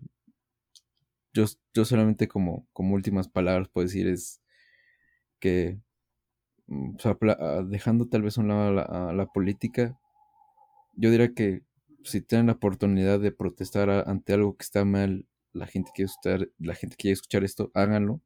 [1.32, 1.44] Yo,
[1.74, 4.40] yo solamente como, como últimas palabras puedo decir es
[5.40, 5.78] que,
[6.66, 9.98] mm, ah, dejando tal vez a un lado la, la, política,
[10.94, 11.62] yo diría que
[12.04, 16.50] si tienen la oportunidad de protestar ante algo que está mal, la gente quiere escuchar,
[16.58, 18.22] la gente quiere escuchar esto, háganlo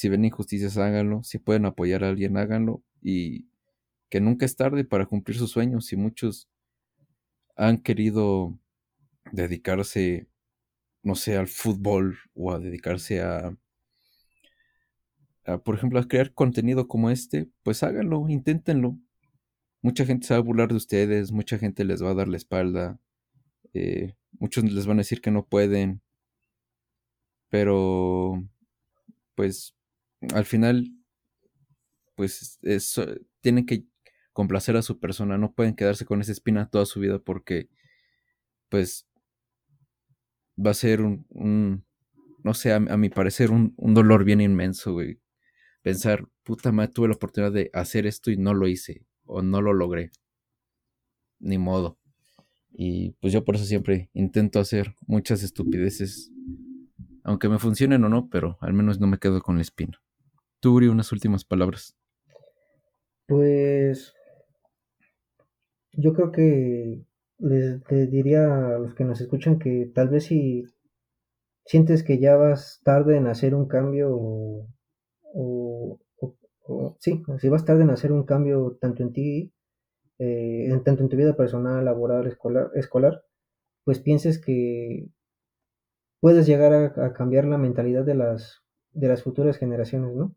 [0.00, 1.22] si ven injusticias, háganlo.
[1.22, 2.82] Si pueden apoyar a alguien, háganlo.
[3.02, 3.50] Y
[4.08, 5.84] que nunca es tarde para cumplir sus sueños.
[5.84, 6.48] Si muchos
[7.54, 8.58] han querido
[9.30, 10.26] dedicarse,
[11.02, 13.54] no sé, al fútbol o a dedicarse a,
[15.64, 18.96] por ejemplo, a crear contenido como este, pues háganlo, inténtenlo.
[19.82, 22.38] Mucha gente se va a burlar de ustedes, mucha gente les va a dar la
[22.38, 22.98] espalda,
[23.74, 26.00] eh, muchos les van a decir que no pueden,
[27.50, 28.42] pero
[29.34, 29.74] pues
[30.34, 30.90] al final,
[32.14, 32.58] pues
[33.40, 33.86] tienen que
[34.32, 37.68] complacer a su persona, no pueden quedarse con esa espina toda su vida porque,
[38.68, 39.08] pues,
[40.64, 41.84] va a ser un,
[42.44, 45.20] no sé, a, mi parecer, un, dolor bien inmenso, güey.
[45.82, 49.62] Pensar, puta madre, tuve la oportunidad de hacer esto y no lo hice, o no
[49.62, 50.10] lo logré.
[51.38, 51.98] Ni modo.
[52.72, 56.30] Y pues yo por eso siempre intento hacer muchas estupideces,
[57.24, 60.00] aunque me funcionen o no, pero al menos no me quedo con la espina.
[60.60, 61.96] Tú, unas últimas palabras.
[63.26, 64.14] Pues
[65.92, 67.02] yo creo que
[67.38, 70.64] les, diría a los que nos escuchan que tal vez si
[71.64, 74.10] sientes que ya vas tarde en hacer un cambio
[75.32, 75.98] o,
[76.98, 79.52] sí, si vas tarde en hacer un cambio tanto en ti,
[80.18, 83.24] eh, en, tanto en tu vida personal, laboral, escolar, escolar,
[83.84, 85.08] pues pienses que
[86.20, 88.62] puedes llegar a, a cambiar la mentalidad de las,
[88.92, 90.34] de las futuras generaciones, ¿no?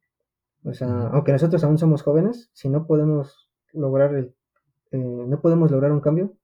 [0.63, 4.35] O sea, aunque nosotros aún somos jóvenes, si no podemos lograr el,
[4.91, 6.37] eh, no podemos lograr un cambio,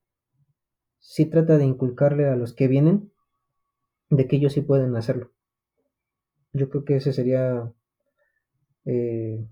[0.98, 3.12] sí trata de inculcarle a los que vienen
[4.10, 5.32] de que ellos sí pueden hacerlo.
[6.52, 7.72] Yo creo que ese sería
[8.84, 9.46] eh,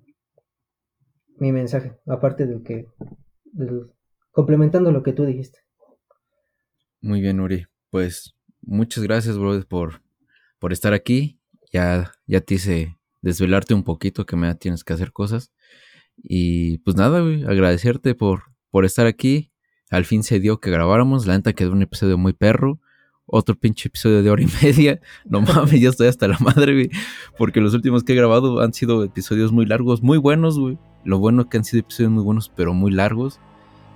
[1.38, 2.88] mi mensaje, aparte del que,
[4.32, 5.60] complementando lo que tú dijiste.
[7.00, 7.66] Muy bien, Uri.
[7.90, 10.02] Pues muchas gracias, bro, por,
[10.58, 11.40] por estar aquí.
[11.72, 15.52] Ya, ya te hice desvelarte un poquito, que me tienes que hacer cosas.
[16.16, 19.52] Y pues nada, agradecerte por, por estar aquí.
[19.90, 21.26] Al fin se dio que grabáramos.
[21.26, 22.80] La neta quedó un episodio muy perro.
[23.26, 25.00] Otro pinche episodio de hora y media.
[25.24, 26.90] No mames, ya estoy hasta la madre, güey.
[27.36, 30.78] Porque los últimos que he grabado han sido episodios muy largos, muy buenos, güey.
[31.04, 33.40] Lo bueno que han sido episodios muy buenos, pero muy largos.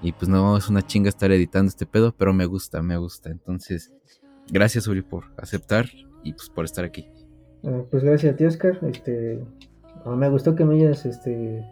[0.03, 3.31] Y pues no, es una chinga estar editando este pedo, pero me gusta, me gusta.
[3.31, 3.93] Entonces,
[4.49, 5.89] gracias, Uri, por aceptar
[6.25, 7.07] y pues por estar aquí.
[7.65, 8.79] Ah, pues gracias a ti, Oscar.
[8.83, 9.45] Este,
[10.05, 11.65] ah, me gustó que me hayas este,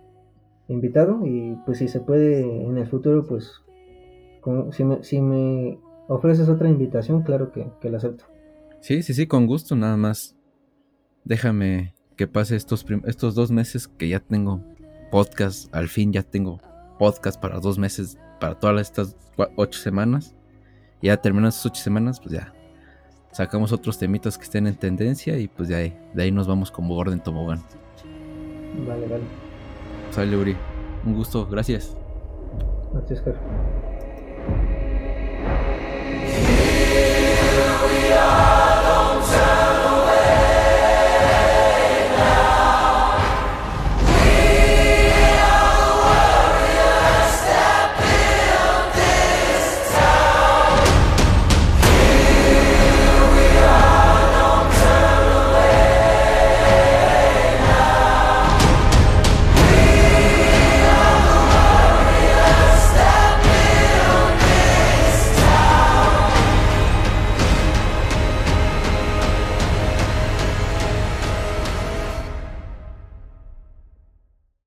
[0.68, 3.52] invitado y pues si se puede en el futuro, pues
[5.02, 8.24] si, me, ofreces otra invitación, claro que, que la acepto.
[8.80, 10.36] Sí, sí, sí, con gusto, nada más.
[11.24, 14.62] Déjame que pase estos, estos dos meses que ya tengo
[15.10, 16.60] podcast, al fin ya tengo
[16.98, 19.16] podcast para dos meses, para todas estas
[19.56, 20.34] ocho semanas.
[21.02, 22.52] Ya terminan esas ocho semanas, pues ya
[23.32, 26.70] sacamos otros temitas que estén en tendencia y pues de ahí, de ahí nos vamos
[26.70, 27.62] como orden tobogán.
[28.86, 29.24] Vale, vale.
[30.10, 30.56] Sale, Uri.
[31.04, 31.96] Un gusto, gracias.
[32.92, 33.89] Gracias, Oscar.